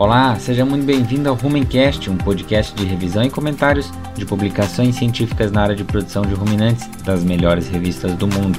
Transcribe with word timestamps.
Olá, 0.00 0.36
seja 0.36 0.64
muito 0.64 0.86
bem-vindo 0.86 1.28
ao 1.28 1.34
Rumencast, 1.34 2.08
um 2.08 2.16
podcast 2.16 2.72
de 2.72 2.84
revisão 2.84 3.24
e 3.24 3.30
comentários 3.30 3.92
de 4.14 4.24
publicações 4.24 4.94
científicas 4.94 5.50
na 5.50 5.60
área 5.60 5.74
de 5.74 5.82
produção 5.82 6.22
de 6.22 6.34
ruminantes 6.34 6.86
das 7.02 7.24
melhores 7.24 7.66
revistas 7.66 8.14
do 8.14 8.28
mundo. 8.28 8.56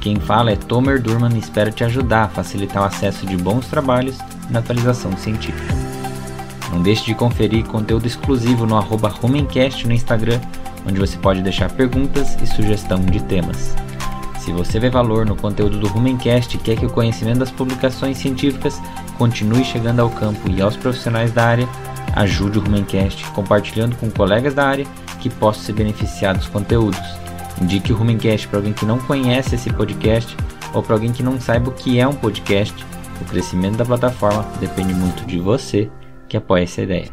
Quem 0.00 0.16
fala 0.16 0.50
é 0.50 0.56
Tomer 0.56 1.00
Durman 1.00 1.32
e 1.36 1.38
espero 1.38 1.70
te 1.70 1.84
ajudar 1.84 2.24
a 2.24 2.28
facilitar 2.28 2.82
o 2.82 2.86
acesso 2.86 3.24
de 3.24 3.36
bons 3.36 3.68
trabalhos 3.68 4.18
na 4.50 4.58
atualização 4.58 5.16
científica. 5.16 5.72
Não 6.72 6.82
deixe 6.82 7.04
de 7.04 7.14
conferir 7.14 7.64
conteúdo 7.66 8.08
exclusivo 8.08 8.66
no 8.66 8.76
arroba 8.76 9.10
Rumencast 9.10 9.86
no 9.86 9.94
Instagram, 9.94 10.40
onde 10.84 10.98
você 10.98 11.16
pode 11.18 11.40
deixar 11.40 11.70
perguntas 11.70 12.36
e 12.42 12.48
sugestão 12.48 12.98
de 12.98 13.22
temas. 13.22 13.76
Se 14.40 14.50
você 14.50 14.80
vê 14.80 14.90
valor 14.90 15.24
no 15.24 15.36
conteúdo 15.36 15.78
do 15.78 15.86
Rumencast 15.86 16.56
e 16.56 16.58
quer 16.58 16.76
que 16.76 16.86
o 16.86 16.90
conhecimento 16.90 17.38
das 17.38 17.52
publicações 17.52 18.18
científicas 18.18 18.82
continue 19.20 19.62
chegando 19.62 20.00
ao 20.00 20.08
campo 20.08 20.48
e 20.48 20.62
aos 20.62 20.78
profissionais 20.78 21.30
da 21.30 21.44
área, 21.44 21.68
ajude 22.16 22.58
o 22.58 22.62
Rumencast 22.62 23.22
compartilhando 23.32 23.94
com 23.96 24.10
colegas 24.10 24.54
da 24.54 24.66
área 24.66 24.86
que 25.20 25.28
possam 25.28 25.62
se 25.62 25.74
beneficiar 25.74 26.34
dos 26.34 26.48
conteúdos. 26.48 26.98
Indique 27.60 27.92
o 27.92 27.96
Rumencast 27.96 28.48
para 28.48 28.60
alguém 28.60 28.72
que 28.72 28.86
não 28.86 28.98
conhece 28.98 29.56
esse 29.56 29.70
podcast 29.70 30.34
ou 30.72 30.82
para 30.82 30.94
alguém 30.94 31.12
que 31.12 31.22
não 31.22 31.38
saiba 31.38 31.68
o 31.68 31.74
que 31.74 32.00
é 32.00 32.08
um 32.08 32.14
podcast. 32.14 32.74
O 33.20 33.24
crescimento 33.26 33.76
da 33.76 33.84
plataforma 33.84 34.42
depende 34.58 34.94
muito 34.94 35.26
de 35.26 35.38
você 35.38 35.90
que 36.26 36.38
apoia 36.38 36.62
essa 36.62 36.80
ideia. 36.80 37.10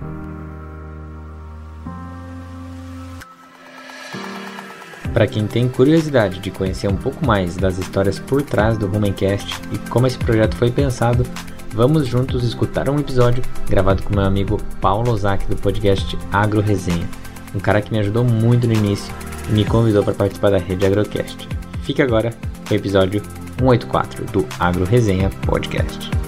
Para 5.14 5.28
quem 5.28 5.46
tem 5.46 5.68
curiosidade 5.68 6.40
de 6.40 6.52
conhecer 6.52 6.88
um 6.88 6.96
pouco 6.96 7.26
mais 7.26 7.58
das 7.58 7.78
histórias 7.78 8.18
por 8.18 8.44
trás 8.44 8.78
do 8.78 8.88
Rumencast 8.88 9.60
e 9.74 9.78
como 9.90 10.08
esse 10.08 10.18
projeto 10.18 10.56
foi 10.56 10.72
pensado, 10.72 11.26
vamos 11.74 12.08
juntos 12.08 12.44
escutar 12.44 12.90
um 12.90 13.00
episódio 13.00 13.44
gravado 13.70 14.04
com 14.04 14.16
meu 14.16 14.24
amigo 14.24 14.58
Paulo 14.82 15.12
Ozaki 15.12 15.48
do 15.48 15.56
podcast 15.56 16.18
Agro 16.32 16.62
Resenha, 16.62 17.08
um 17.56 17.60
cara 17.60 17.82
que 17.82 17.92
me 17.92 18.00
ajudou 18.00 18.24
muito 18.24 18.68
no 18.68 18.74
início 18.74 19.14
e 19.50 19.54
me 19.54 19.66
convidou 19.66 20.04
para 20.04 20.14
participar 20.14 20.52
da 20.52 20.58
rede 20.58 20.86
Agrocast. 20.86 21.48
Fique 21.84 22.02
agora 22.02 22.34
com 22.68 22.74
o 22.74 22.78
episódio 22.78 23.22
184 23.58 24.26
do 24.26 24.46
Agro 24.60 24.86
Resenha 24.86 25.30
Podcast. 25.46 26.27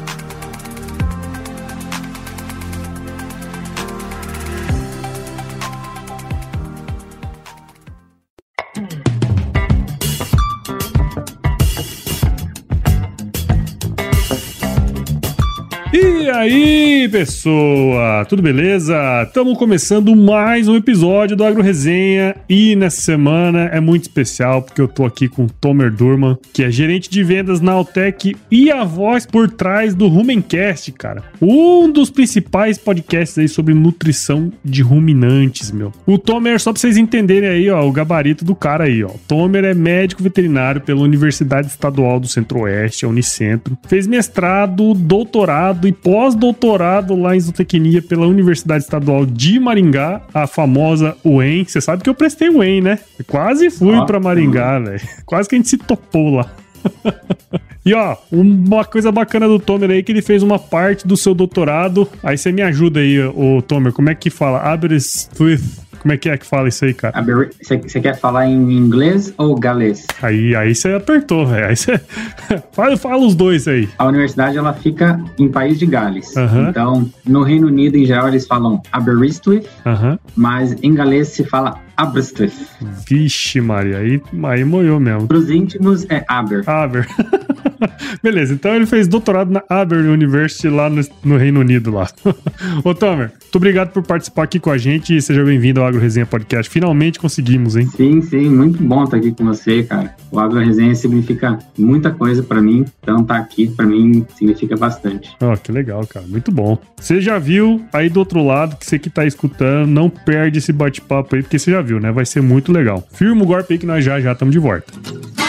E 16.47 16.98
aí, 16.99 17.07
pessoa? 17.07 18.25
Tudo 18.27 18.41
beleza? 18.41 19.23
Estamos 19.25 19.57
começando 19.57 20.13
mais 20.17 20.67
um 20.67 20.75
episódio 20.75 21.37
do 21.37 21.45
Agro 21.45 21.61
Resenha 21.61 22.35
e 22.49 22.75
nessa 22.75 22.99
semana 22.99 23.69
é 23.71 23.79
muito 23.79 24.03
especial 24.03 24.61
porque 24.61 24.81
eu 24.81 24.87
tô 24.87 25.05
aqui 25.05 25.29
com 25.29 25.45
o 25.45 25.49
Tomer 25.49 25.93
Durman, 25.93 26.37
que 26.51 26.61
é 26.61 26.69
gerente 26.69 27.09
de 27.09 27.23
vendas 27.23 27.61
na 27.61 27.71
Altec 27.71 28.35
e 28.51 28.69
a 28.69 28.83
voz 28.83 29.25
por 29.25 29.49
trás 29.49 29.95
do 29.95 30.09
Rumencast, 30.09 30.91
cara. 30.91 31.23
Um 31.41 31.89
dos 31.89 32.09
principais 32.09 32.77
podcasts 32.77 33.37
aí 33.37 33.47
sobre 33.47 33.73
nutrição 33.73 34.51
de 34.63 34.81
ruminantes, 34.81 35.71
meu. 35.71 35.93
O 36.05 36.17
Tomer, 36.17 36.59
só 36.59 36.73
pra 36.73 36.81
vocês 36.81 36.97
entenderem 36.97 37.49
aí, 37.49 37.69
ó, 37.69 37.85
o 37.85 37.93
gabarito 37.93 38.43
do 38.43 38.55
cara 38.55 38.85
aí, 38.85 39.05
ó. 39.05 39.11
Tomer 39.25 39.63
é 39.63 39.73
médico 39.73 40.21
veterinário 40.21 40.81
pela 40.81 40.99
Universidade 40.99 41.67
Estadual 41.67 42.19
do 42.19 42.27
Centro-Oeste, 42.27 43.05
a 43.05 43.07
Unicentro. 43.07 43.77
Fez 43.87 44.05
mestrado, 44.05 44.93
doutorado 44.93 45.87
e 45.87 45.93
pós-doutorado 45.93 46.88
lá 47.15 47.35
em 47.35 47.39
zootecnia 47.39 48.01
pela 48.01 48.27
Universidade 48.27 48.83
Estadual 48.83 49.25
de 49.25 49.59
Maringá, 49.59 50.21
a 50.33 50.47
famosa 50.47 51.15
UEM. 51.23 51.65
Você 51.65 51.81
sabe 51.81 52.03
que 52.03 52.09
eu 52.09 52.15
prestei 52.15 52.49
UEM, 52.49 52.81
né? 52.81 52.99
Eu 53.17 53.25
quase 53.25 53.69
fui 53.69 53.95
ah, 53.95 54.05
para 54.05 54.19
Maringá, 54.19 54.79
velho. 54.79 55.01
Quase 55.25 55.47
que 55.47 55.55
a 55.55 55.57
gente 55.57 55.69
se 55.69 55.77
topou 55.77 56.35
lá. 56.35 56.51
E 57.85 57.93
ó, 57.93 58.17
uma 58.31 58.83
coisa 58.83 59.11
bacana 59.11 59.47
do 59.47 59.57
Tomer 59.57 59.89
aí 59.89 60.03
que 60.03 60.11
ele 60.11 60.21
fez 60.21 60.43
uma 60.43 60.59
parte 60.59 61.07
do 61.07 61.17
seu 61.17 61.33
doutorado. 61.33 62.07
Aí 62.21 62.37
você 62.37 62.51
me 62.51 62.61
ajuda 62.61 62.99
aí, 62.99 63.19
o 63.19 63.63
Tomer, 63.63 63.93
como 63.93 64.09
é 64.09 64.15
que 64.15 64.29
fala? 64.29 64.59
Aberystwyth 64.59 65.88
como 65.99 66.13
é 66.13 66.17
que 66.17 66.29
é 66.29 66.37
que 66.37 66.45
fala 66.45 66.67
isso 66.69 66.85
aí, 66.85 66.93
cara? 66.93 67.13
Você 67.61 67.99
quer 67.99 68.17
falar 68.17 68.47
em 68.47 68.73
inglês 68.73 69.33
ou 69.37 69.55
galês? 69.55 70.05
Aí, 70.21 70.55
aí 70.55 70.73
você 70.73 70.93
apertou, 70.93 71.45
velho. 71.45 71.67
Aí 71.67 71.75
você... 71.75 71.99
fala, 72.71 72.97
fala 72.97 73.25
os 73.25 73.35
dois 73.35 73.67
aí. 73.67 73.87
A 73.97 74.05
universidade, 74.05 74.57
ela 74.57 74.73
fica 74.73 75.19
em 75.37 75.49
País 75.49 75.77
de 75.77 75.85
Gales. 75.85 76.33
Então, 76.69 77.09
no 77.25 77.43
Reino 77.43 77.67
Unido, 77.67 77.97
em 77.97 78.05
geral, 78.05 78.27
eles 78.27 78.47
falam 78.47 78.81
Aberystwyth, 78.91 79.67
mas 80.35 80.75
em 80.81 80.93
galês 80.93 81.29
se 81.29 81.43
fala 81.43 81.79
Aberystwyth. 81.97 82.53
Vixe, 83.07 83.59
Maria, 83.61 83.97
aí, 83.97 84.21
aí 84.43 84.63
moiou 84.63 84.99
mesmo. 84.99 85.27
Para 85.27 85.37
os 85.37 85.49
íntimos, 85.49 86.05
é 86.09 86.23
Aber. 86.27 86.63
Aber. 86.67 87.05
Beleza, 88.21 88.53
então 88.53 88.75
ele 88.75 88.85
fez 88.85 89.07
doutorado 89.07 89.51
na 89.51 89.63
Aber 89.69 89.99
University 89.99 90.67
lá 90.69 90.89
no, 90.89 91.01
no 91.23 91.37
Reino 91.37 91.59
Unido 91.59 91.91
lá. 91.91 92.07
Ô, 92.83 92.93
Tomer, 92.93 93.31
muito 93.31 93.55
obrigado 93.55 93.91
por 93.91 94.03
participar 94.03 94.43
aqui 94.43 94.59
com 94.59 94.69
a 94.69 94.77
gente 94.77 95.15
e 95.15 95.21
seja 95.21 95.43
bem-vindo 95.43 95.81
ao 95.81 95.87
Agro 95.87 95.99
Resenha 95.99 96.25
Podcast. 96.25 96.69
Finalmente 96.69 97.19
conseguimos, 97.19 97.75
hein? 97.75 97.87
Sim, 97.87 98.21
sim, 98.21 98.49
muito 98.49 98.81
bom 98.83 99.03
estar 99.03 99.17
aqui 99.17 99.31
com 99.31 99.45
você, 99.45 99.83
cara. 99.83 100.15
O 100.31 100.39
Agro 100.39 100.59
Resenha 100.59 100.93
significa 100.95 101.57
muita 101.77 102.11
coisa 102.11 102.43
para 102.43 102.61
mim, 102.61 102.85
então 103.01 103.21
estar 103.21 103.35
tá 103.35 103.39
aqui 103.39 103.67
para 103.67 103.85
mim 103.85 104.25
significa 104.35 104.75
bastante. 104.75 105.35
Ó, 105.41 105.53
oh, 105.53 105.57
que 105.57 105.71
legal, 105.71 106.05
cara, 106.05 106.25
muito 106.27 106.51
bom. 106.51 106.77
Você 106.97 107.21
já 107.21 107.39
viu 107.39 107.81
aí 107.93 108.09
do 108.09 108.19
outro 108.19 108.43
lado 108.43 108.75
que 108.75 108.85
você 108.85 108.99
que 108.99 109.09
tá 109.09 109.25
escutando, 109.25 109.87
não 109.87 110.09
perde 110.09 110.59
esse 110.59 110.71
bate-papo 110.71 111.35
aí, 111.35 111.41
porque 111.41 111.57
você 111.57 111.71
já 111.71 111.81
viu, 111.81 111.99
né? 111.99 112.11
Vai 112.11 112.25
ser 112.25 112.41
muito 112.41 112.71
legal. 112.71 113.07
Firma 113.13 113.43
o 113.43 113.45
golpe 113.45 113.73
aí 113.73 113.79
que 113.79 113.85
nós 113.85 114.03
já 114.03 114.19
já 114.19 114.33
estamos 114.33 114.53
de 114.53 114.59
volta. 114.59 115.48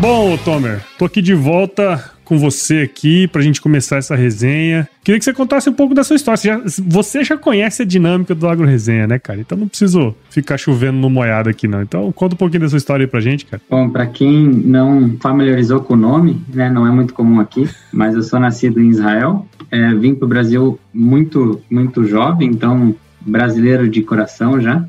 Bom, 0.00 0.36
Tomer, 0.36 0.80
tô 0.96 1.06
aqui 1.06 1.20
de 1.20 1.34
volta 1.34 2.12
com 2.24 2.38
você 2.38 2.82
aqui 2.82 3.26
pra 3.26 3.42
gente 3.42 3.60
começar 3.60 3.96
essa 3.96 4.14
resenha. 4.14 4.88
Queria 5.02 5.18
que 5.18 5.24
você 5.24 5.32
contasse 5.32 5.68
um 5.68 5.72
pouco 5.72 5.92
da 5.92 6.04
sua 6.04 6.14
história. 6.14 6.36
Você 6.36 6.48
já, 6.48 6.62
você 6.86 7.24
já 7.24 7.36
conhece 7.36 7.82
a 7.82 7.84
dinâmica 7.84 8.32
do 8.32 8.46
Agro 8.46 8.64
Resenha, 8.64 9.08
né, 9.08 9.18
cara? 9.18 9.40
Então 9.40 9.58
não 9.58 9.66
preciso 9.66 10.14
ficar 10.30 10.56
chovendo 10.56 10.98
no 10.98 11.10
moiado 11.10 11.48
aqui, 11.48 11.66
não. 11.66 11.82
Então 11.82 12.12
conta 12.12 12.36
um 12.36 12.38
pouquinho 12.38 12.60
da 12.60 12.68
sua 12.68 12.78
história 12.78 13.04
aí 13.04 13.10
pra 13.10 13.20
gente, 13.20 13.44
cara. 13.44 13.60
Bom, 13.68 13.90
pra 13.90 14.06
quem 14.06 14.46
não 14.46 15.16
familiarizou 15.20 15.80
com 15.80 15.94
o 15.94 15.96
nome, 15.96 16.40
né, 16.54 16.70
não 16.70 16.86
é 16.86 16.90
muito 16.92 17.12
comum 17.12 17.40
aqui, 17.40 17.68
mas 17.92 18.14
eu 18.14 18.22
sou 18.22 18.38
nascido 18.38 18.80
em 18.80 18.90
Israel. 18.90 19.48
É, 19.68 19.92
vim 19.94 20.14
pro 20.14 20.28
Brasil 20.28 20.78
muito, 20.94 21.60
muito 21.68 22.04
jovem, 22.04 22.48
então 22.48 22.94
brasileiro 23.20 23.88
de 23.88 24.00
coração 24.02 24.60
já 24.60 24.86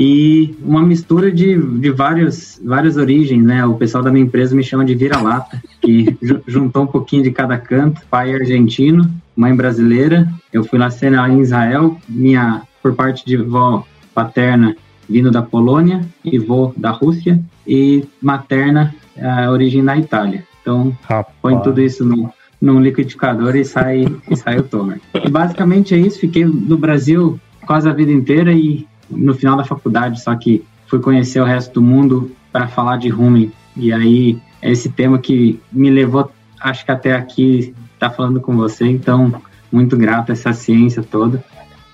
e 0.00 0.54
uma 0.62 0.80
mistura 0.80 1.28
de, 1.28 1.60
de 1.60 1.90
várias, 1.90 2.60
várias 2.64 2.96
origens, 2.96 3.44
né? 3.44 3.66
O 3.66 3.74
pessoal 3.74 4.04
da 4.04 4.12
minha 4.12 4.24
empresa 4.24 4.54
me 4.54 4.62
chama 4.62 4.84
de 4.84 4.94
vira-lata, 4.94 5.60
que 5.82 6.16
juntou 6.46 6.84
um 6.84 6.86
pouquinho 6.86 7.24
de 7.24 7.32
cada 7.32 7.58
canto, 7.58 8.00
pai 8.08 8.32
argentino, 8.32 9.10
mãe 9.34 9.52
brasileira. 9.52 10.28
Eu 10.52 10.62
fui 10.62 10.78
lá 10.78 10.88
em 11.28 11.40
Israel, 11.40 11.98
minha 12.08 12.62
por 12.80 12.94
parte 12.94 13.26
de 13.26 13.36
vó 13.36 13.84
paterna 14.14 14.76
vindo 15.08 15.32
da 15.32 15.42
Polônia 15.42 16.02
e 16.24 16.38
vô 16.38 16.72
da 16.76 16.90
Rússia 16.90 17.42
e 17.66 18.04
materna 18.22 18.94
a 19.20 19.50
origem 19.50 19.84
da 19.84 19.96
Itália. 19.96 20.44
Então, 20.62 20.96
Rapaz. 21.02 21.34
põe 21.42 21.58
tudo 21.58 21.80
isso 21.80 22.04
no, 22.04 22.32
num 22.62 22.80
liquidificador 22.80 23.56
e 23.56 23.64
sai 23.64 24.06
e 24.30 24.36
sai 24.36 24.58
o 24.58 24.62
tomer. 24.62 25.00
E 25.24 25.28
basicamente 25.28 25.92
é 25.92 25.98
isso. 25.98 26.20
Fiquei 26.20 26.44
no 26.44 26.76
Brasil 26.76 27.40
quase 27.66 27.88
a 27.88 27.92
vida 27.92 28.12
inteira 28.12 28.52
e 28.52 28.86
no 29.10 29.34
final 29.34 29.56
da 29.56 29.64
faculdade, 29.64 30.22
só 30.22 30.34
que 30.34 30.64
fui 30.86 31.00
conhecer 31.00 31.40
o 31.40 31.44
resto 31.44 31.74
do 31.74 31.82
mundo 31.82 32.30
para 32.52 32.66
falar 32.66 32.96
de 32.96 33.08
rumen. 33.08 33.52
E 33.76 33.92
aí, 33.92 34.40
é 34.60 34.70
esse 34.70 34.88
tema 34.88 35.18
que 35.18 35.60
me 35.70 35.90
levou, 35.90 36.30
acho 36.60 36.84
que 36.84 36.90
até 36.90 37.14
aqui, 37.14 37.74
tá 37.98 38.10
falando 38.10 38.40
com 38.40 38.56
você. 38.56 38.86
Então, 38.86 39.42
muito 39.70 39.96
grato 39.96 40.30
a 40.30 40.32
essa 40.32 40.52
ciência 40.52 41.02
toda. 41.02 41.44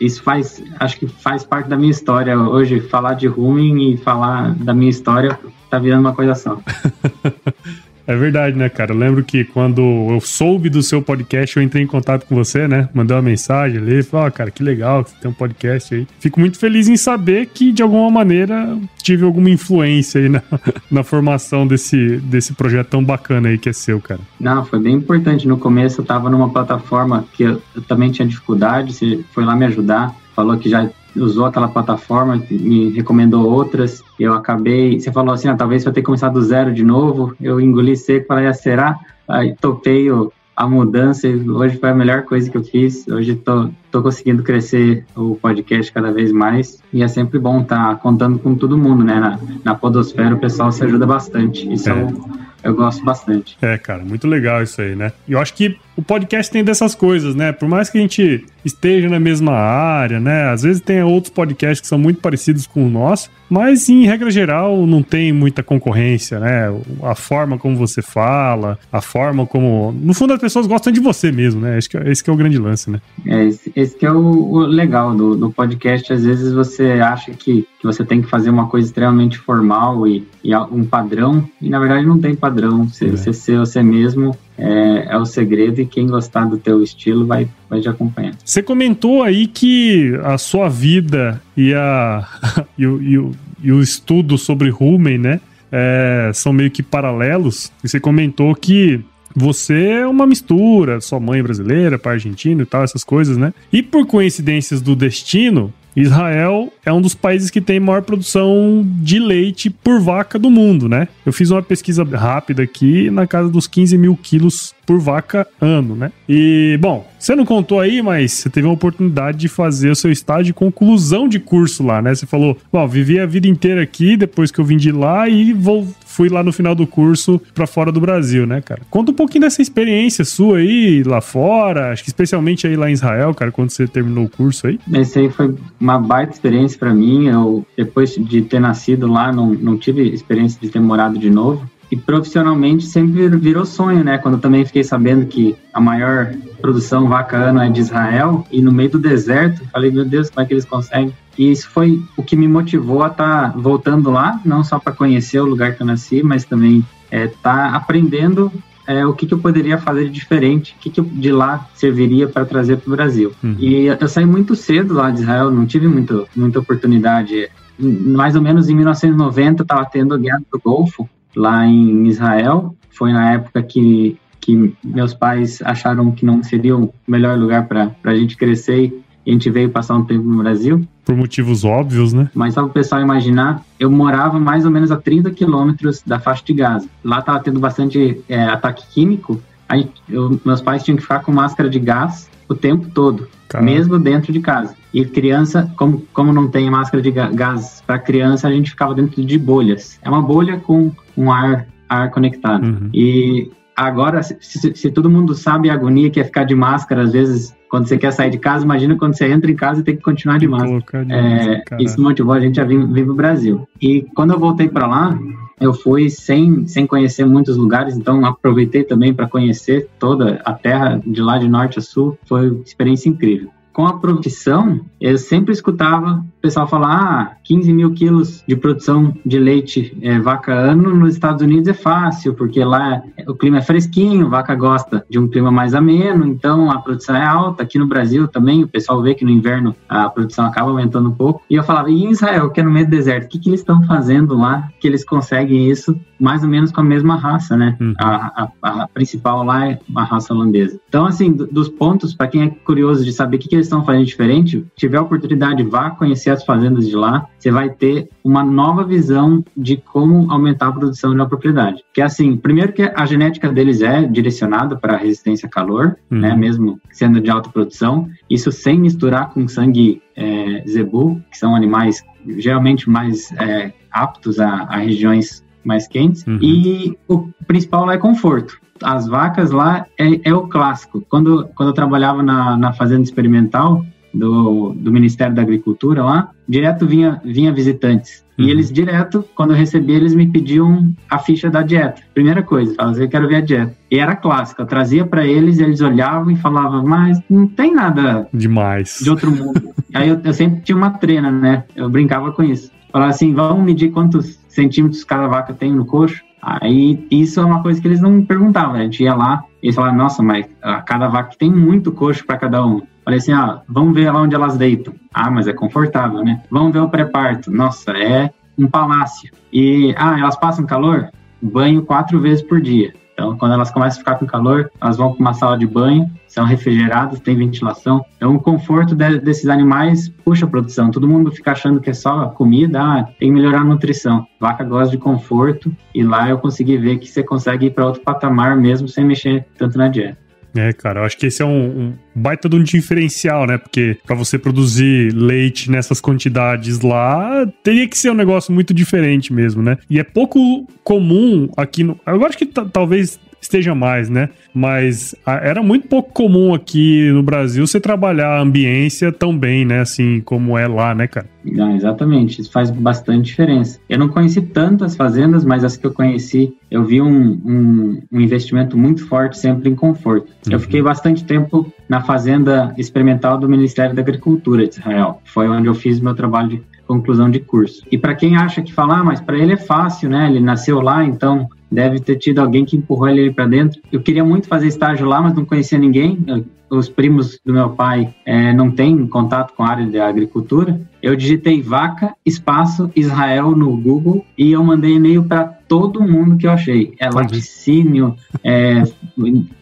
Isso 0.00 0.22
faz, 0.22 0.62
acho 0.80 0.98
que 0.98 1.06
faz 1.06 1.44
parte 1.44 1.68
da 1.68 1.76
minha 1.76 1.90
história 1.90 2.38
hoje. 2.38 2.80
Falar 2.80 3.14
de 3.14 3.26
rumen 3.26 3.92
e 3.92 3.96
falar 3.96 4.54
da 4.54 4.74
minha 4.74 4.90
história 4.90 5.38
tá 5.70 5.78
virando 5.78 6.00
uma 6.00 6.14
coisa 6.14 6.34
só. 6.34 6.58
É 8.06 8.14
verdade, 8.14 8.56
né, 8.56 8.68
cara? 8.68 8.92
Eu 8.92 8.98
lembro 8.98 9.24
que 9.24 9.44
quando 9.44 9.80
eu 10.10 10.20
soube 10.20 10.68
do 10.68 10.82
seu 10.82 11.00
podcast, 11.00 11.56
eu 11.56 11.62
entrei 11.62 11.82
em 11.82 11.86
contato 11.86 12.26
com 12.26 12.34
você, 12.34 12.68
né? 12.68 12.88
Mandei 12.92 13.16
uma 13.16 13.22
mensagem 13.22 13.78
ali, 13.78 14.02
falei, 14.02 14.26
ó, 14.26 14.28
oh, 14.28 14.32
cara, 14.32 14.50
que 14.50 14.62
legal 14.62 15.02
que 15.02 15.10
você 15.10 15.16
tem 15.20 15.30
um 15.30 15.34
podcast 15.34 15.94
aí. 15.94 16.06
Fico 16.20 16.38
muito 16.38 16.58
feliz 16.58 16.88
em 16.88 16.96
saber 16.96 17.46
que, 17.46 17.72
de 17.72 17.82
alguma 17.82 18.10
maneira, 18.10 18.78
tive 19.02 19.24
alguma 19.24 19.48
influência 19.48 20.20
aí 20.20 20.28
na, 20.28 20.42
na 20.90 21.02
formação 21.02 21.66
desse, 21.66 22.18
desse 22.18 22.52
projeto 22.52 22.88
tão 22.88 23.02
bacana 23.02 23.48
aí 23.48 23.56
que 23.56 23.70
é 23.70 23.72
seu, 23.72 24.00
cara. 24.00 24.20
Não, 24.38 24.64
foi 24.64 24.78
bem 24.78 24.94
importante. 24.94 25.48
No 25.48 25.56
começo 25.56 26.02
eu 26.02 26.04
tava 26.04 26.28
numa 26.28 26.50
plataforma 26.50 27.24
que 27.32 27.44
eu, 27.44 27.62
eu 27.74 27.82
também 27.82 28.10
tinha 28.10 28.28
dificuldade, 28.28 28.92
você 28.92 29.24
foi 29.32 29.44
lá 29.44 29.56
me 29.56 29.64
ajudar, 29.64 30.14
falou 30.34 30.58
que 30.58 30.68
já 30.68 30.90
usou 31.16 31.46
aquela 31.46 31.68
plataforma, 31.68 32.42
me 32.50 32.90
recomendou 32.90 33.48
outras, 33.48 34.02
eu 34.18 34.34
acabei, 34.34 34.98
você 34.98 35.12
falou 35.12 35.34
assim, 35.34 35.48
ah, 35.48 35.56
talvez 35.56 35.84
eu 35.84 35.92
ter 35.92 36.00
que 36.00 36.06
começar 36.06 36.28
do 36.28 36.42
zero 36.42 36.72
de 36.72 36.84
novo, 36.84 37.34
eu 37.40 37.60
engoli 37.60 37.96
seco, 37.96 38.26
falei, 38.26 38.46
ah, 38.46 38.54
será? 38.54 38.98
Aí 39.28 39.54
topei 39.60 40.10
o, 40.10 40.32
a 40.56 40.68
mudança 40.68 41.26
e 41.26 41.48
hoje 41.48 41.78
foi 41.78 41.90
a 41.90 41.94
melhor 41.94 42.22
coisa 42.22 42.50
que 42.50 42.56
eu 42.56 42.64
fiz, 42.64 43.06
hoje 43.08 43.34
tô, 43.36 43.70
tô 43.90 44.02
conseguindo 44.02 44.42
crescer 44.42 45.04
o 45.16 45.36
podcast 45.36 45.92
cada 45.92 46.12
vez 46.12 46.32
mais 46.32 46.80
e 46.92 47.02
é 47.02 47.08
sempre 47.08 47.38
bom 47.38 47.60
estar 47.60 47.88
tá 47.88 47.96
contando 47.96 48.38
com 48.38 48.54
todo 48.54 48.76
mundo, 48.76 49.04
né, 49.04 49.18
na, 49.18 49.38
na 49.64 49.74
podosfera 49.74 50.34
o 50.34 50.38
pessoal 50.38 50.70
se 50.72 50.84
ajuda 50.84 51.06
bastante, 51.06 51.72
isso 51.72 51.88
é. 51.88 51.92
eu, 51.92 52.30
eu 52.62 52.74
gosto 52.74 53.04
bastante. 53.04 53.56
É, 53.60 53.76
cara, 53.78 54.04
muito 54.04 54.26
legal 54.26 54.62
isso 54.62 54.80
aí, 54.80 54.94
né? 54.94 55.12
E 55.28 55.32
eu 55.32 55.38
acho 55.38 55.54
que 55.54 55.78
o 55.96 56.02
podcast 56.02 56.50
tem 56.50 56.64
dessas 56.64 56.94
coisas, 56.94 57.34
né? 57.34 57.52
Por 57.52 57.68
mais 57.68 57.88
que 57.88 57.98
a 57.98 58.00
gente 58.00 58.44
esteja 58.64 59.08
na 59.08 59.20
mesma 59.20 59.52
área, 59.52 60.18
né? 60.18 60.50
Às 60.50 60.62
vezes 60.62 60.80
tem 60.80 61.02
outros 61.02 61.32
podcasts 61.32 61.80
que 61.80 61.86
são 61.86 61.98
muito 61.98 62.20
parecidos 62.20 62.66
com 62.66 62.86
o 62.86 62.90
nosso, 62.90 63.30
mas 63.48 63.88
em 63.88 64.04
regra 64.04 64.30
geral 64.30 64.86
não 64.86 65.02
tem 65.02 65.32
muita 65.32 65.62
concorrência, 65.62 66.40
né? 66.40 66.74
A 67.02 67.14
forma 67.14 67.58
como 67.58 67.76
você 67.76 68.02
fala, 68.02 68.78
a 68.92 69.00
forma 69.00 69.46
como. 69.46 69.92
No 69.92 70.14
fundo, 70.14 70.32
as 70.32 70.40
pessoas 70.40 70.66
gostam 70.66 70.92
de 70.92 71.00
você 71.00 71.30
mesmo, 71.30 71.60
né? 71.60 71.78
Esse 71.78 71.88
que 71.88 71.96
é, 71.96 72.10
esse 72.10 72.24
que 72.24 72.30
é 72.30 72.32
o 72.32 72.36
grande 72.36 72.58
lance, 72.58 72.90
né? 72.90 73.00
É, 73.26 73.44
esse, 73.44 73.72
esse 73.76 73.96
que 73.96 74.06
é 74.06 74.12
o, 74.12 74.16
o 74.16 74.58
legal 74.60 75.14
do, 75.14 75.36
do, 75.36 75.50
podcast. 75.50 76.12
Às 76.12 76.24
vezes 76.24 76.52
você 76.52 76.92
acha 76.92 77.32
que, 77.32 77.66
que 77.78 77.86
você 77.86 78.04
tem 78.04 78.20
que 78.20 78.28
fazer 78.28 78.50
uma 78.50 78.66
coisa 78.66 78.88
extremamente 78.88 79.38
formal 79.38 80.06
e, 80.06 80.26
e 80.42 80.54
um 80.56 80.84
padrão, 80.84 81.48
e 81.60 81.68
na 81.68 81.78
verdade 81.78 82.06
não 82.06 82.18
tem 82.18 82.34
padrão. 82.34 82.88
Você, 82.88 83.06
é. 83.06 83.10
você 83.10 83.32
ser 83.32 83.58
você 83.58 83.82
mesmo 83.82 84.36
é, 84.56 85.06
é, 85.10 85.16
o 85.16 85.24
segredo 85.24 85.80
e 85.80 85.86
quem 85.86 86.06
gostar 86.06 86.44
do 86.44 86.56
teu 86.56 86.82
estilo 86.82 87.26
vai, 87.26 87.48
vai 87.68 87.80
te 87.80 87.88
acompanhar. 87.88 88.34
Você 88.44 88.62
comentou 88.62 89.22
aí 89.22 89.46
que 89.46 90.18
a 90.22 90.38
sua 90.38 90.68
vida 90.68 91.40
e, 91.56 91.74
a, 91.74 92.26
e, 92.78 92.86
o, 92.86 93.02
e, 93.02 93.18
o, 93.18 93.32
e 93.62 93.72
o 93.72 93.80
estudo 93.80 94.38
sobre 94.38 94.70
Rumen, 94.70 95.18
né, 95.18 95.40
é, 95.72 96.30
são 96.32 96.52
meio 96.52 96.70
que 96.70 96.82
paralelos. 96.82 97.72
E 97.82 97.88
você 97.88 97.98
comentou 97.98 98.54
que 98.54 99.00
você 99.34 99.88
é 99.88 100.06
uma 100.06 100.26
mistura, 100.26 101.00
sua 101.00 101.18
mãe 101.18 101.42
brasileira, 101.42 101.98
pai 101.98 102.14
argentino 102.14 102.62
e 102.62 102.66
tal, 102.66 102.84
essas 102.84 103.02
coisas, 103.02 103.36
né? 103.36 103.52
E 103.72 103.82
por 103.82 104.06
coincidências 104.06 104.80
do 104.80 104.94
destino, 104.94 105.74
Israel 105.96 106.72
é 106.84 106.92
um 106.92 107.00
dos 107.00 107.14
países 107.14 107.50
que 107.50 107.60
tem 107.60 107.78
maior 107.78 108.02
produção 108.02 108.84
de 109.00 109.18
leite 109.18 109.70
por 109.70 110.00
vaca 110.00 110.38
do 110.38 110.50
mundo, 110.50 110.88
né? 110.88 111.08
Eu 111.24 111.32
fiz 111.32 111.50
uma 111.50 111.62
pesquisa 111.62 112.04
rápida 112.04 112.62
aqui 112.62 113.10
na 113.10 113.26
casa 113.26 113.48
dos 113.48 113.66
15 113.66 113.96
mil 113.96 114.16
quilos 114.16 114.74
por 114.86 114.98
vaca 114.98 115.46
ano, 115.60 115.94
né? 115.94 116.12
E, 116.28 116.78
bom, 116.80 117.06
você 117.18 117.34
não 117.34 117.44
contou 117.44 117.80
aí, 117.80 118.02
mas 118.02 118.32
você 118.32 118.50
teve 118.50 118.66
a 118.66 118.70
oportunidade 118.70 119.38
de 119.38 119.48
fazer 119.48 119.90
o 119.90 119.94
seu 119.94 120.10
estágio 120.10 120.44
de 120.44 120.52
conclusão 120.52 121.28
de 121.28 121.38
curso 121.38 121.82
lá, 121.82 122.02
né? 122.02 122.14
Você 122.14 122.26
falou, 122.26 122.56
bom, 122.72 122.86
vivi 122.86 123.18
a 123.18 123.26
vida 123.26 123.48
inteira 123.48 123.82
aqui, 123.82 124.16
depois 124.16 124.50
que 124.50 124.58
eu 124.58 124.64
vim 124.64 124.76
de 124.76 124.92
lá 124.92 125.28
e 125.28 125.52
vou, 125.52 125.86
fui 126.04 126.28
lá 126.28 126.42
no 126.42 126.52
final 126.52 126.74
do 126.74 126.86
curso 126.86 127.40
para 127.54 127.66
fora 127.66 127.90
do 127.90 128.00
Brasil, 128.00 128.46
né, 128.46 128.60
cara? 128.60 128.82
Conta 128.90 129.10
um 129.10 129.14
pouquinho 129.14 129.42
dessa 129.42 129.62
experiência 129.62 130.24
sua 130.24 130.58
aí, 130.58 131.02
lá 131.02 131.20
fora, 131.20 131.92
acho 131.92 132.02
que 132.02 132.10
especialmente 132.10 132.66
aí 132.66 132.76
lá 132.76 132.90
em 132.90 132.92
Israel, 132.92 133.34
cara, 133.34 133.50
quando 133.50 133.70
você 133.70 133.86
terminou 133.86 134.24
o 134.24 134.28
curso 134.28 134.66
aí. 134.66 134.78
Esse 134.92 135.18
aí 135.18 135.30
foi 135.30 135.54
uma 135.80 135.98
baita 135.98 136.32
experiência 136.32 136.78
para 136.78 136.92
mim. 136.92 137.28
Eu, 137.28 137.66
depois 137.76 138.14
de 138.14 138.42
ter 138.42 138.60
nascido 138.60 139.06
lá, 139.06 139.32
não, 139.32 139.54
não 139.54 139.76
tive 139.76 140.02
experiência 140.08 140.58
de 140.60 140.68
ter 140.68 140.80
morado 140.80 141.18
de 141.18 141.30
novo. 141.30 141.68
E 141.94 141.96
profissionalmente 141.96 142.86
sempre 142.86 143.28
virou 143.28 143.64
sonho, 143.64 144.02
né? 144.02 144.18
Quando 144.18 144.34
eu 144.34 144.40
também 144.40 144.64
fiquei 144.64 144.82
sabendo 144.82 145.26
que 145.26 145.54
a 145.72 145.80
maior 145.80 146.34
produção 146.60 147.06
vaca 147.06 147.36
ano 147.36 147.60
é 147.60 147.68
de 147.68 147.80
Israel 147.80 148.44
e 148.50 148.60
no 148.60 148.72
meio 148.72 148.90
do 148.90 148.98
deserto, 148.98 149.62
falei, 149.72 149.92
meu 149.92 150.04
Deus, 150.04 150.28
como 150.28 150.42
é 150.42 150.48
que 150.48 150.54
eles 150.54 150.64
conseguem? 150.64 151.14
E 151.38 151.52
isso 151.52 151.70
foi 151.70 152.02
o 152.16 152.22
que 152.24 152.34
me 152.34 152.48
motivou 152.48 153.04
a 153.04 153.06
estar 153.06 153.52
tá 153.52 153.56
voltando 153.56 154.10
lá, 154.10 154.40
não 154.44 154.64
só 154.64 154.80
para 154.80 154.92
conhecer 154.92 155.38
o 155.38 155.46
lugar 155.46 155.76
que 155.76 155.82
eu 155.82 155.86
nasci, 155.86 156.20
mas 156.20 156.44
também 156.44 156.84
estar 157.04 157.16
é, 157.16 157.28
tá 157.28 157.76
aprendendo 157.76 158.50
é, 158.88 159.06
o 159.06 159.12
que, 159.12 159.24
que, 159.24 159.34
eu 159.34 159.38
poderia 159.38 159.78
fazer 159.78 160.06
de 160.06 160.10
diferente, 160.10 160.74
o 160.76 160.82
que, 160.82 160.90
que 160.90 161.00
de 161.00 161.30
lá 161.30 161.64
serviria 161.74 162.26
para 162.26 162.44
trazer 162.44 162.78
para 162.78 162.92
o 162.92 162.96
Brasil. 162.96 163.32
Uhum. 163.40 163.54
E 163.56 163.86
eu 163.86 164.08
saí 164.08 164.26
muito 164.26 164.56
cedo 164.56 164.94
lá 164.94 165.12
de 165.12 165.20
Israel, 165.20 165.48
não 165.48 165.64
tive 165.64 165.86
muito, 165.86 166.26
muita 166.34 166.58
oportunidade. 166.58 167.48
Mais 167.78 168.34
ou 168.34 168.42
menos 168.42 168.68
em 168.68 168.74
1990 168.74 169.62
estava 169.62 169.84
tendo 169.84 170.14
a 170.14 170.18
Guerra 170.18 170.42
do 170.52 170.58
Golfo 170.58 171.08
lá 171.34 171.66
em 171.66 172.06
Israel. 172.06 172.74
Foi 172.90 173.12
na 173.12 173.32
época 173.32 173.62
que, 173.62 174.16
que 174.40 174.74
meus 174.82 175.14
pais 175.14 175.60
acharam 175.62 176.10
que 176.12 176.24
não 176.24 176.42
seria 176.42 176.76
o 176.76 176.92
melhor 177.06 177.38
lugar 177.38 177.66
para 177.66 177.92
a 178.04 178.14
gente 178.14 178.36
crescer 178.36 178.92
e 179.26 179.30
a 179.30 179.32
gente 179.32 179.50
veio 179.50 179.70
passar 179.70 179.96
um 179.96 180.04
tempo 180.04 180.24
no 180.24 180.38
Brasil. 180.38 180.86
Por 181.04 181.16
motivos 181.16 181.64
óbvios, 181.64 182.12
né? 182.12 182.30
Mas 182.34 182.54
só 182.54 182.62
para 182.62 182.70
o 182.70 182.72
pessoal 182.72 183.00
imaginar, 183.00 183.62
eu 183.80 183.90
morava 183.90 184.38
mais 184.38 184.64
ou 184.64 184.70
menos 184.70 184.90
a 184.90 184.96
30 184.96 185.30
quilômetros 185.30 186.02
da 186.04 186.18
faixa 186.18 186.42
de 186.44 186.52
Gaza. 186.52 186.88
Lá 187.02 187.20
estava 187.20 187.40
tendo 187.40 187.58
bastante 187.58 188.22
é, 188.28 188.44
ataque 188.44 188.86
químico. 188.92 189.40
Aí, 189.68 189.88
eu, 190.08 190.38
meus 190.44 190.60
pais 190.60 190.82
tinham 190.82 190.96
que 190.96 191.02
ficar 191.02 191.20
com 191.20 191.32
máscara 191.32 191.68
de 191.68 191.78
gás 191.78 192.28
o 192.48 192.54
tempo 192.54 192.88
todo, 192.92 193.28
Caramba. 193.48 193.70
mesmo 193.70 193.98
dentro 193.98 194.32
de 194.32 194.40
casa. 194.40 194.74
E 194.92 195.04
criança, 195.04 195.70
como, 195.76 196.06
como 196.12 196.32
não 196.32 196.48
tem 196.48 196.70
máscara 196.70 197.02
de 197.02 197.10
gás 197.10 197.82
para 197.86 197.98
criança, 197.98 198.46
a 198.46 198.52
gente 198.52 198.70
ficava 198.70 198.94
dentro 198.94 199.24
de 199.24 199.38
bolhas. 199.38 199.98
É 200.02 200.08
uma 200.08 200.22
bolha 200.22 200.58
com 200.58 200.92
um 201.16 201.32
ar, 201.32 201.66
ar 201.88 202.10
conectado. 202.10 202.64
Uhum. 202.64 202.90
E 202.92 203.50
agora, 203.76 204.22
se, 204.22 204.36
se, 204.40 204.74
se, 204.74 204.90
todo 204.90 205.10
mundo 205.10 205.34
sabe 205.34 205.68
a 205.68 205.74
agonia 205.74 206.10
que 206.10 206.20
é 206.20 206.24
ficar 206.24 206.44
de 206.44 206.54
máscara, 206.54 207.02
às 207.02 207.12
vezes, 207.12 207.56
quando 207.68 207.88
você 207.88 207.98
quer 207.98 208.12
sair 208.12 208.30
de 208.30 208.38
casa, 208.38 208.64
imagina 208.64 208.96
quando 208.96 209.16
você 209.16 209.26
entra 209.26 209.50
em 209.50 209.56
casa 209.56 209.80
e 209.80 209.84
tem 209.84 209.96
que 209.96 210.02
continuar 210.02 210.38
de 210.38 210.46
máscara. 210.46 211.04
De 211.04 211.12
é, 211.12 211.62
isso 211.80 212.00
motivou 212.00 212.34
a 212.34 212.40
gente 212.40 212.60
a 212.60 212.64
vir, 212.64 212.86
vir 212.86 213.04
para 213.04 213.12
o 213.12 213.16
Brasil. 213.16 213.68
E 213.80 214.02
quando 214.14 214.32
eu 214.32 214.38
voltei 214.38 214.68
para 214.68 214.86
lá, 214.86 215.18
eu 215.60 215.72
fui 215.72 216.10
sem, 216.10 216.66
sem 216.66 216.86
conhecer 216.86 217.24
muitos 217.24 217.56
lugares, 217.56 217.96
então 217.96 218.24
aproveitei 218.24 218.84
também 218.84 219.14
para 219.14 219.28
conhecer 219.28 219.88
toda 219.98 220.40
a 220.44 220.52
terra 220.52 221.00
de 221.04 221.20
lá 221.20 221.38
de 221.38 221.48
norte 221.48 221.78
a 221.78 221.82
sul. 221.82 222.18
Foi 222.24 222.50
uma 222.50 222.62
experiência 222.62 223.08
incrível 223.08 223.50
com 223.74 223.84
a 223.84 223.98
profissão, 223.98 224.80
eu 225.00 225.18
sempre 225.18 225.52
escutava 225.52 226.24
o 226.38 226.40
pessoal 226.40 226.66
falar: 226.66 226.94
ah, 226.94 227.36
15 227.44 227.72
mil 227.72 227.92
quilos 227.92 228.42
de 228.46 228.56
produção 228.56 229.14
de 229.24 229.38
leite 229.38 229.96
é, 230.00 230.18
vaca 230.18 230.54
ano 230.54 230.94
nos 230.94 231.14
Estados 231.14 231.42
Unidos 231.42 231.68
é 231.68 231.74
fácil, 231.74 232.34
porque 232.34 232.64
lá 232.64 233.02
o 233.26 233.34
clima 233.34 233.58
é 233.58 233.62
fresquinho, 233.62 234.28
vaca 234.28 234.54
gosta 234.54 235.04
de 235.08 235.18
um 235.18 235.28
clima 235.28 235.50
mais 235.50 235.74
ameno, 235.74 236.26
então 236.26 236.70
a 236.70 236.78
produção 236.78 237.16
é 237.16 237.24
alta. 237.24 237.62
Aqui 237.62 237.78
no 237.78 237.86
Brasil 237.86 238.28
também, 238.28 238.62
o 238.62 238.68
pessoal 238.68 239.02
vê 239.02 239.14
que 239.14 239.24
no 239.24 239.30
inverno 239.30 239.74
a 239.88 240.08
produção 240.08 240.46
acaba 240.46 240.70
aumentando 240.70 241.08
um 241.08 241.14
pouco. 241.14 241.42
E 241.50 241.54
eu 241.54 241.64
falava: 241.64 241.90
e 241.90 242.04
em 242.04 242.10
Israel, 242.10 242.50
que 242.50 242.60
é 242.60 242.62
no 242.62 242.70
meio 242.70 242.86
do 242.86 242.90
deserto, 242.90 243.26
o 243.26 243.28
que, 243.28 243.38
que 243.38 243.48
eles 243.48 243.60
estão 243.60 243.82
fazendo 243.86 244.36
lá 244.36 244.68
que 244.80 244.86
eles 244.86 245.04
conseguem 245.04 245.68
isso 245.68 245.98
mais 246.20 246.42
ou 246.42 246.48
menos 246.48 246.70
com 246.70 246.80
a 246.80 246.84
mesma 246.84 247.16
raça, 247.16 247.56
né? 247.56 247.76
Uhum. 247.80 247.92
A, 247.98 248.48
a, 248.62 248.82
a, 248.82 248.88
principal 248.88 249.42
lá 249.42 249.68
é 249.68 249.78
uma 249.88 250.04
raça 250.04 250.32
holandesa. 250.32 250.80
Então, 250.88 251.04
assim, 251.04 251.32
dos 251.32 251.68
pontos, 251.68 252.14
para 252.14 252.28
quem 252.28 252.42
é 252.44 252.48
curioso 252.48 253.04
de 253.04 253.12
saber 253.12 253.36
o 253.36 253.40
que, 253.40 253.48
que 253.48 253.56
eles 253.56 253.64
eles 253.64 253.66
estão 253.66 253.84
fazendo 253.84 254.04
diferente, 254.04 254.64
tiver 254.76 254.98
a 254.98 255.02
oportunidade, 255.02 255.62
vá 255.62 255.90
conhecer 255.90 256.30
as 256.30 256.44
fazendas 256.44 256.86
de 256.86 256.94
lá, 256.94 257.26
você 257.44 257.50
vai 257.50 257.68
ter 257.68 258.08
uma 258.24 258.42
nova 258.42 258.84
visão 258.84 259.44
de 259.54 259.76
como 259.76 260.32
aumentar 260.32 260.68
a 260.68 260.72
produção 260.72 261.10
de 261.10 261.16
uma 261.16 261.28
propriedade. 261.28 261.84
Que 261.92 262.00
é 262.00 262.04
assim, 262.04 262.38
primeiro 262.38 262.72
que 262.72 262.82
a 262.82 263.04
genética 263.04 263.52
deles 263.52 263.82
é 263.82 264.02
direcionada 264.02 264.76
para 264.76 264.96
resistência 264.96 265.46
a 265.46 265.50
calor, 265.50 265.98
uhum. 266.10 266.20
né, 266.20 266.34
mesmo 266.34 266.80
sendo 266.90 267.20
de 267.20 267.30
alta 267.30 267.50
produção, 267.50 268.08
isso 268.30 268.50
sem 268.50 268.80
misturar 268.80 269.28
com 269.28 269.46
sangue 269.46 270.00
é, 270.16 270.64
zebu, 270.66 271.20
que 271.30 271.36
são 271.36 271.54
animais 271.54 272.02
geralmente 272.38 272.88
mais 272.88 273.30
é, 273.32 273.74
aptos 273.92 274.40
a, 274.40 274.62
a 274.62 274.78
regiões 274.78 275.44
mais 275.62 275.86
quentes. 275.86 276.26
Uhum. 276.26 276.38
E 276.40 276.98
o 277.06 277.28
principal 277.46 277.84
lá 277.84 277.92
é 277.92 277.98
conforto 277.98 278.58
as 278.82 279.06
vacas 279.06 279.50
lá 279.50 279.86
é, 279.96 280.28
é, 280.28 280.34
o 280.34 280.48
clássico. 280.48 281.00
Quando, 281.08 281.48
quando 281.54 281.68
eu 281.68 281.72
trabalhava 281.72 282.22
na, 282.22 282.56
na 282.56 282.72
fazenda 282.72 283.02
experimental 283.02 283.84
do, 284.14 284.72
do 284.74 284.92
Ministério 284.92 285.34
da 285.34 285.42
Agricultura 285.42 286.04
lá, 286.04 286.30
direto 286.48 286.86
vinha, 286.86 287.20
vinha 287.24 287.52
visitantes. 287.52 288.24
Uhum. 288.38 288.46
E 288.46 288.50
eles 288.50 288.72
direto, 288.72 289.24
quando 289.34 289.50
eu 289.50 289.56
recebia, 289.56 289.96
eles 289.96 290.14
me 290.14 290.28
pediam 290.28 290.92
a 291.10 291.18
ficha 291.18 291.50
da 291.50 291.62
dieta. 291.62 292.02
Primeira 292.12 292.42
coisa, 292.42 292.74
falavam, 292.74 293.02
eu 293.02 293.08
quero 293.08 293.28
ver 293.28 293.36
a 293.36 293.40
dieta. 293.40 293.74
E 293.90 293.98
era 293.98 294.16
clássico, 294.16 294.62
eu 294.62 294.66
trazia 294.66 295.04
para 295.04 295.26
eles, 295.26 295.58
eles 295.58 295.80
olhavam 295.80 296.30
e 296.30 296.36
falavam, 296.36 296.84
mas 296.84 297.20
não 297.28 297.46
tem 297.46 297.74
nada 297.74 298.28
demais 298.32 298.98
de 299.02 299.10
outro 299.10 299.30
mundo. 299.30 299.74
Aí 299.92 300.08
eu, 300.08 300.20
eu 300.24 300.32
sempre 300.32 300.62
tinha 300.62 300.76
uma 300.76 300.90
trena, 300.90 301.30
né? 301.30 301.64
Eu 301.74 301.88
brincava 301.88 302.32
com 302.32 302.42
isso. 302.42 302.70
Falava 302.90 303.10
assim, 303.10 303.34
vamos 303.34 303.64
medir 303.64 303.90
quantos 303.90 304.38
centímetros 304.48 305.02
cada 305.04 305.26
vaca 305.26 305.52
tem 305.52 305.72
no 305.72 305.84
coxo. 305.84 306.22
Aí 306.40 307.06
isso 307.10 307.40
é 307.40 307.44
uma 307.44 307.62
coisa 307.62 307.80
que 307.80 307.88
eles 307.88 308.00
não 308.00 308.22
perguntavam, 308.22 308.74
né? 308.74 308.80
a 308.80 308.82
gente 308.84 309.02
ia 309.02 309.14
lá 309.14 309.44
e 309.62 309.66
eles 309.66 309.74
falavam, 309.74 309.96
nossa, 309.96 310.22
mas 310.22 310.46
a 310.62 310.82
cada 310.82 311.08
vaca 311.08 311.34
tem 311.38 311.50
muito 311.50 311.90
coxo 311.90 312.24
para 312.26 312.36
cada 312.36 312.64
um. 312.64 312.82
Falei 313.04 313.18
assim, 313.18 313.32
ah, 313.32 313.60
vamos 313.68 313.94
ver 313.94 314.10
lá 314.10 314.22
onde 314.22 314.34
elas 314.34 314.56
deitam. 314.56 314.94
Ah, 315.12 315.30
mas 315.30 315.46
é 315.46 315.52
confortável, 315.52 316.24
né? 316.24 316.42
Vamos 316.50 316.72
ver 316.72 316.80
o 316.80 316.88
pré-parto. 316.88 317.50
Nossa, 317.50 317.92
é 317.92 318.30
um 318.58 318.66
palácio. 318.66 319.30
E, 319.52 319.94
ah, 319.96 320.18
elas 320.18 320.36
passam 320.36 320.64
calor? 320.64 321.10
Banho 321.40 321.82
quatro 321.82 322.18
vezes 322.18 322.42
por 322.42 322.60
dia. 322.60 322.94
Então, 323.14 323.36
quando 323.36 323.52
elas 323.52 323.70
começam 323.70 323.98
a 323.98 324.00
ficar 324.00 324.14
com 324.16 324.26
calor, 324.26 324.70
elas 324.80 324.96
vão 324.96 325.12
para 325.12 325.20
uma 325.20 325.34
sala 325.34 325.56
de 325.56 325.66
banho, 325.66 326.10
são 326.26 326.44
refrigeradas, 326.44 327.20
tem 327.20 327.36
ventilação. 327.36 328.04
Então, 328.16 328.34
o 328.34 328.40
conforto 328.40 328.94
de, 328.94 329.20
desses 329.20 329.48
animais 329.48 330.08
puxa 330.24 330.46
a 330.46 330.48
produção. 330.48 330.90
Todo 330.90 331.06
mundo 331.06 331.30
fica 331.30 331.52
achando 331.52 331.80
que 331.80 331.90
é 331.90 331.94
só 331.94 332.26
comida, 332.30 332.82
ah, 332.82 333.04
tem 333.18 333.28
que 333.28 333.34
melhorar 333.34 333.60
a 333.60 333.64
nutrição. 333.64 334.26
Vaca 334.40 334.64
gosta 334.64 334.90
de 334.90 334.98
conforto 334.98 335.74
e 335.94 336.02
lá 336.02 336.28
eu 336.28 336.38
consegui 336.38 336.76
ver 336.76 336.98
que 336.98 337.06
você 337.06 337.22
consegue 337.22 337.66
ir 337.66 337.70
para 337.70 337.86
outro 337.86 338.02
patamar 338.02 338.56
mesmo 338.56 338.88
sem 338.88 339.04
mexer 339.04 339.46
tanto 339.56 339.78
na 339.78 339.86
dieta. 339.86 340.23
É, 340.56 340.72
cara, 340.72 341.00
eu 341.00 341.04
acho 341.04 341.16
que 341.16 341.26
esse 341.26 341.42
é 341.42 341.44
um, 341.44 341.80
um 341.80 341.94
baita 342.14 342.48
de 342.48 342.56
um 342.56 342.62
diferencial, 342.62 343.46
né? 343.46 343.58
Porque 343.58 343.98
para 344.06 344.14
você 344.14 344.38
produzir 344.38 345.12
leite 345.12 345.70
nessas 345.70 346.00
quantidades 346.00 346.80
lá, 346.80 347.44
teria 347.62 347.88
que 347.88 347.98
ser 347.98 348.10
um 348.10 348.14
negócio 348.14 348.52
muito 348.52 348.72
diferente 348.72 349.32
mesmo, 349.32 349.62
né? 349.62 349.76
E 349.90 349.98
é 349.98 350.04
pouco 350.04 350.66
comum 350.84 351.50
aqui 351.56 351.82
no. 351.82 351.98
Eu 352.06 352.24
acho 352.24 352.38
que 352.38 352.46
talvez 352.46 353.18
esteja 353.44 353.74
mais, 353.74 354.08
né? 354.08 354.28
Mas 354.52 355.14
a, 355.24 355.34
era 355.36 355.62
muito 355.62 355.88
pouco 355.88 356.12
comum 356.12 356.54
aqui 356.54 357.10
no 357.10 357.22
Brasil 357.22 357.66
você 357.66 357.80
trabalhar 357.80 358.38
a 358.38 358.40
ambiência 358.40 359.12
tão 359.12 359.36
bem, 359.36 359.64
né? 359.64 359.80
Assim 359.80 360.20
como 360.20 360.58
é 360.58 360.66
lá, 360.66 360.94
né, 360.94 361.06
cara? 361.06 361.26
Não, 361.44 361.76
exatamente, 361.76 362.40
isso 362.40 362.50
faz 362.50 362.70
bastante 362.70 363.26
diferença. 363.26 363.78
Eu 363.88 363.98
não 363.98 364.08
conheci 364.08 364.40
tantas 364.40 364.96
fazendas, 364.96 365.44
mas 365.44 365.62
as 365.62 365.76
que 365.76 365.86
eu 365.86 365.92
conheci, 365.92 366.54
eu 366.70 366.84
vi 366.84 367.02
um, 367.02 367.40
um, 367.44 368.02
um 368.10 368.20
investimento 368.20 368.78
muito 368.78 369.06
forte 369.06 369.38
sempre 369.38 369.68
em 369.68 369.74
conforto. 369.74 370.28
Uhum. 370.46 370.52
Eu 370.52 370.60
fiquei 370.60 370.80
bastante 370.80 371.22
tempo 371.24 371.70
na 371.88 372.00
fazenda 372.00 372.74
experimental 372.78 373.38
do 373.38 373.48
Ministério 373.48 373.94
da 373.94 374.00
Agricultura 374.00 374.66
de 374.66 374.78
Israel. 374.78 375.20
Foi 375.24 375.46
onde 375.48 375.66
eu 375.66 375.74
fiz 375.74 376.00
meu 376.00 376.14
trabalho 376.14 376.48
de 376.48 376.62
conclusão 376.86 377.30
de 377.30 377.40
curso. 377.40 377.82
E 377.90 377.98
para 377.98 378.14
quem 378.14 378.36
acha 378.36 378.62
que 378.62 378.72
falar, 378.72 379.00
ah, 379.00 379.04
mas 379.04 379.20
para 379.20 379.38
ele 379.38 379.52
é 379.52 379.56
fácil, 379.56 380.08
né? 380.08 380.28
Ele 380.28 380.40
nasceu 380.40 380.80
lá, 380.80 381.04
então 381.04 381.48
deve 381.70 381.98
ter 382.00 382.16
tido 382.16 382.38
alguém 382.38 382.64
que 382.64 382.76
empurrou 382.76 383.08
ele 383.08 383.32
para 383.32 383.46
dentro. 383.46 383.80
Eu 383.90 384.00
queria 384.00 384.24
muito 384.24 384.46
fazer 384.46 384.68
estágio 384.68 385.06
lá, 385.06 385.20
mas 385.20 385.34
não 385.34 385.44
conhecia 385.44 385.78
ninguém. 385.78 386.24
Os 386.70 386.88
primos 386.88 387.38
do 387.44 387.52
meu 387.52 387.70
pai 387.70 388.14
é, 388.24 388.52
não 388.52 388.70
têm 388.70 389.06
contato 389.06 389.54
com 389.54 389.62
a 389.62 389.68
área 389.68 389.86
de 389.86 389.98
agricultura. 389.98 390.80
Eu 391.02 391.14
digitei 391.14 391.60
vaca, 391.60 392.14
espaço, 392.24 392.90
Israel 392.96 393.50
no 393.52 393.76
Google 393.76 394.24
e 394.38 394.52
eu 394.52 394.62
mandei 394.62 394.94
e-mail 394.94 395.24
para 395.24 395.58
todo 395.74 396.00
mundo 396.00 396.36
que 396.36 396.46
eu 396.46 396.52
achei. 396.52 396.94
É 397.00 397.10
laticínio, 397.10 398.14
é, 398.44 398.84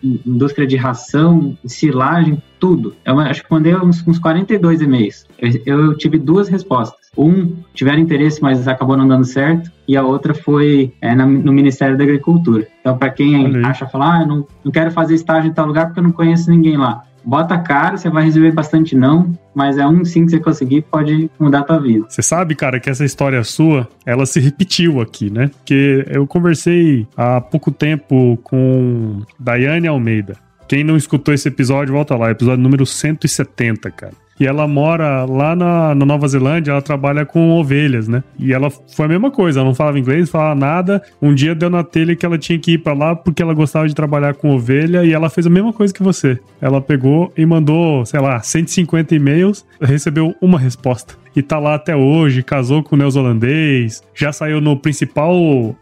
indústria 0.05 0.67
de 0.67 0.77
ração, 0.77 1.57
silagem, 1.65 2.43
tudo. 2.61 2.95
Eu 3.03 3.19
acho 3.19 3.43
que 3.43 3.51
mandei 3.51 3.75
uns, 3.75 4.07
uns 4.07 4.19
42 4.19 4.83
e-mails. 4.83 5.27
Eu, 5.39 5.51
eu, 5.65 5.97
tive 5.97 6.19
duas 6.19 6.51
respostas. 6.51 7.09
Um, 7.17 7.57
tiveram 7.73 7.99
interesse, 7.99 8.43
mas 8.43 8.69
acabou 8.69 8.95
não 8.95 9.09
dando 9.09 9.25
certo. 9.25 9.73
E 9.89 9.97
a 9.97 10.05
outra 10.05 10.35
foi 10.35 10.93
é, 11.01 11.15
na, 11.15 11.25
no 11.25 11.51
Ministério 11.51 11.97
da 11.97 12.05
Agricultura. 12.05 12.69
Então, 12.83 12.99
para 12.99 13.09
quem 13.09 13.65
acha 13.65 13.87
falar, 13.87 14.21
ah, 14.21 14.27
não, 14.27 14.47
não 14.63 14.71
quero 14.71 14.91
fazer 14.91 15.15
estágio 15.15 15.51
em 15.51 15.55
tal 15.55 15.67
lugar 15.67 15.87
porque 15.87 16.01
eu 16.01 16.05
não 16.05 16.13
conheço 16.13 16.51
ninguém 16.51 16.77
lá 16.77 17.05
bota 17.25 17.59
cara, 17.59 17.97
você 17.97 18.09
vai 18.11 18.25
receber 18.25 18.53
bastante 18.53 18.97
não, 18.97 19.33
mas 19.55 19.79
é 19.79 19.87
um 19.87 20.05
sim 20.05 20.25
que 20.25 20.33
você 20.33 20.41
conseguir 20.41 20.83
pode 20.83 21.31
mudar 21.39 21.61
a 21.61 21.65
tua 21.65 21.79
vida. 21.79 22.07
Você 22.09 22.23
sabe, 22.23 22.55
cara, 22.55 22.81
que 22.81 22.91
essa 22.91 23.05
história 23.05 23.43
sua, 23.45 23.89
ela 24.05 24.27
se 24.27 24.41
repetiu 24.41 25.01
aqui, 25.01 25.31
né? 25.31 25.51
Porque 25.59 26.05
eu 26.09 26.27
conversei 26.27 27.07
há 27.17 27.41
pouco 27.41 27.71
tempo 27.71 28.39
com 28.43 29.23
Daiane 29.39 29.89
Almeida. 29.89 30.37
Quem 30.69 30.83
não 30.83 30.97
escutou 30.97 31.35
esse 31.35 31.49
episódio, 31.49 31.93
volta 31.93 32.17
lá, 32.17 32.31
episódio 32.31 32.63
número 32.63 32.87
170, 32.87 33.91
cara. 33.91 34.15
E 34.43 34.47
ela 34.47 34.67
mora 34.67 35.25
lá 35.25 35.55
na, 35.55 35.95
na, 35.95 36.05
Nova 36.05 36.27
Zelândia, 36.27 36.73
ela 36.73 36.83
trabalha 36.83 37.25
com 37.25 37.53
ovelhas, 37.53 38.09
né? 38.09 38.25
E 38.37 38.53
ela 38.53 38.71
foi 38.71 39.05
a 39.05 39.09
mesma 39.09 39.31
coisa, 39.31 39.61
ela 39.61 39.69
não 39.69 39.75
falava 39.75 40.01
inglês, 40.01 40.23
não 40.23 40.27
falava 40.27 40.59
nada. 40.59 41.01
Um 41.23 41.33
dia 41.33 41.55
deu 41.55 41.71
na 41.71 41.85
telha 41.85 42.17
que 42.17 42.27
ela 42.27 42.37
tinha 42.37 42.59
que 42.59 42.73
ir 42.73 42.79
para 42.79 42.93
lá 42.93 43.15
porque 43.15 43.41
ela 43.41 43.55
gostava 43.55 43.87
de 43.87 43.95
trabalhar 43.95 44.35
com 44.35 44.53
ovelha 44.53 45.05
e 45.05 45.13
ela 45.13 45.31
fez 45.31 45.47
a 45.47 45.51
mesma 45.51 45.73
coisa 45.73 45.95
que 45.95 46.03
você. 46.03 46.41
Ela 46.61 46.81
pegou 46.81 47.33
e 47.37 47.47
mandou, 47.47 48.05
sei 48.05 48.19
lá, 48.19 48.41
150 48.41 49.15
e-mails, 49.15 49.65
recebeu 49.81 50.35
uma 50.43 50.59
resposta 50.59 51.22
e 51.35 51.43
tá 51.43 51.59
lá 51.59 51.75
até 51.75 51.97
hoje, 51.97 52.43
casou 52.43 52.83
com 52.83 52.95
o 52.95 52.99
neozelandês, 52.99 54.03
já 54.15 54.33
saiu 54.33 54.61
no 54.61 54.77
principal 54.77 55.33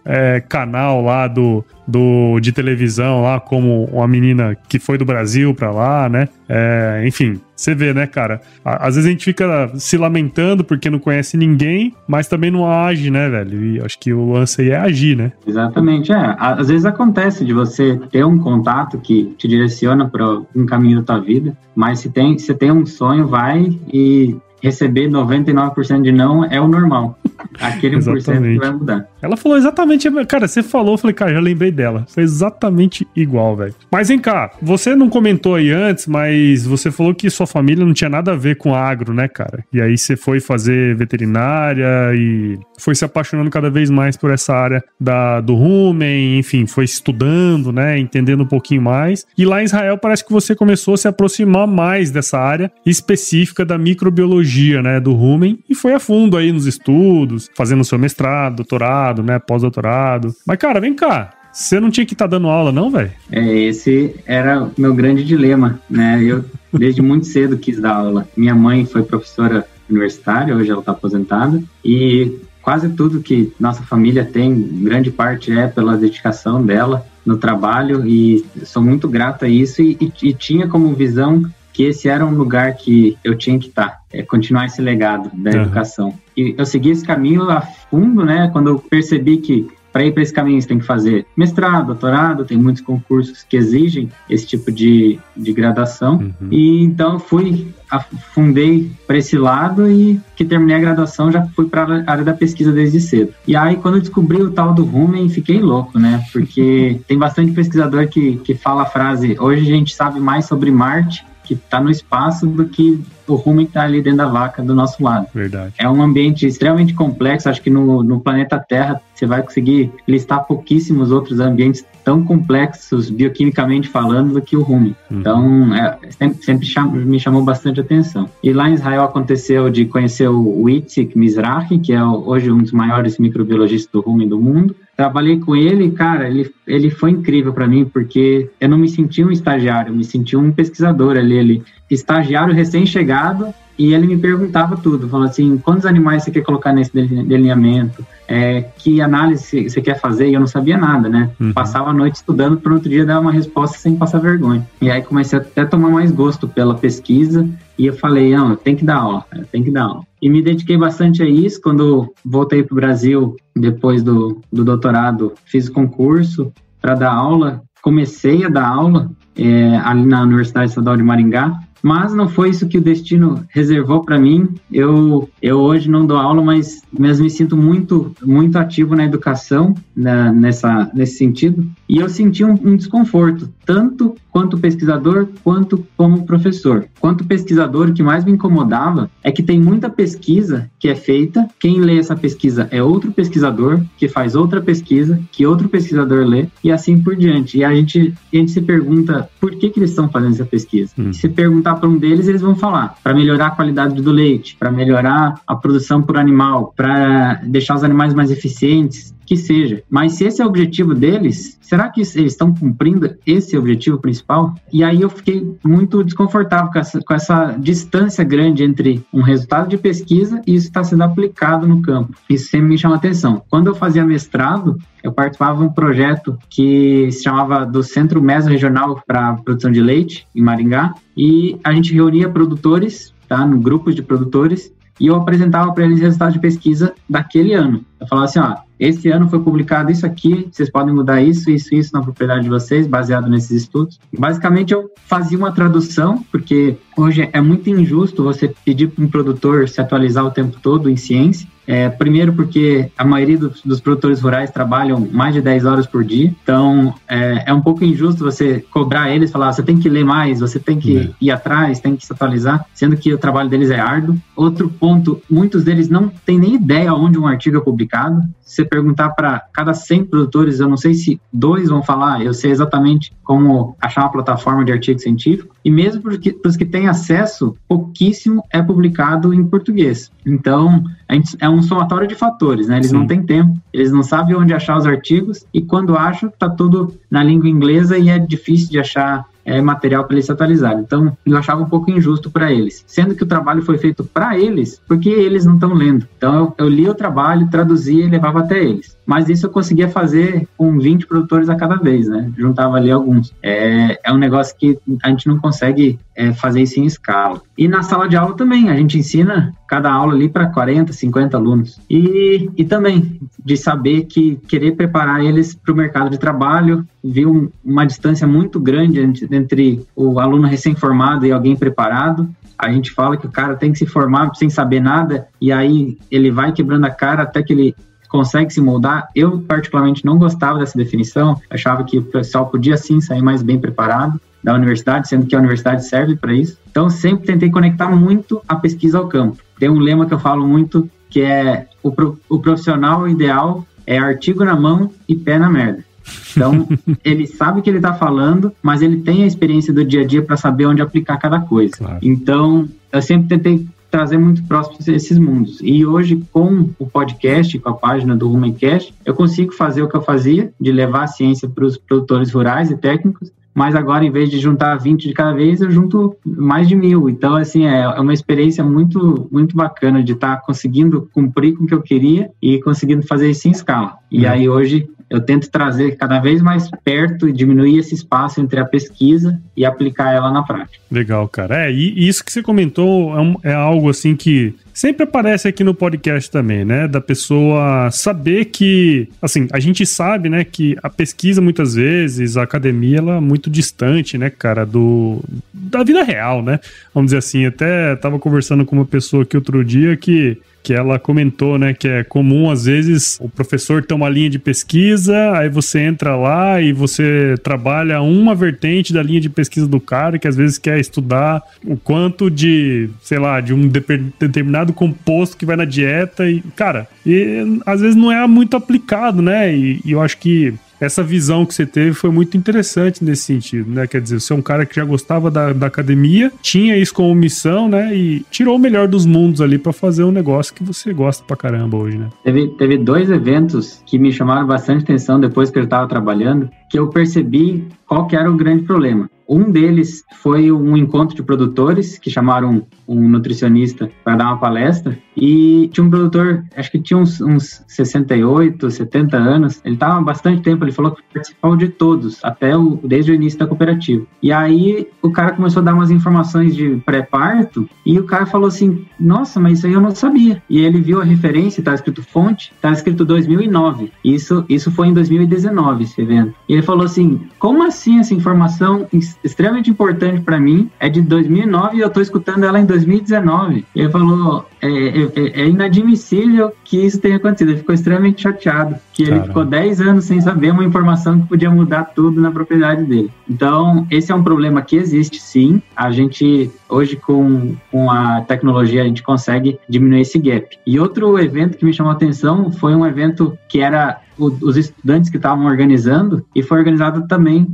é, 0.05 0.41
canal 0.41 1.03
lá 1.03 1.27
do, 1.27 1.65
do, 1.87 2.39
de 2.41 2.53
televisão 2.53 3.23
lá, 3.23 3.41
como 3.41 3.85
uma 3.87 4.07
menina 4.07 4.57
que 4.69 4.79
foi 4.79 4.97
do 4.97 5.05
Brasil 5.05 5.55
pra 5.55 5.71
lá, 5.71 6.09
né? 6.09 6.29
É, 6.49 7.03
enfim, 7.07 7.41
você 7.55 7.75
vê, 7.75 7.93
né, 7.93 8.07
cara? 8.07 8.41
Às 8.65 8.95
vezes 8.95 9.07
a 9.07 9.11
gente 9.11 9.25
fica 9.25 9.71
se 9.75 9.97
lamentando 9.97 10.65
porque 10.65 10.89
não 10.89 10.99
conhece 10.99 11.37
ninguém, 11.37 11.95
mas 12.09 12.27
também 12.27 12.51
não 12.51 12.71
age, 12.71 13.11
né, 13.11 13.29
velho? 13.29 13.65
E 13.65 13.81
acho 13.81 13.99
que 13.99 14.13
o 14.13 14.33
lance 14.33 14.63
aí 14.63 14.71
é 14.71 14.77
agir, 14.77 15.17
né? 15.17 15.33
Exatamente, 15.47 16.13
é. 16.13 16.37
Às 16.39 16.69
vezes 16.69 16.85
acontece 16.85 17.45
de 17.45 17.53
você 17.53 17.99
ter 18.11 18.25
um 18.25 18.39
contato 18.39 18.99
que 18.99 19.35
te 19.37 19.47
direciona 19.47 20.09
para 20.09 20.41
um 20.55 20.65
caminho 20.65 21.01
da 21.01 21.15
tua 21.15 21.21
vida, 21.21 21.57
mas 21.75 21.99
se 22.01 22.11
tem, 22.11 22.39
se 22.39 22.55
tem 22.55 22.71
um 22.71 22.87
sonho, 22.87 23.27
vai 23.27 23.79
e 23.93 24.37
receber 24.63 25.09
99% 25.09 26.03
de 26.03 26.13
não 26.13 26.45
é 26.45 26.61
o 26.61 26.69
normal. 26.69 27.19
Aquele 27.61 27.97
1% 27.97 28.53
que 28.53 28.59
vai 28.59 28.71
mudar. 28.73 29.07
Ela 29.23 29.37
falou 29.37 29.59
exatamente, 29.59 30.09
cara, 30.27 30.49
você 30.49 30.63
falou, 30.63 30.95
eu 30.95 30.99
falei, 30.99 31.15
cara, 31.15 31.35
já 31.35 31.41
lembrei 31.41 31.71
dela. 31.71 32.07
Foi 32.09 32.23
exatamente 32.23 33.07
igual, 33.15 33.57
velho. 33.57 33.75
Mas 33.91 34.09
vem 34.09 34.19
cá, 34.19 34.51
você 34.63 34.95
não 34.95 35.09
comentou 35.09 35.55
aí 35.55 35.71
antes, 35.71 36.07
mas 36.07 36.67
você 36.67 36.91
falou 36.91 37.15
que 37.15 37.29
sua 37.29 37.47
família 37.47 37.85
não 37.85 37.93
tinha 37.93 38.11
nada 38.11 38.33
a 38.33 38.37
ver 38.37 38.57
com 38.57 38.75
agro, 38.75 39.13
né, 39.13 39.29
cara? 39.29 39.65
E 39.73 39.81
aí 39.81 39.97
você 39.97 40.17
foi 40.17 40.41
fazer 40.41 40.95
veterinária 40.97 42.13
e 42.15 42.59
foi 42.79 42.95
se 42.95 43.05
apaixonando 43.05 43.51
cada 43.51 43.71
vez 43.71 43.91
mais 43.91 44.17
por 44.17 44.31
essa 44.31 44.55
área 44.55 44.83
da, 44.99 45.41
do 45.41 45.55
rumen, 45.55 46.39
enfim, 46.39 46.67
foi 46.67 46.85
estudando, 46.85 47.73
né, 47.73 47.99
entendendo 47.99 48.43
um 48.43 48.47
pouquinho 48.47 48.83
mais. 48.83 49.27
E 49.37 49.45
lá 49.45 49.61
em 49.61 49.65
Israel 49.65 49.99
parece 49.99 50.25
que 50.25 50.33
você 50.33 50.55
começou 50.55 50.95
a 50.95 50.97
se 50.97 51.09
aproximar 51.09 51.67
mais 51.67 52.11
dessa 52.11 52.39
área 52.39 52.73
específica 52.85 53.65
da 53.65 53.77
microbiologia, 53.77 54.83
né, 54.83 54.99
do 54.99 55.13
rumen 55.13 55.59
e 55.69 55.75
foi 55.75 55.93
a 55.93 56.01
fundo 56.01 56.37
aí 56.37 56.53
nos 56.53 56.67
estudos, 56.67 57.51
fazendo 57.55 57.85
seu 57.85 57.99
mestrado, 57.99 58.57
doutorado, 58.57 59.10
né? 59.23 59.39
Pós-doutorado. 59.39 60.35
Mas, 60.47 60.59
cara, 60.59 60.81
vem 60.81 60.95
cá. 60.95 61.31
Você 61.53 61.81
não 61.81 61.91
tinha 61.91 62.07
que 62.07 62.15
estar 62.15 62.27
tá 62.27 62.31
dando 62.31 62.49
aula, 62.49 62.71
não, 62.71 62.91
velho? 62.91 63.11
É, 63.31 63.59
esse 63.59 64.15
era 64.25 64.71
meu 64.79 64.95
grande 64.95 65.25
dilema, 65.25 65.81
né? 65.91 66.23
Eu, 66.23 66.45
desde 66.73 67.03
muito 67.03 67.27
cedo, 67.27 67.59
quis 67.59 67.81
dar 67.81 67.97
aula. 67.97 68.29
Minha 68.37 68.55
mãe 68.55 68.87
foi 68.87 69.03
professora 69.03 69.67
universitária, 69.89 70.55
hoje 70.55 70.71
ela 70.71 70.81
está 70.81 70.93
aposentada, 70.93 71.61
e 71.85 72.39
quase 72.63 72.89
tudo 72.91 73.21
que 73.21 73.53
nossa 73.59 73.83
família 73.83 74.25
tem, 74.25 74.55
grande 74.85 75.11
parte 75.11 75.51
é 75.51 75.67
pela 75.67 75.97
dedicação 75.97 76.65
dela 76.65 77.05
no 77.27 77.37
trabalho, 77.37 78.07
e 78.07 78.45
sou 78.65 78.83
muito 78.83 79.09
grato 79.09 79.45
a 79.45 79.49
isso, 79.49 79.83
e, 79.83 79.99
e, 80.01 80.29
e 80.29 80.33
tinha 80.33 80.69
como 80.69 80.95
visão 80.95 81.45
que 81.73 81.85
esse 81.85 82.09
era 82.09 82.25
um 82.25 82.35
lugar 82.35 82.75
que 82.75 83.17
eu 83.25 83.37
tinha 83.37 83.59
que 83.59 83.69
estar, 83.69 84.01
é, 84.13 84.23
continuar 84.23 84.67
esse 84.67 84.81
legado 84.81 85.31
da 85.35 85.51
uhum. 85.51 85.63
educação. 85.63 86.15
E 86.37 86.55
eu 86.57 86.67
segui 86.67 86.91
esse 86.91 87.05
caminho 87.05 87.51
a 87.51 87.61
fundo, 87.61 88.25
né, 88.25 88.49
quando 88.53 88.69
eu 88.69 88.79
percebi 88.79 89.39
que 89.39 89.69
para 89.93 90.05
ir 90.05 90.13
para 90.13 90.23
esse 90.23 90.33
caminho 90.33 90.61
você 90.61 90.69
tem 90.69 90.79
que 90.79 90.87
fazer 90.87 91.27
mestrado, 91.37 91.87
doutorado, 91.87 92.45
tem 92.45 92.57
muitos 92.57 92.83
concursos 92.83 93.43
que 93.43 93.57
exigem 93.57 94.11
esse 94.29 94.47
tipo 94.47 94.71
de, 94.71 95.19
de 95.37 95.53
graduação. 95.53 96.17
Uhum. 96.17 96.49
E 96.51 96.83
então 96.83 97.19
fui, 97.19 97.69
afundei 97.91 98.91
para 99.07 99.19
esse 99.19 99.37
lado 99.37 99.91
e 99.91 100.21
que 100.37 100.45
terminei 100.45 100.77
a 100.77 100.81
graduação 100.81 101.31
já 101.31 101.45
fui 101.57 101.67
para 101.67 102.05
a 102.07 102.11
área 102.11 102.25
da 102.25 102.33
pesquisa 102.33 102.73
desde 102.73 103.01
cedo. 103.01 103.33
E 103.47 103.57
aí 103.57 103.77
quando 103.77 103.97
eu 103.97 104.01
descobri 104.01 104.41
o 104.41 104.53
tal 104.53 104.73
do 104.73 104.85
rumen, 104.85 105.29
fiquei 105.29 105.61
louco, 105.61 105.99
né? 105.99 106.23
Porque 106.33 107.01
tem 107.07 107.19
bastante 107.19 107.53
pesquisador 107.53 108.09
que, 108.09 108.37
que 108.39 108.55
fala 108.55 108.83
a 108.83 108.87
frase: 108.87 109.37
hoje 109.39 109.63
a 109.63 109.77
gente 109.77 109.95
sabe 109.95 110.21
mais 110.21 110.45
sobre 110.45 110.71
Marte 110.71 111.25
que 111.51 111.55
está 111.55 111.81
no 111.81 111.91
espaço 111.91 112.47
do 112.47 112.65
que 112.67 113.03
o 113.27 113.35
rumo 113.35 113.61
que 113.63 113.67
está 113.67 113.83
ali 113.83 114.01
dentro 114.01 114.19
da 114.19 114.29
vaca 114.29 114.63
do 114.63 114.73
nosso 114.73 115.03
lado. 115.03 115.27
Verdade. 115.35 115.75
É 115.79 115.89
um 115.89 116.01
ambiente 116.01 116.47
extremamente 116.47 116.95
complexo. 116.95 117.49
Acho 117.49 117.61
que 117.61 117.71
no, 117.71 118.05
no 118.05 118.21
planeta 118.21 118.57
Terra 118.57 119.01
você 119.13 119.27
vai 119.27 119.43
conseguir 119.43 119.91
listar 120.07 120.47
pouquíssimos 120.47 121.11
outros 121.11 121.41
ambientes 121.41 121.85
tão 122.05 122.23
complexos 122.23 123.11
bioquimicamente 123.11 123.89
falando 123.89 124.35
do 124.35 124.41
que 124.41 124.57
o 124.57 124.63
rumen. 124.63 124.95
Uhum. 125.11 125.19
Então, 125.19 125.75
é, 125.75 125.99
sempre, 126.11 126.45
sempre 126.45 126.67
cham, 126.67 126.91
me 126.93 127.19
chamou 127.19 127.43
bastante 127.43 127.81
atenção. 127.81 128.29
E 128.43 128.53
lá 128.53 128.71
em 128.71 128.75
Israel 128.75 129.03
aconteceu 129.03 129.69
de 129.71 129.87
conhecer 129.87 130.29
o, 130.29 130.63
o 130.63 130.71
Itzik 130.71 131.19
Mizrahi, 131.19 131.81
que 131.81 131.93
é 131.93 132.05
hoje 132.05 132.51
um 132.51 132.59
dos 132.59 132.73
maiores 132.73 133.19
microbiologistas 133.19 133.91
do 133.91 134.01
rumen 134.01 134.29
do 134.29 134.41
mundo 134.41 134.75
trabalhei 135.01 135.39
com 135.39 135.57
ele, 135.57 135.91
cara, 135.93 136.29
ele, 136.29 136.53
ele 136.67 136.91
foi 136.91 137.13
incrível 137.13 137.55
para 137.55 137.67
mim, 137.67 137.87
porque 137.87 138.51
eu 138.61 138.69
não 138.69 138.77
me 138.77 138.87
senti 138.87 139.25
um 139.25 139.31
estagiário, 139.31 139.91
eu 139.91 139.97
me 139.97 140.05
senti 140.05 140.37
um 140.37 140.53
pesquisador 140.53 141.17
ali, 141.17 141.39
ele, 141.39 141.63
estagiário 141.91 142.53
recém-chegado, 142.53 143.47
e 143.79 143.95
ele 143.95 144.07
me 144.07 144.19
perguntava 144.19 144.77
tudo, 144.77 145.09
falou 145.09 145.25
assim, 145.25 145.57
quantos 145.57 145.87
animais 145.87 146.23
você 146.23 146.31
quer 146.31 146.43
colocar 146.43 146.71
nesse 146.75 146.93
delineamento? 146.93 148.05
É, 148.29 148.61
que 148.77 149.01
análise 149.01 149.71
você 149.71 149.81
quer 149.81 149.99
fazer? 149.99 150.29
E 150.29 150.35
eu 150.35 150.41
não 150.41 150.47
sabia 150.47 150.77
nada, 150.77 151.09
né? 151.09 151.31
Uhum. 151.41 151.55
Passava 151.55 151.89
a 151.89 151.93
noite 151.95 152.17
estudando 152.17 152.59
para 152.59 152.75
outro 152.75 152.91
dia 152.91 153.07
dar 153.07 153.21
uma 153.21 153.33
resposta 153.33 153.79
sem 153.79 153.97
passar 153.97 154.19
vergonha. 154.19 154.69
E 154.83 154.91
aí 154.91 155.01
comecei 155.01 155.39
até 155.39 155.63
a 155.63 155.67
tomar 155.67 155.89
mais 155.89 156.13
gosto 156.13 156.47
pela 156.47 156.75
pesquisa 156.75 157.49
e 157.81 157.87
eu 157.87 157.95
falei, 157.95 158.37
não, 158.37 158.55
tem 158.55 158.77
que 158.77 158.85
dar 158.85 158.97
aula, 158.97 159.25
tem 159.51 159.65
que 159.65 159.71
dar 159.71 159.85
aula. 159.85 160.03
E 160.21 160.29
me 160.29 160.43
dediquei 160.43 160.77
bastante 160.77 161.23
a 161.23 161.27
isso. 161.27 161.59
Quando 161.63 162.13
voltei 162.23 162.63
para 162.63 162.75
o 162.75 162.77
Brasil, 162.77 163.37
depois 163.57 164.03
do, 164.03 164.39
do 164.53 164.63
doutorado, 164.63 165.33
fiz 165.47 165.67
concurso 165.67 166.53
para 166.79 166.95
dar 166.95 167.15
aula. 167.15 167.63
Comecei 167.81 168.45
a 168.45 168.51
dar 168.51 168.69
aula 168.69 169.11
é, 169.35 169.79
ali 169.79 170.05
na 170.05 170.21
Universidade 170.21 170.69
Estadual 170.69 170.99
de 170.99 171.03
Maringá 171.03 171.59
mas 171.83 172.13
não 172.13 172.29
foi 172.29 172.51
isso 172.51 172.69
que 172.69 172.79
o 172.79 172.83
destino 172.83 173.45
reservou 173.49 174.05
para 174.05 174.19
mim. 174.19 174.49
Eu, 174.71 175.29
eu 175.41 175.59
hoje 175.59 175.91
não 175.91 176.07
dou 176.07 176.17
aula, 176.17 176.43
mas, 176.43 176.83
mas 176.97 177.21
me 177.21 177.31
sinto 177.31 177.57
muito, 177.57 178.15
muito 178.23 178.59
ativo 178.59 178.95
na 178.95 179.05
educação, 179.05 179.75
né, 179.97 180.31
nessa, 180.33 180.91
nesse 180.95 181.17
sentido. 181.17 181.67
E 181.91 181.99
eu 181.99 182.09
senti 182.09 182.45
um, 182.45 182.53
um, 182.53 182.77
desconforto, 182.77 183.53
tanto 183.67 184.15
quanto 184.31 184.57
pesquisador, 184.57 185.27
quanto 185.43 185.85
como 185.97 186.25
professor. 186.25 186.87
Quanto 187.01 187.25
pesquisador, 187.25 187.89
o 187.89 187.93
que 187.93 188.01
mais 188.01 188.25
me 188.25 188.31
incomodava 188.31 189.11
é 189.25 189.33
que 189.33 189.43
tem 189.43 189.61
muita 189.61 189.91
pesquisa 189.91 190.71
que 190.79 190.89
é 190.89 190.95
feita, 190.95 191.49
quem 191.59 191.81
lê 191.81 191.99
essa 191.99 192.15
pesquisa 192.15 192.69
é 192.71 192.81
outro 192.81 193.11
pesquisador, 193.11 193.81
que 193.97 194.07
faz 194.07 194.37
outra 194.37 194.61
pesquisa, 194.61 195.21
que 195.33 195.45
outro 195.45 195.69
pesquisador 195.69 196.25
lê, 196.25 196.47
e 196.63 196.71
assim 196.71 196.97
por 196.97 197.17
diante. 197.17 197.59
E 197.59 197.65
a 197.65 197.75
gente, 197.75 198.15
a 198.33 198.37
gente 198.37 198.53
se 198.53 198.61
pergunta 198.61 199.29
por 199.41 199.51
que, 199.57 199.69
que 199.69 199.81
eles 199.81 199.91
estão 199.91 200.09
fazendo 200.09 200.35
essa 200.35 200.45
pesquisa. 200.45 200.93
Hum. 200.97 201.13
Se 201.13 201.29
perguntar 201.29 201.75
para 201.75 201.89
um 201.89 201.99
deles, 201.99 202.29
eles 202.29 202.41
vão 202.41 202.55
falar 202.55 202.95
para 203.03 203.13
melhorar 203.13 203.49
a 203.49 203.51
qualidade 203.51 204.01
do 204.01 204.13
leite, 204.13 204.55
para 204.57 204.71
melhorar 204.71 205.41
a 205.45 205.57
produção 205.57 206.01
por 206.01 206.17
animal, 206.17 206.73
para 206.77 207.41
deixar 207.47 207.75
os 207.75 207.83
animais 207.83 208.15
mais 208.15 208.31
eficientes, 208.31 209.13
que 209.31 209.37
seja. 209.37 209.85
Mas 209.89 210.15
se 210.15 210.25
esse 210.25 210.43
é 210.43 210.45
o 210.45 210.49
objetivo 210.49 210.93
deles, 210.93 211.57
será 211.61 211.80
que 211.89 212.01
eles 212.01 212.33
estão 212.33 212.55
cumprindo 212.55 213.17
esse 213.27 213.57
objetivo 213.57 213.99
principal? 213.99 214.55
E 214.73 214.85
aí 214.85 215.01
eu 215.01 215.09
fiquei 215.09 215.57
muito 215.65 216.05
desconfortável 216.05 216.71
com 216.71 216.79
essa, 216.79 217.01
com 217.01 217.15
essa 217.15 217.57
distância 217.59 218.25
grande 218.25 218.63
entre 218.63 219.05
um 219.13 219.23
resultado 219.23 219.69
de 219.69 219.79
pesquisa 219.79 220.43
e 220.47 220.55
isso 220.55 220.67
está 220.67 220.83
sendo 220.85 221.03
aplicado 221.03 221.67
no 221.67 221.81
campo. 221.81 222.15
Isso 222.29 222.51
sempre 222.51 222.69
me 222.69 222.79
chama 222.79 222.97
atenção. 222.97 223.43
Quando 223.49 223.69
eu 223.69 223.75
fazia 223.75 224.05
mestrado, 224.05 224.77
eu 225.03 225.13
participava 225.13 225.59
de 225.59 225.65
um 225.65 225.73
projeto 225.73 226.39
que 226.49 227.11
se 227.11 227.23
chamava 227.23 227.65
do 227.65 227.83
Centro 227.83 228.21
Meso-Regional 228.21 229.03
para 229.07 229.35
Produção 229.35 229.71
de 229.71 229.81
Leite, 229.81 230.27
em 230.35 230.43
Maringá, 230.43 230.95
e 231.17 231.59
a 231.65 231.73
gente 231.73 231.95
reunia 231.95 232.29
produtores, 232.29 233.15
tá, 233.29 233.47
no 233.47 233.59
grupos 233.59 233.95
de 233.95 234.03
produtores, 234.03 234.73
e 234.99 235.07
eu 235.07 235.17
apresentava 235.17 235.73
para 235.73 235.85
eles 235.85 236.01
resultados 236.01 236.35
de 236.35 236.41
pesquisa 236.41 236.95
daquele 237.09 237.55
ano. 237.55 237.85
Eu 237.99 238.07
falava 238.07 238.27
assim, 238.27 238.39
ó, 238.39 238.57
esse 238.81 239.11
ano 239.11 239.29
foi 239.29 239.39
publicado 239.41 239.93
isso 239.93 240.07
aqui, 240.07 240.49
vocês 240.51 240.71
podem 240.71 240.95
mudar 240.95 241.21
isso, 241.21 241.51
isso, 241.51 241.75
isso 241.75 241.91
na 241.93 242.01
propriedade 242.01 242.45
de 242.45 242.49
vocês, 242.49 242.87
baseado 242.87 243.29
nesses 243.29 243.51
estudos. 243.51 244.01
Basicamente, 244.19 244.73
eu 244.73 244.91
fazia 245.07 245.37
uma 245.37 245.53
tradução, 245.53 246.25
porque 246.33 246.77
hoje 246.97 247.29
é 247.31 247.41
muito 247.43 247.69
injusto 247.69 248.25
você 248.25 248.53
pedir 248.65 248.89
para 248.89 249.05
um 249.05 249.09
produtor 249.09 249.69
se 249.69 249.83
atualizar 249.83 250.25
o 250.25 250.31
tempo 250.31 250.59
todo 250.63 250.89
em 250.89 250.97
ciência. 250.97 251.47
É, 251.71 251.89
primeiro 251.89 252.33
porque 252.33 252.91
a 252.99 253.05
maioria 253.05 253.39
dos, 253.39 253.63
dos, 253.63 253.81
produtores 253.81 254.21
rurais 254.21 254.51
trabalham 254.51 255.09
mais 255.13 255.35
de 255.35 255.41
10 255.41 255.65
horas 255.67 255.87
por 255.87 256.03
dia, 256.03 256.35
então 256.43 256.93
é, 257.09 257.45
é 257.47 257.55
um 257.55 257.61
pouco 257.61 257.85
injusto 257.85 258.25
você 258.25 258.59
cobrar 258.73 259.09
eles, 259.15 259.31
falar, 259.31 259.53
você 259.53 259.63
tem 259.63 259.79
que 259.79 259.89
ler 259.89 260.05
mais, 260.05 260.41
você 260.41 260.59
tem 260.59 260.81
que 260.81 260.99
é. 260.99 261.11
ir 261.21 261.31
atrás, 261.31 261.79
tem 261.79 261.95
que 261.95 262.05
se 262.05 262.13
atualizar, 262.13 262.67
sendo 262.75 262.97
que 262.97 263.15
o 263.15 263.19
trabalho 263.19 263.49
deles 263.49 263.71
é 263.71 263.79
árduo. 263.79 264.17
Outro 264.35 264.69
ponto, 264.69 265.23
muitos 265.31 265.63
deles 265.63 265.89
não 265.89 266.09
têm 266.09 266.41
nem 266.41 266.57
ideia 266.57 266.93
onde 266.93 267.17
um 267.17 267.27
artigo 267.29 267.59
é 267.59 267.61
publicado. 267.61 268.21
Se 268.43 268.57
você 268.57 268.65
perguntar 268.65 269.11
para 269.11 269.41
cada 269.53 269.73
100 269.73 270.07
produtores, 270.07 270.59
eu 270.59 270.69
não 270.69 270.77
sei 270.77 270.95
se 270.95 271.21
dois 271.33 271.69
vão 271.69 271.85
falar, 271.85 272.21
eu 272.21 272.35
sei 272.35 272.51
exatamente 272.51 273.13
como 273.23 273.77
achar 273.81 274.01
uma 274.01 274.11
plataforma 274.11 274.65
de 274.65 274.73
artigo 274.73 274.99
científico, 274.99 275.55
e 275.65 275.71
mesmo 275.71 276.03
para 276.03 276.51
os 276.51 276.57
que 276.57 276.65
têm 276.65 276.89
acesso, 276.89 277.57
pouquíssimo 277.69 278.43
é 278.51 278.63
publicado 278.63 279.35
em 279.35 279.45
português. 279.45 280.11
Então, 280.27 280.85
gente, 281.11 281.37
é 281.39 281.49
um 281.49 281.63
somatório 281.63 282.09
de 282.09 282.15
fatores, 282.15 282.69
né? 282.69 282.77
Eles 282.77 282.89
Sim. 282.89 282.95
não 282.95 283.07
têm 283.07 283.23
tempo, 283.23 283.59
eles 283.73 283.93
não 283.93 284.03
sabem 284.03 284.35
onde 284.35 284.55
achar 284.55 284.77
os 284.77 284.87
artigos, 284.87 285.47
e 285.53 285.61
quando 285.61 285.97
acham, 285.97 286.29
está 286.29 286.49
tudo 286.49 286.95
na 287.11 287.23
língua 287.23 287.49
inglesa 287.49 287.99
e 287.99 288.09
é 288.09 288.19
difícil 288.19 288.71
de 288.71 288.79
achar 288.79 289.27
é, 289.45 289.61
material 289.61 290.05
para 290.05 290.15
eles 290.15 290.27
se 290.27 290.33
atualizarem. 290.33 290.81
Então, 290.81 291.17
eu 291.25 291.37
achava 291.37 291.63
um 291.63 291.69
pouco 291.69 291.91
injusto 291.91 292.31
para 292.31 292.53
eles, 292.53 292.85
sendo 292.87 293.15
que 293.15 293.23
o 293.23 293.27
trabalho 293.27 293.63
foi 293.63 293.79
feito 293.79 294.05
para 294.05 294.39
eles, 294.39 294.81
porque 294.87 295.09
eles 295.09 295.45
não 295.45 295.55
estão 295.55 295.75
lendo. 295.75 296.07
Então, 296.17 296.55
eu, 296.59 296.71
eu 296.71 296.91
o 296.91 296.95
trabalho, 296.95 297.49
traduzia 297.51 298.05
e 298.05 298.09
levava 298.09 298.41
até 298.41 298.63
eles. 298.63 298.97
Mas 299.07 299.29
isso 299.29 299.47
eu 299.47 299.51
conseguia 299.51 299.89
fazer 299.89 300.47
com 300.57 300.79
20 300.79 301.07
produtores 301.07 301.49
a 301.49 301.57
cada 301.57 301.77
vez, 301.77 302.07
né? 302.09 302.31
Juntava 302.37 302.77
ali 302.77 302.91
alguns. 302.91 303.35
É, 303.43 303.99
é 304.05 304.13
um 304.13 304.17
negócio 304.17 304.55
que 304.57 304.79
a 305.03 305.09
gente 305.09 305.27
não 305.27 305.39
consegue 305.39 305.99
é, 306.15 306.33
fazer 306.33 306.63
isso 306.63 306.79
em 306.79 306.85
escala. 306.85 307.41
E 307.57 307.67
na 307.67 307.83
sala 307.83 308.09
de 308.09 308.17
aula 308.17 308.37
também, 308.37 308.71
a 308.71 308.77
gente 308.77 308.99
ensina 308.99 309.53
cada 309.71 309.89
aula 309.89 310.15
ali 310.15 310.29
para 310.29 310.47
40, 310.47 310.93
50 310.93 311.37
alunos. 311.37 311.81
E, 311.89 312.51
e 312.57 312.65
também 312.65 313.21
de 313.45 313.57
saber 313.57 314.03
que 314.07 314.35
querer 314.49 314.73
preparar 314.73 315.25
eles 315.25 315.55
para 315.55 315.73
o 315.73 315.77
mercado 315.77 316.11
de 316.11 316.19
trabalho, 316.19 316.85
viu 317.03 317.53
uma 317.65 317.87
distância 317.87 318.27
muito 318.27 318.59
grande 318.59 319.01
entre 319.31 319.87
o 319.95 320.19
aluno 320.19 320.49
recém-formado 320.49 321.25
e 321.25 321.31
alguém 321.31 321.55
preparado. 321.55 322.29
A 322.59 322.73
gente 322.73 322.91
fala 322.91 323.17
que 323.17 323.29
o 323.29 323.31
cara 323.31 323.55
tem 323.55 323.71
que 323.71 323.79
se 323.79 323.87
formar 323.87 324.35
sem 324.35 324.51
saber 324.51 324.81
nada, 324.81 325.29
e 325.41 325.53
aí 325.53 325.97
ele 326.11 326.33
vai 326.33 326.51
quebrando 326.51 326.85
a 326.87 326.91
cara 326.91 327.23
até 327.23 327.41
que 327.41 327.53
ele 327.53 327.77
consegue 328.09 328.53
se 328.53 328.61
moldar. 328.61 329.09
Eu, 329.15 329.39
particularmente, 329.39 330.05
não 330.05 330.19
gostava 330.19 330.59
dessa 330.59 330.77
definição, 330.77 331.41
achava 331.49 331.85
que 331.85 331.99
o 331.99 332.03
pessoal 332.03 332.49
podia 332.49 332.77
sim 332.77 333.01
sair 333.01 333.23
mais 333.23 333.41
bem 333.41 333.57
preparado 333.57 334.21
da 334.43 334.53
universidade, 334.53 335.09
sendo 335.09 335.27
que 335.27 335.37
a 335.37 335.39
universidade 335.39 335.87
serve 335.87 336.17
para 336.17 336.35
isso. 336.35 336.59
Então, 336.69 336.91
sempre 336.91 337.27
tentei 337.27 337.51
conectar 337.51 337.89
muito 337.89 338.43
a 338.49 338.57
pesquisa 338.57 338.99
ao 338.99 339.07
campo. 339.07 339.39
Tem 339.61 339.69
um 339.69 339.79
lema 339.79 340.07
que 340.07 340.15
eu 340.15 340.19
falo 340.19 340.49
muito, 340.49 340.91
que 341.09 341.21
é 341.21 341.67
o, 341.83 341.93
pro, 341.93 342.19
o 342.29 342.39
profissional 342.39 343.07
ideal 343.07 343.67
é 343.87 343.99
artigo 343.99 344.45
na 344.45 344.57
mão 344.57 344.91
e 345.07 345.15
pé 345.15 345.39
na 345.39 345.51
merda. 345.51 345.85
Então, 346.33 346.67
ele 347.05 347.27
sabe 347.27 347.61
o 347.61 347.63
que 347.63 347.69
ele 347.69 347.79
está 347.79 347.93
falando, 347.93 348.53
mas 348.63 348.81
ele 348.81 349.03
tem 349.03 349.23
a 349.23 349.27
experiência 349.27 349.73
do 349.73 349.85
dia 349.85 350.01
a 350.01 350.07
dia 350.07 350.23
para 350.23 350.37
saber 350.37 350.67
onde 350.67 350.81
aplicar 350.81 351.19
cada 351.19 351.41
coisa. 351.41 351.77
Claro. 351.77 351.99
Então, 352.03 352.69
eu 352.91 353.03
sempre 353.03 353.29
tentei 353.29 353.67
trazer 353.91 354.19
muito 354.19 354.43
próximo 354.45 354.79
esses 354.95 355.19
mundos. 355.19 355.59
E 355.61 355.85
hoje, 355.85 356.25
com 356.33 356.71
o 356.79 356.87
podcast, 356.87 357.59
com 357.59 357.69
a 357.69 357.75
página 357.75 358.17
do 358.17 358.29
Rumencast, 358.29 358.95
eu 359.05 359.15
consigo 359.15 359.53
fazer 359.53 359.83
o 359.83 359.89
que 359.89 359.97
eu 359.97 360.03
fazia, 360.03 360.53
de 360.59 360.71
levar 360.71 361.05
a 361.05 361.09
ciência 361.09 361.49
para 361.49 361.65
os 361.65 361.77
produtores 361.77 362.33
rurais 362.33 362.71
e 362.71 362.77
técnicos, 362.77 363.33
mas 363.61 363.75
agora, 363.75 364.03
em 364.03 364.11
vez 364.11 364.31
de 364.31 364.39
juntar 364.39 364.75
20 364.77 365.07
de 365.07 365.13
cada 365.13 365.35
vez, 365.35 365.61
eu 365.61 365.71
junto 365.71 366.17
mais 366.25 366.67
de 366.67 366.75
mil. 366.75 367.11
Então, 367.11 367.37
assim, 367.37 367.67
é, 367.67 367.81
é 367.83 368.01
uma 368.01 368.15
experiência 368.15 368.65
muito, 368.65 369.29
muito 369.31 369.55
bacana 369.55 370.03
de 370.03 370.13
estar 370.13 370.37
tá 370.37 370.41
conseguindo 370.41 371.11
cumprir 371.13 371.55
com 371.55 371.65
o 371.65 371.67
que 371.67 371.75
eu 371.75 371.83
queria 371.83 372.31
e 372.41 372.59
conseguindo 372.63 373.07
fazer 373.07 373.29
isso 373.29 373.49
em 373.49 373.51
escala. 373.51 373.99
E 374.11 374.25
uhum. 374.25 374.33
aí, 374.33 374.49
hoje, 374.49 374.89
eu 375.11 375.21
tento 375.21 375.51
trazer 375.51 375.97
cada 375.97 376.21
vez 376.21 376.41
mais 376.41 376.71
perto 376.85 377.29
e 377.29 377.33
diminuir 377.33 377.79
esse 377.79 377.97
espaço 377.97 378.41
entre 378.41 378.61
a 378.61 378.65
pesquisa 378.65 379.41
e 379.57 379.67
aplicar 379.67 380.13
ela 380.13 380.31
na 380.31 380.45
prática. 380.45 380.79
Legal, 380.89 381.29
cara. 381.29 381.67
É, 381.67 381.73
e 381.73 382.09
isso 382.09 382.25
que 382.25 382.33
você 382.33 382.43
comentou 382.43 383.17
é, 383.17 383.21
um, 383.21 383.37
é 383.43 383.53
algo 383.53 383.91
assim 383.91 384.15
que 384.15 384.55
sempre 384.73 385.03
aparece 385.03 385.49
aqui 385.49 385.65
no 385.65 385.75
podcast 385.75 386.31
também, 386.31 386.65
né? 386.65 386.87
Da 386.87 387.01
pessoa 387.01 387.91
saber 387.91 388.47
que, 388.47 389.09
assim, 389.21 389.49
a 389.53 389.59
gente 389.59 389.85
sabe, 389.85 390.29
né, 390.29 390.45
que 390.45 390.77
a 390.83 390.89
pesquisa 390.89 391.41
muitas 391.41 391.75
vezes, 391.75 392.37
a 392.37 392.45
academia, 392.45 392.99
ela 392.99 393.17
é 393.17 393.21
muito 393.21 393.51
distante, 393.51 394.17
né, 394.17 394.31
cara, 394.31 394.65
do 394.65 395.23
da 395.53 395.83
vida 395.83 396.03
real, 396.03 396.43
né? 396.43 396.61
Vamos 396.95 397.09
dizer 397.09 397.19
assim, 397.19 397.47
até 397.47 397.97
tava 397.97 398.19
conversando 398.19 398.65
com 398.65 398.77
uma 398.77 398.87
pessoa 398.87 399.25
aqui 399.25 399.37
outro 399.37 399.65
dia 399.65 399.97
que 399.97 400.39
que 400.63 400.75
ela 400.75 400.99
comentou, 400.99 401.59
né, 401.59 401.73
que 401.75 401.89
é 401.89 402.05
comum 402.05 402.51
às 402.51 402.65
vezes 402.65 403.19
o 403.21 403.29
professor 403.29 403.85
ter 403.85 403.95
uma 403.95 404.09
linha 404.09 404.31
de 404.31 404.39
pesquisa, 404.39 405.33
aí 405.33 405.49
você 405.49 405.81
entra 405.81 406.17
lá 406.17 406.61
e 406.61 406.73
você 406.73 407.35
trabalha 407.43 408.01
uma 408.03 408.35
vertente 408.35 408.93
da 408.93 409.03
linha 409.03 409.21
de 409.21 409.29
pesquisa 409.29 409.67
do 409.67 409.81
cara 409.81 410.19
que 410.19 410.29
às 410.29 410.37
vezes 410.37 410.59
quer 410.59 410.79
estudar 410.79 411.43
o 411.65 411.77
quanto 411.77 412.31
de, 412.31 412.91
sei 413.03 413.19
lá, 413.19 413.41
de 413.41 413.55
um 413.55 413.69
determinado 413.69 414.73
composto 414.73 415.37
que 415.37 415.47
vai 415.47 415.57
na 415.57 415.65
dieta 415.65 416.29
e, 416.29 416.41
cara, 416.57 416.87
e 417.05 417.61
às 417.65 417.81
vezes 417.81 417.97
não 417.97 418.13
é 418.13 418.27
muito 418.27 418.57
aplicado, 418.57 419.23
né? 419.23 419.55
E, 419.55 419.81
e 419.85 419.93
eu 419.93 420.01
acho 420.01 420.19
que 420.19 420.55
essa 420.81 421.03
visão 421.03 421.45
que 421.45 421.55
você 421.55 421.67
teve 421.67 421.93
foi 421.93 422.11
muito 422.11 422.37
interessante 422.37 423.05
nesse 423.05 423.25
sentido, 423.25 423.71
né? 423.71 423.87
Quer 423.87 424.01
dizer, 424.01 424.21
você 424.21 424.33
é 424.33 424.37
um 424.37 424.43
cara 424.43 424.65
que 424.65 424.77
já 424.77 424.85
gostava 424.85 425.31
da, 425.31 425.53
da 425.53 425.67
academia, 425.67 426.33
tinha 426.41 426.77
isso 426.77 426.95
como 426.95 427.15
missão, 427.15 427.69
né? 427.69 427.95
E 427.95 428.21
tirou 428.31 428.57
o 428.57 428.59
melhor 428.59 428.89
dos 428.89 429.05
mundos 429.05 429.41
ali 429.41 429.59
para 429.59 429.73
fazer 429.73 430.05
um 430.05 430.11
negócio 430.11 430.55
que 430.55 430.65
você 430.65 430.93
gosta 430.93 431.23
pra 431.25 431.37
caramba 431.37 431.77
hoje, 431.77 431.99
né? 431.99 432.09
Teve, 432.25 432.49
teve 432.49 432.79
dois 432.79 433.11
eventos 433.11 433.83
que 433.85 433.99
me 433.99 434.13
chamaram 434.13 434.47
bastante 434.47 434.85
atenção 434.85 435.21
depois 435.21 435.51
que 435.51 435.59
eu 435.59 435.65
estava 435.65 435.87
trabalhando, 435.87 436.49
que 436.71 436.79
eu 436.79 436.89
percebi 436.89 437.67
qual 437.87 438.07
que 438.07 438.17
era 438.17 438.31
o 438.31 438.37
grande 438.37 438.63
problema. 438.63 439.11
Um 439.29 439.49
deles 439.49 440.05
foi 440.15 440.51
um 440.51 440.77
encontro 440.77 441.15
de 441.15 441.23
produtores 441.23 441.97
que 441.99 442.11
chamaram 442.11 442.67
um 442.87 443.09
nutricionista 443.09 443.89
para 444.03 444.17
dar 444.17 444.25
uma 444.27 444.39
palestra 444.39 444.99
e 445.17 445.69
tinha 445.73 445.85
um 445.85 445.91
produtor, 445.91 446.45
acho 446.57 446.73
que 446.73 446.81
tinha 446.81 446.99
uns, 446.99 447.21
uns 447.21 447.65
68, 447.69 448.69
70 448.69 449.17
anos, 449.17 449.61
ele 449.65 449.75
estava 449.75 449.99
há 449.99 450.03
bastante 450.03 450.43
tempo, 450.43 450.65
ele 450.65 450.73
falou 450.73 450.91
que 450.91 451.03
participou 451.13 451.57
de 451.57 451.69
todos, 451.69 452.19
até 452.25 452.57
o, 452.57 452.81
desde 452.83 453.13
o 453.13 453.15
início 453.15 453.39
da 453.39 453.47
cooperativa. 453.47 454.05
E 454.21 454.33
aí 454.33 454.89
o 455.01 455.13
cara 455.13 455.33
começou 455.33 455.61
a 455.61 455.65
dar 455.65 455.75
umas 455.75 455.93
informações 455.93 456.57
de 456.57 456.83
pré-parto 456.85 457.69
e 457.87 458.01
o 458.01 458.05
cara 458.05 458.27
falou 458.27 458.49
assim, 458.49 458.85
nossa, 458.99 459.39
mas 459.39 459.59
isso 459.59 459.69
aí 459.69 459.75
eu 459.75 459.81
não 459.81 459.95
sabia. 459.95 460.43
E 460.51 460.59
ele 460.59 460.81
viu 460.81 461.01
a 461.01 461.05
referência, 461.05 461.61
está 461.61 461.73
escrito 461.73 462.03
fonte, 462.03 462.53
está 462.57 462.73
escrito 462.73 463.05
2009. 463.05 463.93
Isso, 464.05 464.45
isso 464.49 464.73
foi 464.73 464.89
em 464.89 464.95
2019, 464.95 465.85
esse 465.85 466.01
evento. 466.01 466.35
E 466.49 466.57
ele 466.61 466.67
falou 466.67 466.85
assim, 466.85 467.21
como 467.39 467.63
assim 467.67 467.99
essa 467.99 468.15
informação 468.15 468.87
extremamente 469.25 469.71
importante 469.71 470.21
para 470.21 470.39
mim, 470.39 470.71
é 470.79 470.89
de 470.89 471.01
2009 471.01 471.77
e 471.77 471.81
eu 471.81 471.89
estou 471.89 472.03
escutando 472.03 472.45
ela 472.45 472.61
em 472.61 472.67
2019. 472.67 473.65
E 473.75 473.81
ele 473.81 473.91
falou: 473.91 474.47
é, 474.61 474.69
é, 474.69 475.43
é, 475.43 475.49
inadmissível 475.49 476.53
que 476.63 476.85
isso 476.85 477.01
tenha 477.01 477.17
acontecido. 477.17 477.51
Ele 477.51 477.59
ficou 477.59 477.75
extremamente 477.75 478.23
chateado, 478.23 478.77
que 478.93 479.05
Caramba. 479.05 479.23
ele 479.23 479.29
ficou 479.29 479.45
10 479.45 479.81
anos 479.81 480.05
sem 480.05 480.21
saber 480.21 480.51
uma 480.53 480.65
informação 480.65 481.21
que 481.21 481.29
podia 481.29 481.51
mudar 481.51 481.85
tudo 481.85 482.21
na 482.21 482.31
propriedade 482.31 482.85
dele. 482.85 483.11
Então, 483.29 483.87
esse 483.91 484.13
é 484.13 484.15
um 484.15 484.23
problema 484.23 484.61
que 484.61 484.77
existe 484.77 485.19
sim. 485.19 485.63
A 485.75 485.91
gente, 485.91 486.51
hoje, 486.69 486.97
com, 486.97 487.57
com 487.71 487.91
a 487.91 488.21
tecnologia, 488.21 488.83
a 488.83 488.87
gente 488.87 489.03
consegue 489.03 489.59
diminuir 489.69 490.03
esse 490.03 490.19
gap. 490.19 490.59
E 490.67 490.79
outro 490.79 491.19
evento 491.19 491.57
que 491.57 491.65
me 491.65 491.73
chamou 491.73 491.91
a 491.91 491.95
atenção 491.95 492.53
foi 492.53 492.75
um 492.75 492.85
evento 492.87 493.39
que 493.49 493.61
era 493.61 493.99
os 494.21 494.57
estudantes 494.57 495.11
que 495.11 495.17
estavam 495.17 495.47
organizando 495.47 496.25
e 496.35 496.43
foi 496.43 496.59
organizado 496.59 497.07
também 497.07 497.47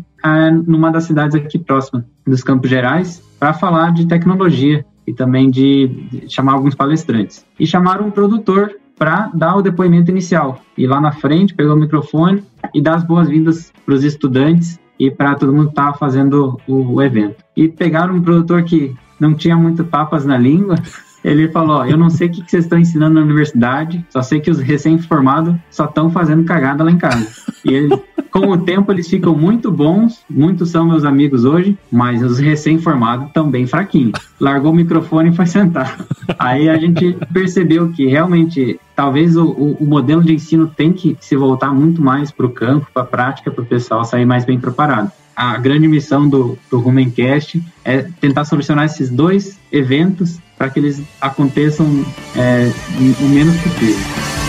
numa 0.66 0.90
das 0.90 1.04
cidades 1.04 1.36
aqui 1.36 1.58
próxima 1.58 2.04
dos 2.26 2.42
Campos 2.42 2.68
Gerais 2.68 3.22
para 3.38 3.52
falar 3.52 3.92
de 3.92 4.06
tecnologia 4.06 4.84
e 5.06 5.12
também 5.12 5.50
de, 5.50 5.88
de 6.10 6.34
chamar 6.34 6.52
alguns 6.52 6.74
palestrantes. 6.74 7.44
E 7.58 7.66
chamaram 7.66 8.06
um 8.06 8.10
produtor 8.10 8.72
para 8.98 9.30
dar 9.34 9.56
o 9.56 9.62
depoimento 9.62 10.10
inicial. 10.10 10.60
Ir 10.76 10.86
lá 10.86 11.00
na 11.00 11.12
frente, 11.12 11.54
pegar 11.54 11.74
o 11.74 11.76
microfone 11.76 12.42
e 12.74 12.80
dar 12.80 12.96
as 12.96 13.04
boas-vindas 13.04 13.72
para 13.84 13.94
os 13.94 14.02
estudantes 14.02 14.80
e 14.98 15.10
para 15.10 15.34
todo 15.34 15.52
mundo 15.52 15.66
que 15.66 15.72
estava 15.72 15.96
fazendo 15.96 16.58
o, 16.66 16.94
o, 16.94 17.02
evento. 17.02 17.44
E 17.54 17.68
pegaram 17.68 18.14
um 18.14 18.22
produtor 18.22 18.62
que 18.64 18.94
não 19.20 19.34
tinha 19.34 19.56
muito 19.56 19.84
papas 19.84 20.24
na 20.24 20.38
língua. 20.38 20.76
Ele 21.26 21.48
falou: 21.48 21.84
Eu 21.84 21.96
não 21.96 22.08
sei 22.08 22.28
o 22.28 22.30
que, 22.30 22.48
vocês 22.48 22.64
estão 22.64 22.78
ensinando 22.78 23.16
na 23.16 23.22
universidade, 23.22 24.06
só 24.10 24.22
sei 24.22 24.38
que 24.38 24.48
os 24.48 24.60
recém-formados 24.60 25.56
só 25.68 25.86
estão 25.86 26.08
fazendo 26.08 26.44
cagada 26.44 26.84
lá 26.84 26.90
em 26.90 26.98
casa. 26.98 27.26
E 27.64 27.74
ele 27.74 28.00
com 28.30 28.50
o 28.50 28.58
tempo 28.58 28.92
eles 28.92 29.08
ficam 29.08 29.34
muito 29.34 29.72
bons, 29.72 30.22
muitos 30.28 30.70
são 30.70 30.86
meus 30.86 31.04
amigos 31.04 31.44
hoje, 31.44 31.76
mas 31.90 32.22
os 32.22 32.38
recém-formados 32.38 33.28
estão 33.28 33.50
bem 33.50 33.66
fraquinhos. 33.66 34.12
Largou 34.38 34.70
o 34.70 34.74
microfone 34.74 35.30
e 35.30 35.34
foi 35.34 35.46
sentar. 35.46 35.98
Aí 36.38 36.68
a 36.68 36.76
gente 36.76 37.16
percebeu 37.32 37.90
que 37.90 38.06
realmente 38.06 38.78
talvez 38.94 39.36
o, 39.36 39.50
o 39.50 39.86
modelo 39.86 40.22
de 40.22 40.34
ensino 40.34 40.66
tem 40.68 40.92
que 40.92 41.16
se 41.18 41.34
voltar 41.34 41.72
muito 41.72 42.00
mais 42.00 42.30
para 42.30 42.46
o 42.46 42.50
campo, 42.50 42.86
para 42.92 43.02
a 43.02 43.06
prática, 43.06 43.50
para 43.50 43.62
o 43.62 43.66
pessoal 43.66 44.04
sair 44.04 44.26
mais 44.26 44.44
bem 44.44 44.60
preparado 44.60 45.10
a 45.36 45.58
grande 45.58 45.86
missão 45.86 46.26
do, 46.26 46.58
do 46.70 46.80
Rumencast 46.80 47.62
é 47.84 48.02
tentar 48.20 48.46
solucionar 48.46 48.86
esses 48.86 49.10
dois 49.10 49.58
eventos 49.70 50.38
para 50.56 50.70
que 50.70 50.80
eles 50.80 51.02
aconteçam 51.20 51.86
é, 52.34 52.72
o 53.20 53.28
menos 53.28 53.54
possível. 53.60 54.45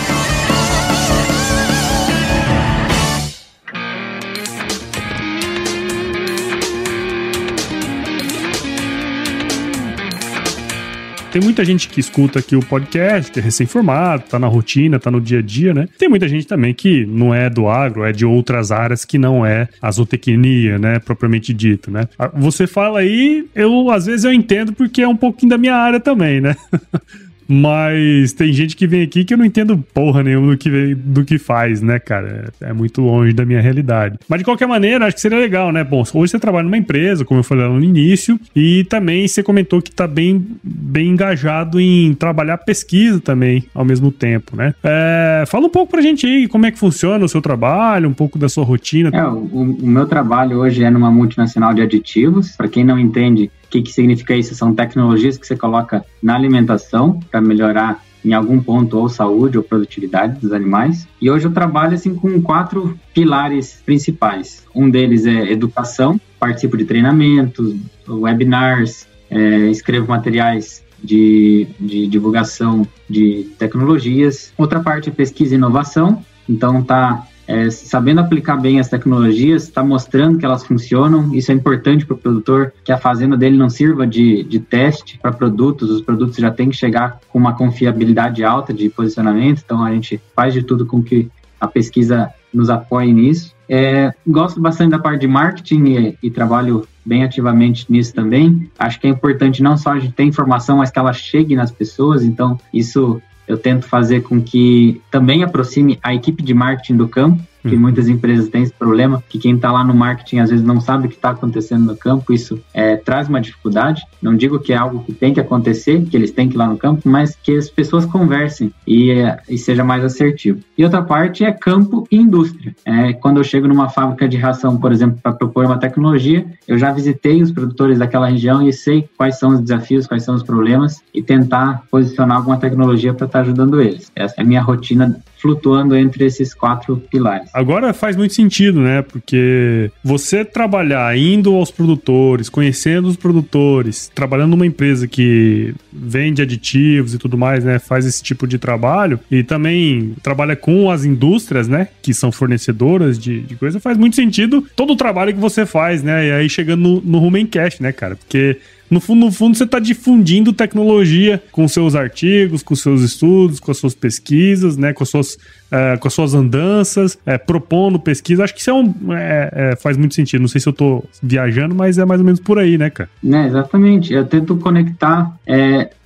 Tem 11.30 11.42
muita 11.42 11.62
gente 11.62 11.90
que 11.90 12.00
escuta 12.00 12.38
aqui 12.38 12.56
o 12.56 12.60
podcast, 12.60 13.38
é 13.38 13.42
recém-formado, 13.42 14.24
tá 14.30 14.38
na 14.38 14.46
rotina, 14.46 14.98
tá 14.98 15.10
no 15.10 15.20
dia 15.20 15.40
a 15.40 15.42
dia, 15.42 15.74
né? 15.74 15.86
Tem 15.98 16.08
muita 16.08 16.26
gente 16.26 16.46
também 16.46 16.72
que 16.72 17.04
não 17.04 17.34
é 17.34 17.50
do 17.50 17.68
agro, 17.68 18.02
é 18.02 18.12
de 18.12 18.24
outras 18.24 18.72
áreas 18.72 19.04
que 19.04 19.18
não 19.18 19.44
é 19.44 19.68
a 19.80 19.90
zootecnia, 19.90 20.78
né? 20.78 20.98
Propriamente 20.98 21.52
dito, 21.52 21.90
né? 21.90 22.08
Ah, 22.18 22.30
você 22.34 22.66
fala 22.66 23.00
aí, 23.00 23.46
eu 23.54 23.90
às 23.90 24.06
vezes 24.06 24.24
eu 24.24 24.32
entendo 24.32 24.72
porque 24.72 25.02
é 25.02 25.08
um 25.08 25.16
pouquinho 25.16 25.50
da 25.50 25.58
minha 25.58 25.76
área 25.76 26.00
também, 26.00 26.40
né? 26.40 26.56
Mas 27.48 28.32
tem 28.34 28.52
gente 28.52 28.76
que 28.76 28.86
vem 28.86 29.02
aqui 29.02 29.24
que 29.24 29.32
eu 29.32 29.38
não 29.38 29.44
entendo 29.44 29.82
porra 29.94 30.22
nenhuma 30.22 30.52
do 30.52 30.58
que, 30.58 30.94
do 30.94 31.24
que 31.24 31.38
faz, 31.38 31.80
né, 31.80 31.98
cara? 31.98 32.52
É 32.60 32.72
muito 32.72 33.00
longe 33.00 33.32
da 33.32 33.46
minha 33.46 33.60
realidade. 33.60 34.18
Mas 34.28 34.40
de 34.40 34.44
qualquer 34.44 34.68
maneira, 34.68 35.06
acho 35.06 35.16
que 35.16 35.22
seria 35.22 35.38
legal, 35.38 35.72
né? 35.72 35.82
Bom, 35.82 36.04
hoje 36.14 36.32
você 36.32 36.38
trabalha 36.38 36.64
numa 36.64 36.76
empresa, 36.76 37.24
como 37.24 37.40
eu 37.40 37.44
falei 37.44 37.66
lá 37.66 37.72
no 37.72 37.82
início, 37.82 38.38
e 38.54 38.84
também 38.84 39.26
você 39.26 39.42
comentou 39.42 39.80
que 39.80 39.90
tá 39.90 40.06
bem, 40.06 40.46
bem 40.62 41.08
engajado 41.08 41.80
em 41.80 42.12
trabalhar 42.14 42.58
pesquisa 42.58 43.20
também 43.20 43.64
ao 43.74 43.84
mesmo 43.84 44.12
tempo, 44.12 44.54
né? 44.54 44.74
É, 44.84 45.44
fala 45.46 45.66
um 45.66 45.70
pouco 45.70 45.90
pra 45.90 46.02
gente 46.02 46.26
aí 46.26 46.46
como 46.46 46.66
é 46.66 46.70
que 46.70 46.78
funciona 46.78 47.24
o 47.24 47.28
seu 47.28 47.40
trabalho, 47.40 48.08
um 48.08 48.14
pouco 48.14 48.38
da 48.38 48.48
sua 48.48 48.64
rotina. 48.64 49.10
É, 49.12 49.24
o, 49.26 49.38
o 49.38 49.86
meu 49.86 50.06
trabalho 50.06 50.58
hoje 50.58 50.84
é 50.84 50.90
numa 50.90 51.10
multinacional 51.10 51.72
de 51.72 51.80
aditivos. 51.80 52.56
Para 52.56 52.68
quem 52.68 52.84
não 52.84 52.98
entende, 52.98 53.50
o 53.68 53.70
que, 53.70 53.82
que 53.82 53.92
significa 53.92 54.34
isso? 54.34 54.54
São 54.54 54.74
tecnologias 54.74 55.36
que 55.36 55.46
você 55.46 55.54
coloca 55.54 56.02
na 56.22 56.34
alimentação 56.34 57.20
para 57.30 57.38
melhorar 57.38 58.02
em 58.24 58.32
algum 58.32 58.60
ponto 58.60 58.98
ou 58.98 59.10
saúde 59.10 59.58
ou 59.58 59.62
produtividade 59.62 60.40
dos 60.40 60.52
animais. 60.52 61.06
E 61.20 61.30
hoje 61.30 61.46
eu 61.46 61.52
trabalho 61.52 61.94
assim 61.94 62.14
com 62.14 62.40
quatro 62.40 62.98
pilares 63.12 63.82
principais. 63.84 64.64
Um 64.74 64.88
deles 64.88 65.26
é 65.26 65.52
educação, 65.52 66.18
participo 66.40 66.78
de 66.78 66.86
treinamentos, 66.86 67.76
webinars, 68.08 69.06
é, 69.30 69.70
escrevo 69.70 70.08
materiais 70.08 70.82
de, 71.04 71.66
de 71.78 72.06
divulgação 72.06 72.86
de 73.08 73.50
tecnologias. 73.58 74.50
Outra 74.56 74.80
parte 74.80 75.10
é 75.10 75.12
pesquisa 75.12 75.54
e 75.54 75.58
inovação. 75.58 76.24
Então 76.48 76.82
tá 76.82 77.26
é, 77.48 77.70
sabendo 77.70 78.20
aplicar 78.20 78.58
bem 78.58 78.78
as 78.78 78.90
tecnologias, 78.90 79.62
está 79.62 79.82
mostrando 79.82 80.36
que 80.36 80.44
elas 80.44 80.62
funcionam. 80.62 81.34
Isso 81.34 81.50
é 81.50 81.54
importante 81.54 82.04
para 82.04 82.14
o 82.14 82.18
produtor, 82.18 82.74
que 82.84 82.92
a 82.92 82.98
fazenda 82.98 83.38
dele 83.38 83.56
não 83.56 83.70
sirva 83.70 84.06
de, 84.06 84.42
de 84.44 84.60
teste 84.60 85.18
para 85.18 85.32
produtos. 85.32 85.88
Os 85.88 86.02
produtos 86.02 86.36
já 86.36 86.50
têm 86.50 86.68
que 86.68 86.76
chegar 86.76 87.18
com 87.30 87.38
uma 87.38 87.54
confiabilidade 87.54 88.44
alta 88.44 88.74
de 88.74 88.90
posicionamento. 88.90 89.62
Então 89.64 89.82
a 89.82 89.90
gente 89.90 90.20
faz 90.36 90.52
de 90.52 90.62
tudo 90.62 90.84
com 90.84 91.02
que 91.02 91.30
a 91.58 91.66
pesquisa 91.66 92.28
nos 92.52 92.68
apoie 92.68 93.14
nisso. 93.14 93.54
É, 93.66 94.12
gosto 94.26 94.60
bastante 94.60 94.90
da 94.90 94.98
parte 94.98 95.22
de 95.22 95.26
marketing 95.26 95.84
e, 95.84 96.18
e, 96.22 96.30
trabalho 96.30 96.86
bem 97.04 97.24
ativamente 97.24 97.86
nisso 97.90 98.14
também. 98.14 98.70
Acho 98.78 99.00
que 99.00 99.06
é 99.06 99.10
importante 99.10 99.62
não 99.62 99.76
só 99.76 99.92
a 99.92 99.98
gente 99.98 100.12
ter 100.12 100.24
informação, 100.24 100.78
mas 100.78 100.90
que 100.90 100.98
ela 100.98 101.14
chegue 101.14 101.56
nas 101.56 101.70
pessoas. 101.70 102.22
Então, 102.22 102.58
isso 102.72 103.20
eu 103.48 103.56
tento 103.56 103.86
fazer 103.86 104.20
com 104.20 104.40
que 104.40 105.00
também 105.10 105.42
aproxime 105.42 105.98
a 106.02 106.14
equipe 106.14 106.42
de 106.42 106.52
marketing 106.52 106.96
do 106.96 107.08
campo 107.08 107.42
que 107.62 107.74
uhum. 107.74 107.80
muitas 107.80 108.08
empresas 108.08 108.48
têm 108.48 108.62
esse 108.62 108.72
problema, 108.72 109.22
que 109.28 109.38
quem 109.38 109.54
está 109.56 109.72
lá 109.72 109.84
no 109.84 109.94
marketing 109.94 110.38
às 110.38 110.50
vezes 110.50 110.64
não 110.64 110.80
sabe 110.80 111.06
o 111.06 111.08
que 111.08 111.16
está 111.16 111.30
acontecendo 111.30 111.84
no 111.84 111.96
campo, 111.96 112.32
isso 112.32 112.60
é, 112.72 112.96
traz 112.96 113.28
uma 113.28 113.40
dificuldade. 113.40 114.02
Não 114.20 114.36
digo 114.36 114.58
que 114.58 114.72
é 114.72 114.76
algo 114.76 115.02
que 115.04 115.12
tem 115.12 115.34
que 115.34 115.40
acontecer, 115.40 116.04
que 116.04 116.16
eles 116.16 116.30
têm 116.30 116.48
que 116.48 116.54
ir 116.54 116.58
lá 116.58 116.66
no 116.66 116.76
campo, 116.76 117.08
mas 117.08 117.36
que 117.42 117.56
as 117.56 117.68
pessoas 117.68 118.04
conversem 118.06 118.72
e, 118.86 119.10
é, 119.10 119.38
e 119.48 119.58
seja 119.58 119.84
mais 119.84 120.04
assertivo. 120.04 120.60
E 120.76 120.84
outra 120.84 121.02
parte 121.02 121.44
é 121.44 121.52
campo 121.52 122.06
e 122.10 122.16
indústria. 122.16 122.74
É, 122.84 123.12
quando 123.12 123.38
eu 123.38 123.44
chego 123.44 123.66
numa 123.66 123.88
fábrica 123.88 124.28
de 124.28 124.36
ração, 124.36 124.76
por 124.76 124.92
exemplo, 124.92 125.18
para 125.22 125.32
propor 125.32 125.64
uma 125.66 125.78
tecnologia, 125.78 126.46
eu 126.66 126.78
já 126.78 126.92
visitei 126.92 127.42
os 127.42 127.50
produtores 127.50 127.98
daquela 127.98 128.28
região 128.28 128.66
e 128.66 128.72
sei 128.72 129.08
quais 129.16 129.38
são 129.38 129.50
os 129.50 129.60
desafios, 129.60 130.06
quais 130.06 130.22
são 130.22 130.34
os 130.34 130.42
problemas 130.42 131.02
e 131.14 131.22
tentar 131.22 131.82
posicionar 131.90 132.36
alguma 132.38 132.56
tecnologia 132.56 133.12
para 133.14 133.26
estar 133.26 133.38
tá 133.38 133.44
ajudando 133.44 133.80
eles. 133.80 134.10
Essa 134.14 134.34
é 134.38 134.42
a 134.42 134.46
minha 134.46 134.60
rotina 134.60 135.20
flutuando 135.40 135.96
entre 135.96 136.24
esses 136.24 136.52
quatro 136.52 136.96
pilares. 137.10 137.48
Agora 137.52 137.92
faz 137.92 138.16
muito 138.16 138.34
sentido, 138.34 138.80
né? 138.80 139.02
Porque 139.02 139.90
você 140.02 140.44
trabalhar 140.44 141.16
indo 141.16 141.54
aos 141.54 141.70
produtores, 141.70 142.48
conhecendo 142.48 143.08
os 143.08 143.16
produtores, 143.16 144.10
trabalhando 144.14 144.50
numa 144.50 144.66
empresa 144.66 145.06
que 145.06 145.74
vende 145.92 146.42
aditivos 146.42 147.14
e 147.14 147.18
tudo 147.18 147.38
mais, 147.38 147.64
né? 147.64 147.78
Faz 147.78 148.04
esse 148.04 148.22
tipo 148.22 148.46
de 148.46 148.58
trabalho 148.58 149.20
e 149.30 149.42
também 149.42 150.14
trabalha 150.22 150.56
com 150.56 150.90
as 150.90 151.04
indústrias, 151.04 151.68
né? 151.68 151.88
Que 152.02 152.12
são 152.12 152.32
fornecedoras 152.32 153.18
de, 153.18 153.40
de 153.40 153.56
coisa, 153.56 153.80
faz 153.80 153.96
muito 153.96 154.16
sentido 154.16 154.64
todo 154.74 154.92
o 154.92 154.96
trabalho 154.96 155.32
que 155.32 155.40
você 155.40 155.64
faz, 155.64 156.02
né? 156.02 156.28
E 156.28 156.32
aí 156.32 156.48
chegando 156.48 156.82
no, 156.82 157.00
no 157.00 157.18
Rumencast, 157.18 157.82
né, 157.82 157.92
cara? 157.92 158.16
Porque 158.16 158.58
No 158.90 159.00
fundo, 159.00 159.26
no 159.26 159.32
fundo, 159.32 159.56
você 159.56 159.64
está 159.64 159.78
difundindo 159.78 160.52
tecnologia 160.52 161.42
com 161.52 161.66
seus 161.68 161.94
artigos, 161.94 162.62
com 162.62 162.74
seus 162.74 163.02
estudos, 163.02 163.60
com 163.60 163.70
as 163.70 163.78
suas 163.78 163.94
pesquisas, 163.94 164.76
né? 164.76 164.92
Com 164.92 165.02
as 165.02 165.10
suas 165.10 165.38
é, 165.70 165.96
com 165.98 166.08
as 166.08 166.14
suas 166.14 166.34
andanças, 166.34 167.18
é, 167.26 167.36
propondo 167.36 167.98
pesquisa. 167.98 168.44
Acho 168.44 168.54
que 168.54 168.60
isso 168.60 168.70
é 168.70 168.74
um, 168.74 168.94
é, 169.12 169.76
faz 169.76 169.96
muito 169.96 170.14
sentido. 170.14 170.40
Não 170.40 170.48
sei 170.48 170.60
se 170.60 170.68
eu 170.68 170.72
tô 170.72 171.04
viajando, 171.22 171.74
mas 171.74 171.98
é 171.98 172.04
mais 172.04 172.20
ou 172.20 172.24
menos 172.24 172.40
por 172.40 172.58
aí, 172.58 172.78
né, 172.78 172.88
cara? 172.90 173.10
É, 173.24 173.46
exatamente. 173.46 174.12
Eu 174.12 174.24
tento 174.24 174.56
conectar 174.56 175.36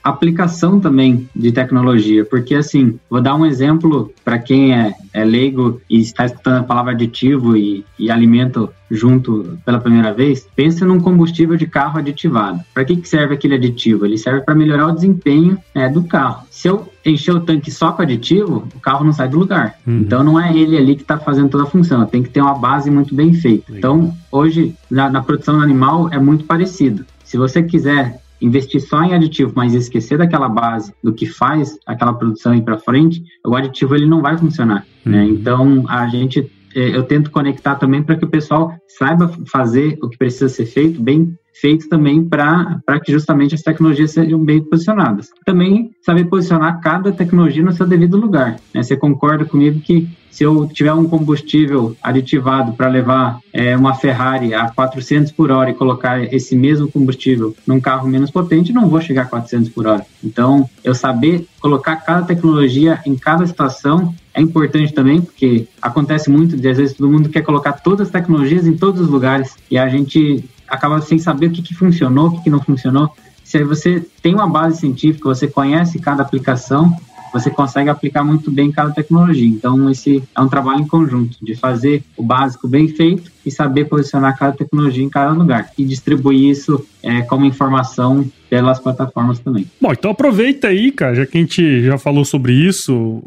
aplicação 0.02 0.80
também 0.80 1.28
de 1.34 1.52
tecnologia, 1.52 2.24
porque 2.24 2.54
assim, 2.54 2.98
vou 3.08 3.20
dar 3.20 3.34
um 3.34 3.46
exemplo 3.46 4.12
para 4.24 4.38
quem 4.38 4.74
é, 4.74 4.92
é, 5.12 5.24
leigo 5.24 5.80
e 5.88 6.00
está 6.00 6.26
escutando 6.26 6.60
a 6.60 6.64
palavra 6.64 6.92
aditivo 6.92 7.56
e, 7.56 7.84
e 7.98 8.10
alimento 8.10 8.68
junto 8.90 9.58
pela 9.64 9.80
primeira 9.80 10.12
vez, 10.12 10.46
pense 10.54 10.84
num 10.84 11.00
combustível 11.00 11.56
de 11.56 11.66
carro 11.66 11.98
aditivado. 11.98 12.60
Para 12.74 12.84
que, 12.84 12.96
que 12.96 13.08
serve 13.08 13.34
aquele 13.34 13.54
aditivo? 13.54 14.04
Ele 14.04 14.18
serve 14.18 14.42
para 14.42 14.54
melhorar 14.54 14.88
o 14.88 14.92
desempenho 14.92 15.56
é, 15.74 15.88
do 15.88 16.04
carro. 16.04 16.46
Se 16.50 16.68
eu 16.68 16.86
encher 17.04 17.34
o 17.34 17.40
tanque 17.40 17.70
só 17.70 17.92
com 17.92 18.02
aditivo, 18.02 18.68
o 18.74 18.80
carro 18.80 19.04
não 19.04 19.12
sai 19.12 19.28
do 19.28 19.38
lugar. 19.38 19.76
Uhum. 19.86 20.00
Então 20.00 20.22
não 20.22 20.38
é 20.38 20.54
ele 20.54 20.76
ali 20.76 20.94
que 20.94 21.02
está 21.02 21.18
fazendo 21.18 21.48
toda 21.48 21.64
a 21.64 21.66
função, 21.66 22.04
tem 22.04 22.22
que 22.22 22.28
ter 22.28 22.42
uma 22.42 22.54
base 22.54 22.90
muito 22.90 23.14
bem 23.14 23.32
feita. 23.32 23.64
Então, 23.70 24.14
hoje, 24.30 24.74
na, 24.90 25.08
na 25.08 25.22
produção 25.22 25.60
animal, 25.60 26.08
é 26.12 26.18
muito 26.18 26.44
parecido. 26.44 27.04
Se 27.24 27.38
você 27.38 27.62
quiser 27.62 28.21
investir 28.42 28.80
só 28.80 29.02
em 29.02 29.14
aditivo, 29.14 29.52
mas 29.54 29.74
esquecer 29.74 30.18
daquela 30.18 30.48
base 30.48 30.92
do 31.02 31.12
que 31.12 31.26
faz 31.26 31.78
aquela 31.86 32.12
produção 32.12 32.54
ir 32.54 32.62
para 32.62 32.78
frente, 32.78 33.22
o 33.46 33.54
aditivo 33.54 33.94
ele 33.94 34.06
não 34.06 34.20
vai 34.20 34.36
funcionar. 34.36 34.84
Né? 35.04 35.22
Uhum. 35.22 35.28
Então 35.30 35.84
a 35.88 36.08
gente 36.08 36.50
eu 36.74 37.02
tento 37.02 37.30
conectar 37.30 37.76
também 37.76 38.02
para 38.02 38.16
que 38.16 38.24
o 38.24 38.30
pessoal 38.30 38.74
saiba 38.86 39.32
fazer 39.46 39.98
o 40.02 40.08
que 40.08 40.18
precisa 40.18 40.48
ser 40.48 40.66
feito 40.66 41.00
bem 41.02 41.36
feito 41.62 41.88
também 41.88 42.24
para 42.24 43.00
que 43.04 43.12
justamente 43.12 43.54
as 43.54 43.62
tecnologias 43.62 44.10
sejam 44.10 44.42
bem 44.42 44.62
posicionadas. 44.62 45.28
Também 45.44 45.92
saber 46.04 46.24
posicionar 46.24 46.80
cada 46.80 47.12
tecnologia 47.12 47.62
no 47.62 47.72
seu 47.72 47.86
devido 47.86 48.16
lugar. 48.16 48.56
Né? 48.74 48.82
Você 48.82 48.96
concorda 48.96 49.44
comigo 49.44 49.80
que 49.80 50.08
se 50.30 50.44
eu 50.44 50.66
tiver 50.66 50.94
um 50.94 51.06
combustível 51.06 51.94
aditivado 52.02 52.72
para 52.72 52.88
levar 52.88 53.38
é, 53.52 53.76
uma 53.76 53.94
Ferrari 53.94 54.54
a 54.54 54.70
400 54.70 55.30
por 55.30 55.50
hora 55.50 55.70
e 55.70 55.74
colocar 55.74 56.20
esse 56.32 56.56
mesmo 56.56 56.90
combustível 56.90 57.54
num 57.66 57.80
carro 57.80 58.08
menos 58.08 58.30
potente, 58.30 58.72
não 58.72 58.88
vou 58.88 59.00
chegar 59.00 59.22
a 59.22 59.26
400 59.26 59.68
por 59.68 59.86
hora. 59.86 60.06
Então, 60.24 60.68
eu 60.82 60.94
saber 60.94 61.46
colocar 61.60 61.96
cada 61.96 62.26
tecnologia 62.26 62.98
em 63.04 63.14
cada 63.14 63.46
situação 63.46 64.14
é 64.34 64.40
importante 64.40 64.92
também, 64.92 65.20
porque 65.20 65.66
acontece 65.80 66.30
muito 66.30 66.56
de 66.56 66.68
às 66.68 66.76
vezes 66.78 66.96
todo 66.96 67.10
mundo 67.10 67.28
quer 67.28 67.42
colocar 67.42 67.72
todas 67.72 68.06
as 68.06 68.12
tecnologias 68.12 68.66
em 68.66 68.76
todos 68.76 69.00
os 69.00 69.08
lugares 69.08 69.56
e 69.70 69.76
a 69.76 69.88
gente 69.88 70.44
acaba 70.66 71.00
sem 71.00 71.18
saber 71.18 71.46
o 71.46 71.50
que, 71.50 71.62
que 71.62 71.74
funcionou, 71.74 72.28
o 72.28 72.30
que, 72.32 72.44
que 72.44 72.50
não 72.50 72.60
funcionou. 72.60 73.10
Se 73.44 73.62
você 73.62 74.04
tem 74.22 74.34
uma 74.34 74.48
base 74.48 74.80
científica, 74.80 75.28
você 75.28 75.46
conhece 75.46 75.98
cada 75.98 76.22
aplicação, 76.22 76.96
você 77.32 77.50
consegue 77.50 77.88
aplicar 77.88 78.22
muito 78.22 78.50
bem 78.50 78.70
cada 78.70 78.90
tecnologia. 78.90 79.48
Então, 79.48 79.90
esse 79.90 80.22
é 80.36 80.40
um 80.40 80.48
trabalho 80.48 80.80
em 80.80 80.86
conjunto, 80.86 81.36
de 81.40 81.54
fazer 81.54 82.02
o 82.16 82.22
básico 82.22 82.68
bem 82.68 82.88
feito 82.88 83.30
e 83.44 83.50
saber 83.50 83.86
posicionar 83.86 84.38
cada 84.38 84.52
tecnologia 84.52 85.02
em 85.02 85.08
cada 85.08 85.32
lugar 85.32 85.70
e 85.76 85.84
distribuir 85.84 86.50
isso 86.50 86.84
é, 87.02 87.22
como 87.22 87.44
informação 87.44 88.24
pelas 88.48 88.78
plataformas 88.78 89.38
também. 89.38 89.66
Bom, 89.80 89.92
então 89.92 90.10
aproveita 90.10 90.68
aí, 90.68 90.92
cara, 90.92 91.14
já 91.14 91.26
que 91.26 91.38
a 91.38 91.40
gente 91.40 91.82
já 91.82 91.96
falou 91.96 92.24
sobre 92.24 92.52
isso, 92.52 93.22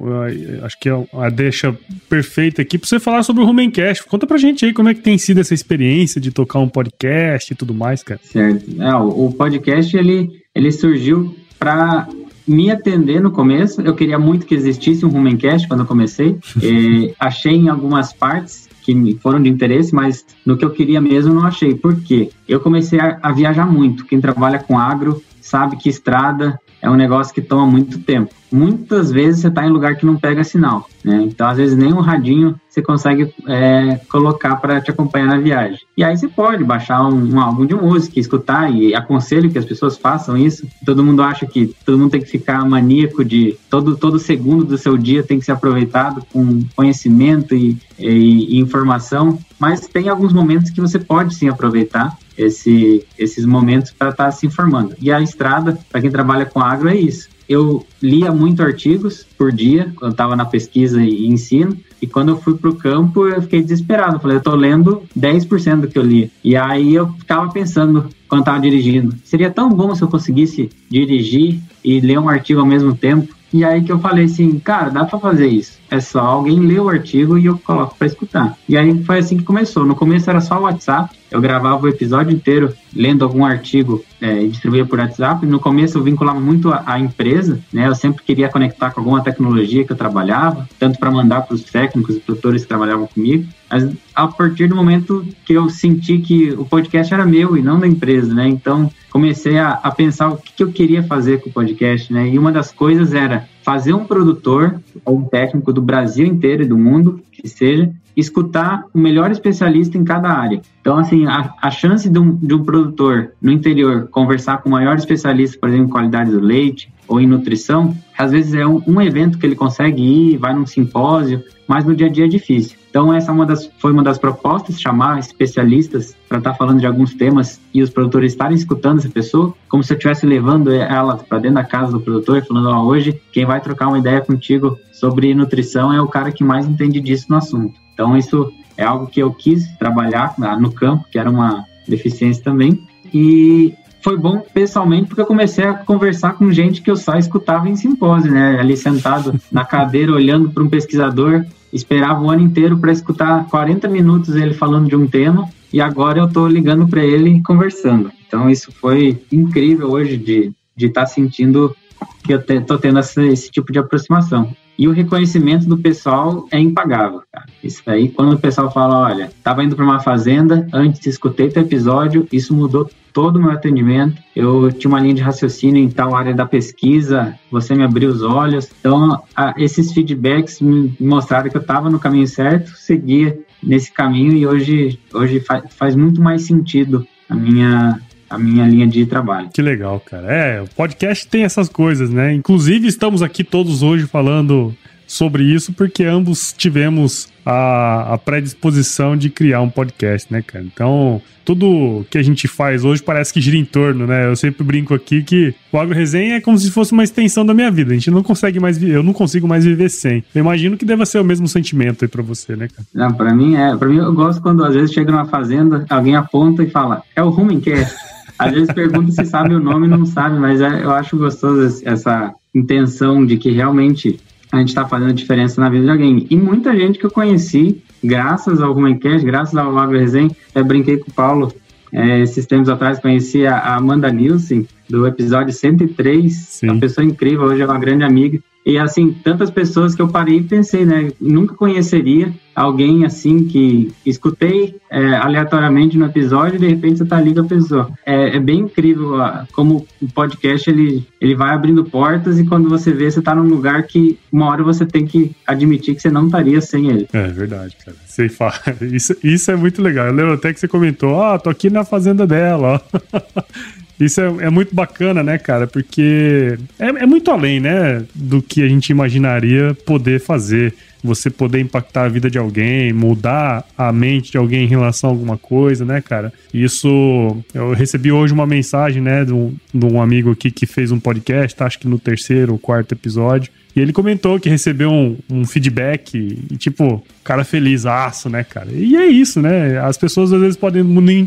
acho 0.62 0.80
que 0.80 0.88
é 0.88 1.08
a 1.14 1.30
deixa 1.30 1.76
perfeita 2.08 2.62
aqui 2.62 2.78
para 2.78 2.88
você 2.88 3.00
falar 3.00 3.24
sobre 3.24 3.42
o 3.42 3.46
Rumencast. 3.46 4.06
Conta 4.06 4.28
pra 4.28 4.38
gente 4.38 4.66
aí 4.66 4.72
como 4.72 4.88
é 4.88 4.94
que 4.94 5.02
tem 5.02 5.18
sido 5.18 5.42
essa 5.42 5.54
experiência 5.54 6.22
de 6.22 6.30
tocar 6.32 6.60
um 6.60 6.70
podcast 6.70 7.52
e 7.52 7.56
tudo 7.56 7.74
mais, 7.74 8.04
cara. 8.04 8.20
Certo. 8.24 8.80
É, 8.80 8.96
o 8.96 9.32
podcast, 9.32 9.98
ele, 9.98 10.30
ele 10.54 10.72
surgiu 10.72 11.36
para 11.58 12.08
me 12.48 12.72
atender 12.72 13.22
no 13.22 13.32
começo. 13.32 13.82
Eu 13.82 13.96
queria 13.96 14.20
muito 14.20 14.46
que 14.46 14.56
existisse 14.56 15.06
um 15.06 15.10
Rumencast 15.10 15.68
quando 15.68 15.82
eu 15.82 15.86
comecei. 15.86 16.38
achei 17.20 17.56
em 17.56 17.70
algumas 17.70 18.14
partes 18.14 18.68
que 18.82 19.18
foram 19.22 19.42
de 19.42 19.50
interesse, 19.50 19.94
mas 19.96 20.26
no 20.46 20.56
que 20.56 20.64
eu 20.64 20.70
queria 20.70 21.02
mesmo 21.02 21.34
não 21.34 21.46
achei. 21.46 21.74
Por 21.74 21.96
quê? 22.02 22.30
Eu 22.48 22.60
comecei 22.60 23.00
a, 23.00 23.18
a 23.22 23.32
viajar 23.32 23.66
muito. 23.66 24.06
Quem 24.06 24.22
trabalha 24.22 24.60
com 24.60 24.78
agro 24.78 25.22
sabe 25.42 25.76
que 25.78 25.90
estrada 25.90 26.60
é 26.82 26.90
um 26.90 26.96
negócio 26.96 27.34
que 27.34 27.42
toma 27.42 27.66
muito 27.66 28.00
tempo. 28.00 28.34
Muitas 28.56 29.12
vezes 29.12 29.42
você 29.42 29.50
está 29.50 29.66
em 29.66 29.70
lugar 29.70 29.98
que 29.98 30.06
não 30.06 30.16
pega 30.16 30.42
sinal, 30.42 30.88
né? 31.04 31.24
Então, 31.24 31.46
às 31.46 31.58
vezes, 31.58 31.76
nem 31.76 31.92
um 31.92 32.00
radinho 32.00 32.56
você 32.70 32.82
consegue 32.82 33.34
é, 33.48 34.00
colocar 34.10 34.56
para 34.58 34.80
te 34.80 34.92
acompanhar 34.92 35.28
na 35.28 35.38
viagem. 35.38 35.80
E 35.98 36.04
aí 36.04 36.16
você 36.16 36.28
pode 36.28 36.64
baixar 36.64 37.06
um, 37.06 37.36
um, 37.36 37.40
álbum 37.40 37.66
de 37.66 37.76
música, 37.76 38.18
escutar, 38.18 38.70
e 38.74 38.96
aconselho 38.96 39.50
que 39.50 39.58
as 39.58 39.66
pessoas 39.66 39.98
façam 39.98 40.38
isso. 40.38 40.66
Todo 40.86 41.04
mundo 41.04 41.22
acha 41.22 41.46
que 41.46 41.74
todo 41.86 41.98
mundo 41.98 42.12
tem 42.12 42.22
que 42.22 42.30
ficar 42.30 42.66
maníaco 42.66 43.26
de 43.26 43.58
todo, 43.70 43.98
todo 43.98 44.20
segundo 44.20 44.64
do 44.64 44.78
seu 44.78 44.98
dia 44.98 45.22
tem 45.22 45.40
que 45.40 45.46
ser 45.46 45.52
aproveitado 45.54 46.22
com 46.32 46.64
conhecimento 46.76 47.54
e, 47.56 47.78
e, 48.00 48.58
e 48.58 48.60
informação, 48.60 49.38
mas 49.60 49.88
tem 49.88 50.08
alguns 50.08 50.32
momentos 50.32 50.70
que 50.70 50.82
você 50.82 51.00
pode 51.00 51.36
sim 51.36 51.50
aproveitar 51.50 52.18
esse, 52.38 53.06
esses 53.18 53.46
momentos 53.46 53.92
para 53.92 54.10
estar 54.10 54.26
tá 54.26 54.32
se 54.32 54.46
informando. 54.46 54.96
E 55.00 55.12
a 55.12 55.22
estrada, 55.22 55.78
para 55.90 56.02
quem 56.02 56.12
trabalha 56.12 56.46
com 56.46 56.60
agro, 56.60 56.90
é 56.90 56.96
isso. 56.96 57.30
Eu 57.48 57.86
lia 58.02 58.32
muito 58.32 58.62
artigos 58.62 59.26
por 59.38 59.52
dia, 59.52 59.94
quando 59.96 60.12
estava 60.12 60.36
na 60.36 60.46
pesquisa 60.46 61.04
e 61.04 61.28
ensino, 61.28 61.78
e 62.02 62.08
quando 62.08 62.30
eu 62.30 62.38
fui 62.38 62.56
para 62.56 62.70
o 62.70 62.76
campo, 62.76 63.28
eu 63.28 63.42
fiquei 63.42 63.62
desesperado. 63.62 64.20
falei, 64.20 64.38
eu 64.38 64.40
estou 64.40 64.56
lendo 64.56 65.04
10% 65.18 65.82
do 65.82 65.88
que 65.88 65.98
eu 65.98 66.04
li. 66.04 66.32
E 66.44 66.56
aí 66.56 66.94
eu 66.94 67.08
ficava 67.14 67.52
pensando, 67.52 68.10
quando 68.28 68.42
estava 68.42 68.60
dirigindo, 68.60 69.16
seria 69.24 69.50
tão 69.50 69.70
bom 69.70 69.94
se 69.96 70.02
eu 70.02 70.08
conseguisse 70.08 70.70
dirigir 70.90 71.60
e 71.84 72.00
ler 72.00 72.20
um 72.20 72.30
artigo 72.30 72.60
ao 72.60 72.66
mesmo 72.66 72.96
tempo. 72.96 73.34
E 73.54 73.64
aí 73.64 73.84
que 73.84 73.92
eu 73.92 74.00
falei 74.00 74.26
assim, 74.26 74.60
cara, 74.60 74.90
dá 74.90 75.06
para 75.06 75.18
fazer 75.18 75.48
isso. 75.48 75.80
É 75.90 76.00
só 76.02 76.20
alguém 76.20 76.60
ler 76.60 76.82
o 76.82 76.90
artigo 76.90 77.38
e 77.38 77.46
eu 77.46 77.58
coloco 77.58 77.96
para 77.98 78.08
escutar. 78.08 78.58
E 78.68 78.78
aí 78.78 79.04
foi 79.04 79.20
assim 79.20 79.38
que 79.38 79.44
começou. 79.44 79.86
No 79.86 79.96
começo 79.96 80.30
era 80.30 80.42
só 80.42 80.60
o 80.60 80.64
WhatsApp. 80.64 81.16
Eu 81.36 81.42
gravava 81.42 81.86
o 81.86 81.90
episódio 81.90 82.34
inteiro 82.34 82.74
lendo 82.96 83.26
algum 83.26 83.44
artigo 83.44 84.02
é, 84.22 84.42
e 84.42 84.48
distribuía 84.48 84.86
por 84.86 85.00
WhatsApp. 85.00 85.46
No 85.46 85.60
começo 85.60 85.98
eu 85.98 86.02
vinculava 86.02 86.40
muito 86.40 86.72
a, 86.72 86.82
a, 86.86 86.98
empresa, 86.98 87.60
né? 87.74 87.90
Eu 87.90 87.94
sempre 87.94 88.24
queria 88.24 88.48
conectar 88.48 88.92
com 88.92 89.02
alguma 89.02 89.22
tecnologia 89.22 89.84
que 89.84 89.92
eu 89.92 89.98
trabalhava, 89.98 90.66
tanto 90.80 90.98
para 90.98 91.12
mandar 91.12 91.42
para 91.42 91.56
os 91.56 91.64
técnicos 91.64 92.16
e 92.16 92.22
produtores 92.22 92.62
que 92.62 92.70
trabalhavam 92.70 93.06
comigo. 93.06 93.46
Mas 93.70 93.86
a 94.16 94.28
partir 94.30 94.70
do 94.70 94.78
momento 94.78 95.28
que 95.44 95.52
eu 95.52 95.70
senti 95.70 96.20
que 96.20 96.52
o 96.54 96.64
podcast 96.64 97.14
era 97.14 97.26
meu 97.26 97.58
e 97.58 97.62
não 97.62 97.82
da 97.82 97.88
empresa, 97.88 98.34
né? 98.34 98.48
Então 98.48 98.90
comecei 99.12 99.58
a, 99.58 99.72
a 99.72 99.92
pensar 99.92 100.30
o 100.30 100.38
que, 100.38 100.54
que 100.54 100.64
eu 100.64 100.72
queria 100.72 101.04
fazer 101.04 101.42
com 101.42 101.50
o 101.50 101.54
podcast, 101.54 102.14
né? 102.14 102.30
E 102.30 102.40
uma 102.40 102.52
das 102.52 102.72
coisas 102.72 103.14
era 103.14 103.46
fazer 103.62 103.94
um 103.94 104.06
produtor 104.06 104.80
ou 105.04 105.18
um 105.18 105.26
técnico 105.26 105.74
do 105.74 105.82
Brasil 105.82 106.26
inteiro 106.26 106.64
e 106.64 106.68
do 106.68 106.78
mundo, 106.78 107.20
que 107.30 107.46
seja, 107.50 107.92
escutar 108.16 108.86
o 108.94 108.98
melhor 108.98 109.32
especialista 109.32 109.98
em 109.98 110.04
cada 110.04 110.30
área. 110.30 110.62
Então, 110.82 110.98
assim, 110.98 111.26
a, 111.26 111.54
a 111.62 111.72
chance 111.72 112.10
de 112.10 112.20
um, 112.20 112.36
de 112.36 112.54
um 112.54 112.64
produtor 112.64 113.32
no 113.42 113.52
interior 113.52 114.08
conversar 114.10 114.60
com 114.60 114.70
o 114.70 114.72
maior 114.72 114.96
especialista, 114.98 115.58
por 115.60 115.70
exemplo, 115.70 115.88
em 115.88 115.92
qualidade 115.92 116.32
do 116.32 116.40
leite 116.40 116.92
ou 117.08 117.20
em 117.20 117.28
nutrição, 117.28 117.96
às 118.18 118.32
vezes 118.32 118.54
é 118.54 118.66
um, 118.66 118.82
um 118.88 119.02
evento 119.02 119.38
que 119.38 119.46
ele 119.46 119.56
consegue 119.56 120.02
ir, 120.02 120.38
vai 120.38 120.54
num 120.54 120.66
simpósio, 120.66 121.44
mas 121.68 121.86
no 121.86 121.96
dia 121.96 122.08
a 122.08 122.10
dia 122.10 122.26
é 122.26 122.28
difícil. 122.28 122.78
Então, 122.96 123.14
essa 123.14 123.30
é 123.30 123.34
uma 123.34 123.46
das, 123.46 123.70
foi 123.78 123.92
uma 123.92 124.02
das 124.02 124.18
propostas, 124.18 124.80
chamar 124.80 125.20
especialistas 125.20 126.16
para 126.30 126.38
estar 126.38 126.52
tá 126.52 126.56
falando 126.56 126.80
de 126.80 126.88
alguns 126.88 127.14
temas 127.14 127.60
e 127.74 127.84
os 127.84 127.90
produtores 127.90 128.32
estarem 128.32 128.56
escutando 128.56 129.00
essa 129.00 129.10
pessoa, 129.10 129.54
como 129.68 129.84
se 129.84 129.92
eu 129.92 129.98
estivesse 129.98 130.26
levando 130.26 130.72
ela 130.72 131.18
para 131.18 131.40
dentro 131.40 131.56
da 131.56 131.66
casa 131.66 131.92
do 131.92 132.00
produtor, 132.00 132.46
falando: 132.46 132.70
oh, 132.70 132.86
hoje 132.86 133.22
quem 133.34 133.46
vai 133.46 133.60
trocar 133.60 133.90
uma 133.90 134.00
ideia 134.00 134.22
contigo 134.22 134.80
sobre 134.94 135.36
nutrição 135.36 135.92
é 135.92 136.02
o 136.02 136.08
cara 136.08 136.32
que 136.32 136.42
mais 136.42 136.66
entende 136.66 137.02
disso 137.02 137.26
no 137.28 137.36
assunto. 137.36 137.78
Então, 137.94 138.16
isso 138.16 138.50
é 138.78 138.86
algo 138.86 139.08
que 139.08 139.20
eu 139.20 139.30
quis 139.34 139.68
trabalhar 139.78 140.34
no 140.58 140.72
campo, 140.72 141.04
que 141.12 141.20
era 141.20 141.30
uma 141.30 141.66
deficiência 141.86 142.42
também. 142.46 142.82
E 143.14 143.74
foi 144.02 144.18
bom 144.18 144.42
pessoalmente 144.54 145.08
porque 145.08 145.20
eu 145.20 145.26
comecei 145.26 145.66
a 145.66 145.74
conversar 145.74 146.36
com 146.36 146.50
gente 146.50 146.82
que 146.82 146.90
eu 146.90 146.96
só 146.96 147.18
escutava 147.18 147.68
em 147.68 147.76
simpósio, 147.76 148.32
né? 148.32 148.58
Ali 148.58 148.78
sentado 148.78 149.38
na 149.52 149.66
cadeira 149.66 150.14
olhando 150.14 150.50
para 150.50 150.64
um 150.64 150.70
pesquisador, 150.70 151.44
esperava 151.76 152.22
o 152.22 152.30
ano 152.30 152.42
inteiro 152.42 152.78
para 152.78 152.92
escutar 152.92 153.48
40 153.50 153.88
minutos 153.88 154.36
ele 154.36 154.54
falando 154.54 154.88
de 154.88 154.96
um 154.96 155.08
tema 155.08 155.50
e 155.72 155.82
agora 155.82 156.20
eu 156.20 156.26
estou 156.26 156.48
ligando 156.48 156.88
para 156.88 157.04
ele 157.04 157.30
e 157.30 157.44
conversando. 157.44 158.12
Então 158.26 158.50
isso 158.50 158.72
foi 158.72 159.22
incrível 159.32 159.92
hoje 159.92 160.18
de 160.18 160.54
de 160.76 160.88
estar 160.88 161.02
tá 161.02 161.08
sentindo 161.08 161.76
que 162.24 162.34
eu 162.34 162.40
estou 162.40 162.78
tendo 162.78 163.00
esse 163.00 163.50
tipo 163.50 163.72
de 163.72 163.80
aproximação. 163.80 164.54
E 164.78 164.88
o 164.88 164.92
reconhecimento 164.92 165.66
do 165.66 165.78
pessoal 165.78 166.48
é 166.52 166.60
impagável, 166.60 167.22
cara. 167.32 167.46
Isso 167.64 167.82
aí, 167.86 168.10
quando 168.10 168.34
o 168.34 168.40
pessoal 168.40 168.72
fala, 168.72 169.00
olha, 169.00 169.26
estava 169.26 169.64
indo 169.64 169.76
para 169.76 169.86
uma 169.86 170.00
fazenda, 170.00 170.68
antes 170.74 171.06
escutei 171.06 171.50
teu 171.50 171.64
episódio, 171.64 172.28
isso 172.32 172.54
mudou 172.54 172.90
todo 173.14 173.38
o 173.38 173.42
meu 173.42 173.52
atendimento. 173.52 174.22
Eu 174.36 174.70
tinha 174.74 174.90
uma 174.90 175.00
linha 175.00 175.16
de 175.16 175.22
raciocínio 175.22 175.82
em 175.82 175.90
tal 175.90 176.14
área 176.14 176.34
da 176.34 176.46
pesquisa, 176.46 177.34
você 177.50 177.74
me 177.74 177.84
abriu 177.84 178.10
os 178.10 178.22
olhos. 178.22 178.70
Então, 178.80 179.24
a, 179.34 179.54
esses 179.58 179.94
feedbacks 179.94 180.60
me 180.60 180.94
mostraram 181.00 181.50
que 181.50 181.56
eu 181.56 181.62
estava 181.62 181.90
no 181.90 181.98
caminho 181.98 182.28
certo, 182.28 182.72
seguia 182.72 183.40
nesse 183.64 183.92
caminho 183.92 184.34
e 184.34 184.46
hoje, 184.46 185.00
hoje 185.14 185.40
faz, 185.40 185.64
faz 185.74 185.96
muito 185.96 186.22
mais 186.22 186.44
sentido 186.44 187.08
a 187.30 187.36
minha 187.36 188.00
a 188.30 188.38
minha 188.38 188.68
linha 188.68 188.88
de 188.88 189.06
trabalho. 189.06 189.50
Que 189.54 189.62
legal, 189.62 190.00
cara. 190.00 190.32
É, 190.32 190.62
o 190.62 190.68
podcast 190.68 191.28
tem 191.28 191.44
essas 191.44 191.70
coisas, 191.70 192.10
né? 192.10 192.34
Inclusive, 192.34 192.88
estamos 192.88 193.22
aqui 193.22 193.44
todos 193.44 193.84
hoje 193.84 194.06
falando 194.08 194.76
sobre 195.08 195.44
isso, 195.44 195.74
porque 195.74 196.04
ambos 196.04 196.54
tivemos 196.58 197.30
a, 197.46 198.14
a, 198.14 198.18
predisposição 198.18 199.16
de 199.16 199.30
criar 199.30 199.62
um 199.62 199.70
podcast, 199.70 200.32
né, 200.32 200.42
cara? 200.42 200.66
Então, 200.66 201.22
tudo 201.44 202.04
que 202.10 202.18
a 202.18 202.24
gente 202.24 202.48
faz 202.48 202.84
hoje 202.84 203.04
parece 203.04 203.32
que 203.32 203.40
gira 203.40 203.56
em 203.56 203.66
torno, 203.66 204.08
né? 204.08 204.26
Eu 204.28 204.36
sempre 204.36 204.64
brinco 204.64 204.94
aqui 204.94 205.22
que 205.22 205.54
o 205.72 205.78
Agro 205.78 205.94
Resenha 205.94 206.36
é 206.36 206.42
como 206.42 206.58
se 206.58 206.72
fosse 206.72 206.92
uma 206.92 207.04
extensão 207.04 207.46
da 207.46 207.54
minha 207.54 207.70
vida. 207.70 207.92
A 207.92 207.94
gente 207.94 208.10
não 208.10 208.24
consegue 208.24 208.60
mais, 208.60 208.82
eu 208.82 209.04
não 209.04 209.14
consigo 209.14 209.48
mais 209.48 209.64
viver 209.64 209.90
sem. 209.90 210.24
Eu 210.34 210.40
imagino 210.40 210.76
que 210.76 210.86
deva 210.86 211.06
ser 211.06 211.20
o 211.20 211.24
mesmo 211.24 211.48
sentimento 211.48 212.04
aí 212.04 212.10
para 212.10 212.24
você, 212.24 212.56
né, 212.56 212.68
cara? 212.68 212.88
Não, 212.94 213.14
para 213.14 213.34
mim 213.34 213.56
é, 213.56 213.76
para 213.78 213.88
mim 213.88 213.98
eu 213.98 214.14
gosto 214.14 214.42
quando 214.42 214.64
às 214.64 214.74
vezes 214.74 214.92
chega 214.92 215.12
numa 215.12 215.26
fazenda, 215.26 215.86
alguém 215.90 216.16
aponta 216.16 216.64
e 216.64 216.70
fala: 216.70 217.04
"É 217.16 217.22
o 217.22 217.30
Rumencast". 217.30 218.15
Às 218.38 218.52
vezes 218.52 218.74
pergunta 218.74 219.12
se 219.12 219.26
sabe 219.26 219.56
o 219.56 219.60
nome 219.60 219.88
e 219.88 219.90
não 219.90 220.06
sabe, 220.06 220.38
mas 220.38 220.62
é, 220.62 220.84
eu 220.84 220.92
acho 220.92 221.18
gostoso 221.18 221.82
essa 221.86 222.34
intenção 222.54 223.26
de 223.26 223.38
que 223.38 223.52
realmente 223.52 224.20
a 224.52 224.60
gente 224.60 224.70
está 224.70 224.86
fazendo 224.88 225.14
diferença 225.14 225.60
na 225.60 225.70
vida 225.70 225.86
de 225.86 225.92
alguém. 225.92 226.28
E 226.30 226.36
muita 226.36 226.76
gente 226.76 227.00
que 227.00 227.06
eu 227.06 227.12
conheci, 227.12 227.82
graças 228.04 228.62
ao 228.62 228.74
Rumencast, 228.74 229.26
graças 229.26 229.56
ao 229.56 229.78
Agro 229.78 229.98
Resenha, 229.98 230.32
eu 230.54 230.64
brinquei 230.64 230.98
com 230.98 231.10
o 231.10 231.14
Paulo 231.14 231.54
é, 231.92 232.20
esses 232.22 232.46
tempos 232.46 232.70
atrás, 232.70 233.00
conheci 233.00 233.46
a 233.46 233.76
Amanda 233.76 234.12
Nielsen, 234.12 234.68
do 234.90 235.08
episódio 235.08 235.54
103, 235.54 236.34
Sim. 236.34 236.70
uma 236.70 236.80
pessoa 236.80 237.06
incrível, 237.06 237.46
hoje 237.46 237.62
é 237.62 237.66
uma 237.66 237.80
grande 237.80 238.04
amiga. 238.04 238.40
E 238.66 238.80
assim, 238.80 239.16
tantas 239.24 239.52
pessoas 239.52 239.94
que 239.94 240.02
eu 240.02 240.08
parei 240.08 240.38
e 240.38 240.44
pensei, 240.44 240.86
né? 240.86 241.12
Nunca 241.22 241.54
conheceria 241.54 242.34
alguém 242.56 243.06
assim 243.06 243.46
que 243.46 243.94
escutei 244.06 244.76
é, 244.90 245.16
aleatoriamente 245.18 245.98
no 245.98 246.06
episódio 246.06 246.56
e 246.56 246.60
de 246.60 246.68
repente 246.68 247.00
você 247.00 247.06
tá 247.06 247.18
ali 247.18 247.34
com 247.34 247.42
a 247.42 247.46
pessoa. 247.46 247.92
É, 248.06 248.38
é, 248.38 248.40
bem 248.40 248.62
incrível 248.62 249.18
como 249.52 249.86
o 250.02 250.08
podcast 250.12 250.68
ele, 250.70 251.06
ele 251.22 251.36
vai 251.36 251.54
abrindo 251.54 251.84
portas 251.84 252.40
e 252.40 252.46
quando 252.46 252.68
você 252.68 252.92
vê, 252.92 253.12
você 253.12 253.22
tá 253.22 253.36
num 253.36 253.48
lugar 253.48 253.84
que 253.84 254.18
uma 254.32 254.48
hora 254.48 254.64
você 254.64 254.86
tem 254.86 255.06
que 255.06 255.36
admitir 255.46 255.94
que 255.94 256.02
você 256.02 256.10
não 256.10 256.26
estaria 256.26 256.60
sem 256.62 256.88
ele. 256.90 257.08
É 257.14 257.28
verdade, 257.28 257.76
cara. 257.84 257.98
Você 258.06 258.30
fala. 258.30 258.56
Isso, 258.82 259.16
isso 259.24 259.52
é 259.52 259.56
muito 259.56 259.82
legal. 259.82 260.08
Eu 260.08 260.14
lembro 260.14 260.34
até 260.34 260.54
que 260.54 260.60
você 260.60 260.68
comentou, 260.68 261.12
ó, 261.12 261.38
tô 261.38 261.50
aqui 261.50 261.70
na 261.70 261.84
fazenda 261.84 262.26
dela, 262.26 262.82
ó. 262.82 263.42
Isso 264.00 264.20
é, 264.20 264.26
é, 264.46 264.50
muito 264.50 264.76
bacana, 264.76 265.24
né, 265.24 265.38
cara? 265.38 265.68
Porque 265.68 266.58
é, 266.78 266.88
é, 266.88 267.06
muito 267.06 267.32
além, 267.32 267.60
né, 267.60 268.04
do 268.14 268.42
que 268.42 268.62
a 268.62 268.68
gente 268.68 268.90
imaginaria 268.90 269.76
poder 269.86 270.20
fazer. 270.20 270.74
Você 271.04 271.30
poder 271.30 271.60
impactar 271.60 272.06
a 272.06 272.10
vida 272.10 272.32
de 272.32 272.40
alguém, 272.40 272.92
mudar 272.92 273.64
a 273.78 273.94
mente 273.94 274.32
de 274.32 274.38
alguém 274.38 274.64
em 274.64 274.68
relação 274.68 275.10
a 275.10 275.14
alguma 275.14 275.38
coisa, 275.38 275.86
né, 275.86 276.02
cara? 276.02 276.34
Isso. 276.52 277.38
Eu 277.54 277.74
recebi 277.74 278.12
hoje 278.12 278.34
uma 278.34 278.48
mensagem, 278.48 279.04
né, 279.04 279.24
de 279.24 279.32
um, 279.32 279.54
de 279.72 279.86
um 279.86 280.02
amigo 280.02 280.32
aqui 280.32 280.50
que 280.50 280.66
fez 280.66 280.92
um 280.92 281.00
podcast, 281.00 281.62
acho 281.62 281.78
que 281.78 281.88
no 281.88 282.00
terceiro 282.00 282.54
ou 282.54 282.60
quarto 282.60 282.94
episódio. 282.94 283.52
E 283.76 283.82
ele 283.82 283.92
comentou 283.92 284.40
que 284.40 284.50
recebeu 284.50 284.90
um, 284.90 285.18
um 285.30 285.46
feedback 285.46 286.16
e, 286.16 286.56
tipo, 286.56 287.04
cara 287.24 287.44
feliz, 287.44 287.86
aço, 287.86 288.30
né, 288.30 288.44
cara? 288.44 288.70
E 288.72 288.96
é 288.96 289.06
isso, 289.06 289.42
né? 289.42 289.80
As 289.80 289.98
pessoas 289.98 290.32
às 290.32 290.40
vezes 290.40 290.56
podem 290.56 290.82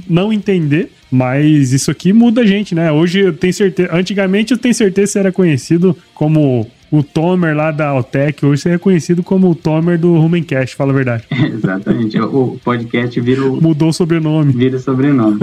não 0.09 0.33
entender, 0.33 0.91
mas 1.11 1.73
isso 1.73 1.91
aqui 1.91 2.13
muda 2.13 2.41
a 2.41 2.47
gente, 2.47 2.75
né? 2.75 2.91
Hoje 2.91 3.21
eu 3.21 3.33
tenho 3.35 3.53
certeza. 3.53 3.91
Antigamente 3.93 4.53
eu 4.53 4.59
tenho 4.59 4.75
certeza 4.75 5.07
que 5.07 5.13
você 5.13 5.19
era 5.19 5.33
conhecido 5.33 5.97
como 6.15 6.67
o 6.91 7.03
Tomer 7.03 7.55
lá 7.55 7.71
da 7.71 7.89
Altec, 7.89 8.45
hoje 8.45 8.63
você 8.63 8.71
é 8.71 8.79
conhecido 8.79 9.23
como 9.23 9.51
o 9.51 9.55
Tomer 9.55 9.99
do 9.99 10.17
Rumencast, 10.17 10.75
fala 10.75 10.93
a 10.93 10.95
verdade. 10.95 11.25
Exatamente. 11.31 12.19
O 12.19 12.59
podcast 12.65 13.21
virou. 13.21 13.61
Mudou 13.61 13.91
o 13.91 13.93
sobrenome. 13.93 14.53
Vira 14.53 14.79
sobrenome. 14.79 15.41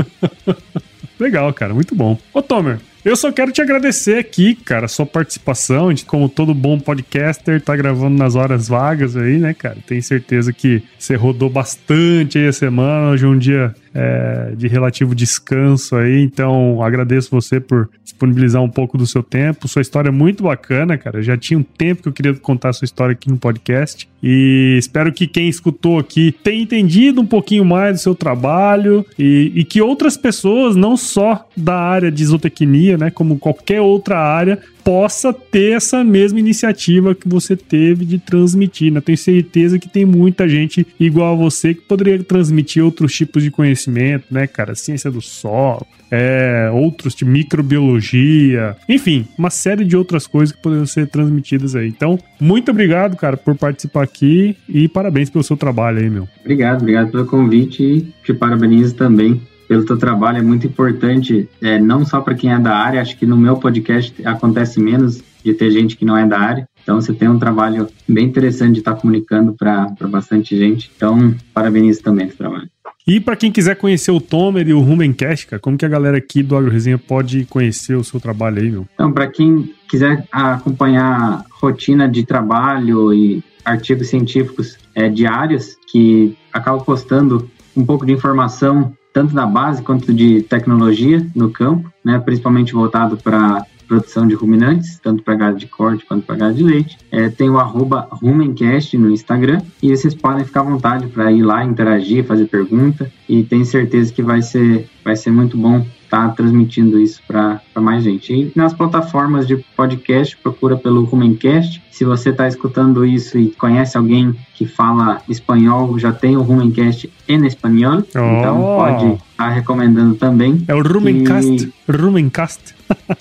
Legal, 1.20 1.54
cara, 1.54 1.74
muito 1.74 1.96
bom. 1.96 2.18
Ô, 2.34 2.42
Tomer, 2.42 2.80
eu 3.06 3.16
só 3.16 3.32
quero 3.32 3.52
te 3.52 3.62
agradecer 3.62 4.18
aqui, 4.18 4.56
cara, 4.56 4.88
sua 4.88 5.06
participação. 5.06 5.94
Como 6.08 6.28
todo 6.28 6.56
bom 6.56 6.80
podcaster, 6.80 7.62
tá 7.62 7.76
gravando 7.76 8.18
nas 8.18 8.36
horas 8.36 8.68
vagas 8.68 9.16
aí, 9.16 9.38
né, 9.38 9.54
cara? 9.54 9.78
Tenho 9.86 10.02
certeza 10.02 10.52
que 10.52 10.82
você 10.98 11.16
rodou 11.16 11.48
bastante 11.48 12.40
aí 12.40 12.48
a 12.48 12.54
semana. 12.54 13.12
Hoje 13.12 13.26
é 13.26 13.28
um 13.28 13.38
dia 13.38 13.76
é, 13.96 14.54
de 14.58 14.68
relativo 14.68 15.16
descanso 15.16 15.96
aí. 15.96 16.22
Então, 16.22 16.84
agradeço 16.84 17.32
você 17.32 17.62
por 17.62 17.90
disponibilizar 18.04 18.62
um 18.62 18.70
pouco 18.70 18.98
do 18.98 19.08
seu 19.08 19.24
tempo. 19.24 19.70
Sua 19.70 19.82
história 19.82 20.10
é 20.10 20.12
muito 20.12 20.44
bacana, 20.44 20.98
cara. 20.98 21.24
Já 21.24 21.38
tinha 21.38 21.58
um 21.58 21.64
tempo 21.64 22.04
que 22.04 22.10
eu 22.10 22.14
queria 22.14 22.34
contar 22.34 22.74
sua 22.74 22.86
história 22.86 23.14
aqui 23.14 23.30
no 23.30 23.38
podcast. 23.38 24.08
E 24.22 24.76
espero 24.78 25.14
que 25.14 25.28
quem 25.28 25.48
escutou 25.48 25.98
aqui 25.98 26.36
tenha 26.44 26.62
entendido 26.62 27.22
um 27.22 27.26
pouquinho 27.26 27.64
mais 27.64 27.98
do 27.98 28.02
seu 28.02 28.16
trabalho 28.16 29.06
e, 29.18 29.52
e 29.56 29.64
que 29.64 29.82
outras 29.82 30.18
pessoas, 30.18 30.76
não 30.76 30.98
só 30.98 31.48
da 31.56 31.76
área 31.76 32.12
de 32.12 32.24
isotecnia, 32.24 32.98
né, 32.98 33.10
como 33.10 33.38
qualquer 33.38 33.82
outra 33.82 34.20
área, 34.20 34.60
possa 34.86 35.34
ter 35.34 35.76
essa 35.76 36.04
mesma 36.04 36.40
iniciativa 36.40 37.16
que 37.16 37.28
você 37.28 37.56
teve 37.56 38.06
de 38.06 38.20
transmitir. 38.20 38.94
Né? 38.94 39.02
Tenho 39.02 39.18
certeza 39.18 39.80
que 39.80 39.90
tem 39.90 40.06
muita 40.06 40.48
gente 40.48 40.86
igual 41.00 41.34
a 41.34 41.38
você 41.38 41.74
que 41.74 41.82
poderia 41.82 42.24
transmitir 42.24 42.86
outros 42.86 43.12
tipos 43.12 43.42
de 43.42 43.50
conhecimento, 43.50 43.85
né, 43.90 44.48
cara? 44.48 44.76
Ciência 44.76 45.10
do 45.12 45.22
solo, 45.22 45.86
é, 46.12 46.70
outros 46.74 47.16
de 47.16 47.26
microbiologia, 47.26 48.76
enfim, 48.88 49.28
uma 49.38 49.50
série 49.50 49.84
de 49.84 49.98
outras 49.98 50.28
coisas 50.28 50.56
que 50.56 50.62
poderiam 50.62 50.86
ser 50.86 51.08
transmitidas 51.08 51.76
aí. 51.76 51.88
Então, 51.88 52.20
muito 52.40 52.72
obrigado, 52.72 53.16
cara, 53.18 53.38
por 53.38 53.56
participar 53.56 54.04
aqui 54.04 54.56
e 54.68 54.88
parabéns 54.88 55.30
pelo 55.30 55.44
seu 55.44 55.58
trabalho 55.58 56.00
aí, 56.00 56.10
meu. 56.10 56.28
Obrigado, 56.42 56.82
obrigado 56.82 57.12
pelo 57.12 57.26
convite 57.26 57.84
e 57.84 58.02
te 58.24 58.34
parabenizo 58.34 58.96
também 58.96 59.42
pelo 59.68 59.86
teu 59.86 59.98
trabalho. 59.98 60.38
É 60.40 60.42
muito 60.42 60.68
importante, 60.68 61.50
é, 61.62 61.80
não 61.80 62.06
só 62.06 62.22
para 62.22 62.36
quem 62.36 62.52
é 62.52 62.60
da 62.60 62.76
área, 62.76 63.02
acho 63.02 63.18
que 63.18 63.26
no 63.26 63.38
meu 63.38 63.58
podcast 63.58 64.26
acontece 64.26 64.80
menos 64.80 65.24
de 65.44 65.54
ter 65.54 65.72
gente 65.72 65.96
que 65.96 66.06
não 66.06 66.18
é 66.18 66.26
da 66.26 66.40
área. 66.40 66.68
Então, 66.82 67.02
você 67.02 67.14
tem 67.14 67.28
um 67.28 67.40
trabalho 67.40 67.88
bem 68.08 68.26
interessante 68.26 68.74
de 68.74 68.80
estar 68.80 68.96
comunicando 68.96 69.54
para 69.54 69.96
bastante 70.08 70.56
gente. 70.56 70.92
Então, 70.96 71.36
parabenizo 71.54 72.02
também 72.02 72.28
esse 72.28 72.38
trabalho. 72.38 72.70
E 73.08 73.20
para 73.20 73.36
quem 73.36 73.52
quiser 73.52 73.76
conhecer 73.76 74.10
o 74.10 74.20
Tomer 74.20 74.68
e 74.68 74.74
o 74.74 74.80
Rumencast, 74.80 75.46
cara, 75.46 75.60
como 75.60 75.78
que 75.78 75.86
a 75.86 75.90
galera 75.90 76.18
aqui 76.18 76.42
do 76.42 76.58
Agro 76.58 76.72
Resenha 76.72 76.98
pode 76.98 77.46
conhecer 77.46 77.94
o 77.94 78.04
seu 78.04 78.20
trabalho 78.20 78.60
aí, 78.60 78.72
meu? 78.72 78.88
Então, 78.96 79.12
para 79.12 79.28
quem 79.28 79.72
quiser 79.88 80.28
acompanhar 80.32 81.46
rotina 81.52 82.10
de 82.10 82.26
trabalho 82.26 83.14
e 83.14 83.44
artigos 83.64 84.08
científicos 84.08 84.78
é, 84.96 85.08
diários, 85.08 85.78
que 85.92 86.36
acabo 86.52 86.84
postando 86.84 87.48
um 87.78 87.86
pouco 87.86 88.08
de 88.08 88.12
informação 88.12 88.92
tanto 89.14 89.36
da 89.36 89.46
base 89.46 89.84
quanto 89.84 90.12
de 90.12 90.42
tecnologia 90.42 91.26
no 91.36 91.50
campo, 91.50 91.90
né, 92.04 92.20
principalmente 92.20 92.74
voltado 92.74 93.18
para 93.18 93.66
produção 93.88 94.28
de 94.28 94.36
ruminantes, 94.36 95.00
tanto 95.00 95.24
para 95.24 95.36
gado 95.36 95.58
de 95.58 95.68
corte 95.68 96.06
quanto 96.06 96.26
para 96.26 96.36
gado 96.36 96.56
de 96.56 96.64
leite. 96.64 96.98
É, 97.12 97.30
tem 97.30 97.50
o 97.50 97.58
arroba 97.58 98.08
Rumencast 98.12 98.98
no 98.98 99.12
Instagram 99.12 99.62
e 99.82 99.96
vocês 99.96 100.14
podem 100.14 100.44
ficar 100.44 100.62
à 100.62 100.64
vontade 100.64 101.08
para 101.08 101.32
ir 101.32 101.44
lá, 101.44 101.64
interagir, 101.64 102.24
fazer 102.24 102.46
pergunta 102.46 103.12
e 103.28 103.44
tenho 103.44 103.66
certeza 103.66 104.12
que 104.14 104.22
vai 104.22 104.42
ser, 104.42 104.90
vai 105.04 105.16
ser 105.16 105.32
muito 105.32 105.58
bom 105.58 105.86
estar 106.06 106.30
tá 106.30 106.34
transmitindo 106.34 107.00
isso 107.00 107.22
para 107.28 107.60
mais 107.76 108.04
gente. 108.04 108.34
E 108.34 108.52
nas 108.56 108.74
plataformas 108.74 109.48
de 109.48 109.58
podcast, 109.76 110.38
procura 110.38 110.78
pelo 110.78 111.04
Rumencast. 111.04 111.82
Se 111.92 112.06
você 112.06 112.30
está 112.30 112.48
escutando 112.48 113.06
isso 113.06 113.38
e 113.38 113.50
conhece 113.52 113.98
alguém 113.98 114.36
que 114.54 114.66
fala 114.66 115.22
espanhol, 115.28 115.98
já 116.00 116.12
tem 116.12 116.38
o 116.38 116.42
Rumencast 116.42 117.12
em 117.28 117.46
espanhol, 117.46 117.98
oh. 117.98 118.20
então 118.20 118.62
pode 118.62 119.06
estar 119.06 119.20
tá 119.38 119.50
recomendando 119.50 120.16
também. 120.16 120.64
É 120.68 120.76
o 120.76 120.82
Rumencast. 120.82 121.74
E... 121.88 121.92
Rumencast. 121.92 122.76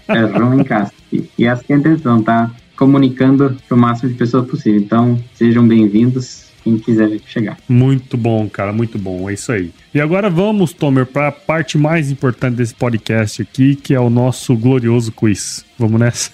é 0.08 0.20
Rumencast. 0.20 0.94
E, 1.12 1.28
e 1.38 1.46
essa 1.46 1.64
é 1.68 1.74
a 1.74 1.78
intenção, 1.78 2.22
tá? 2.22 2.50
Comunicando 2.76 3.56
para 3.68 3.76
o 3.76 3.78
máximo 3.78 4.10
de 4.10 4.16
pessoas 4.16 4.46
possível. 4.46 4.80
Então, 4.80 5.18
sejam 5.34 5.66
bem-vindos 5.66 6.53
quem 6.64 6.78
quiser 6.78 7.20
chegar. 7.26 7.58
Muito 7.68 8.16
bom, 8.16 8.48
cara, 8.48 8.72
muito 8.72 8.98
bom. 8.98 9.28
É 9.28 9.34
isso 9.34 9.52
aí. 9.52 9.70
E 9.94 10.00
agora 10.00 10.30
vamos, 10.30 10.72
Tomer, 10.72 11.04
para 11.04 11.28
a 11.28 11.32
parte 11.32 11.76
mais 11.76 12.10
importante 12.10 12.56
desse 12.56 12.74
podcast 12.74 13.42
aqui, 13.42 13.76
que 13.76 13.94
é 13.94 14.00
o 14.00 14.08
nosso 14.08 14.56
glorioso 14.56 15.12
quiz. 15.12 15.64
Vamos 15.78 16.00
nessa? 16.00 16.30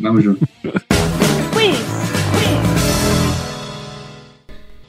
Vamos 0.00 0.24
junto. 0.24 0.46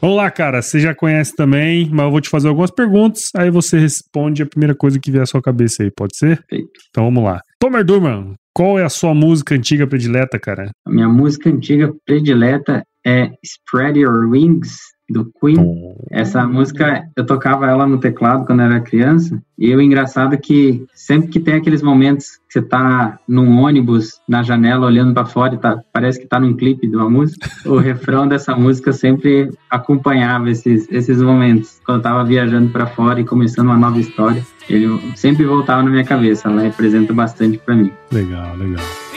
Vamos 0.04 0.18
lá, 0.18 0.30
cara. 0.30 0.62
Você 0.62 0.82
já 0.82 0.94
conhece 0.94 1.34
também, 1.34 1.90
mas 1.90 2.04
eu 2.04 2.12
vou 2.12 2.20
te 2.20 2.28
fazer 2.28 2.50
algumas 2.50 2.70
perguntas. 2.70 3.30
Aí 3.38 3.50
você 3.50 3.80
responde 3.80 4.44
a 4.44 4.46
primeira 4.46 4.76
coisa 4.76 5.00
que 5.00 5.10
vier 5.10 5.24
à 5.24 5.26
sua 5.26 5.42
cabeça 5.42 5.82
aí, 5.82 5.90
pode 5.96 6.18
ser? 6.18 6.44
Feito. 6.50 6.72
Então 6.90 7.06
vamos 7.06 7.24
lá. 7.24 7.40
Tomer 7.58 7.86
Durman, 7.86 8.36
qual 8.54 8.78
é 8.78 8.84
a 8.84 8.90
sua 8.90 9.14
música 9.14 9.56
antiga 9.56 9.88
predileta, 9.88 10.38
cara? 10.38 10.72
A 10.86 10.92
minha 10.92 11.08
música 11.08 11.50
antiga 11.50 11.94
predileta 12.06 12.84
é 13.06 13.32
Spread 13.44 14.00
Your 14.00 14.30
Wings, 14.30 14.94
do 15.10 15.32
Queen. 15.40 15.60
Oh. 15.60 15.96
Essa 16.12 16.46
música, 16.46 17.04
eu 17.16 17.26
tocava 17.26 17.68
ela 17.68 17.86
no 17.88 18.00
teclado 18.00 18.46
quando 18.46 18.62
era 18.62 18.80
criança, 18.80 19.42
e 19.58 19.74
o 19.76 19.82
engraçado 19.82 20.34
é 20.34 20.38
que 20.38 20.86
sempre 20.94 21.30
que 21.30 21.40
tem 21.40 21.56
aqueles 21.56 21.82
momentos 21.82 22.38
que 22.50 22.60
você 22.60 22.62
tá 22.62 23.20
num 23.28 23.62
ônibus, 23.62 24.20
na 24.28 24.44
janela, 24.44 24.86
olhando 24.86 25.14
para 25.14 25.26
fora 25.26 25.58
tá, 25.58 25.82
parece 25.92 26.20
que 26.20 26.28
tá 26.28 26.40
num 26.40 26.56
clipe 26.56 26.88
de 26.88 26.96
uma 26.96 27.10
música, 27.10 27.50
o 27.66 27.78
refrão 27.78 28.28
dessa 28.28 28.56
música 28.56 28.92
sempre 28.92 29.52
acompanhava 29.70 30.50
esses, 30.50 30.88
esses 30.92 31.22
momentos. 31.22 31.80
Quando 31.86 31.98
eu 31.98 32.04
tava 32.04 32.24
viajando 32.24 32.70
para 32.72 32.88
fora 32.88 33.20
e 33.20 33.26
começando 33.26 33.68
uma 33.68 33.78
nova 33.78 34.00
história, 34.00 34.44
ele 34.70 34.88
sempre 35.16 35.46
voltava 35.46 35.84
na 35.84 35.90
minha 35.90 36.06
cabeça, 36.06 36.50
ela 36.50 36.62
representa 36.62 37.14
bastante 37.14 37.58
para 37.60 37.76
mim. 37.76 37.92
Legal, 38.12 38.56
legal. 38.56 39.13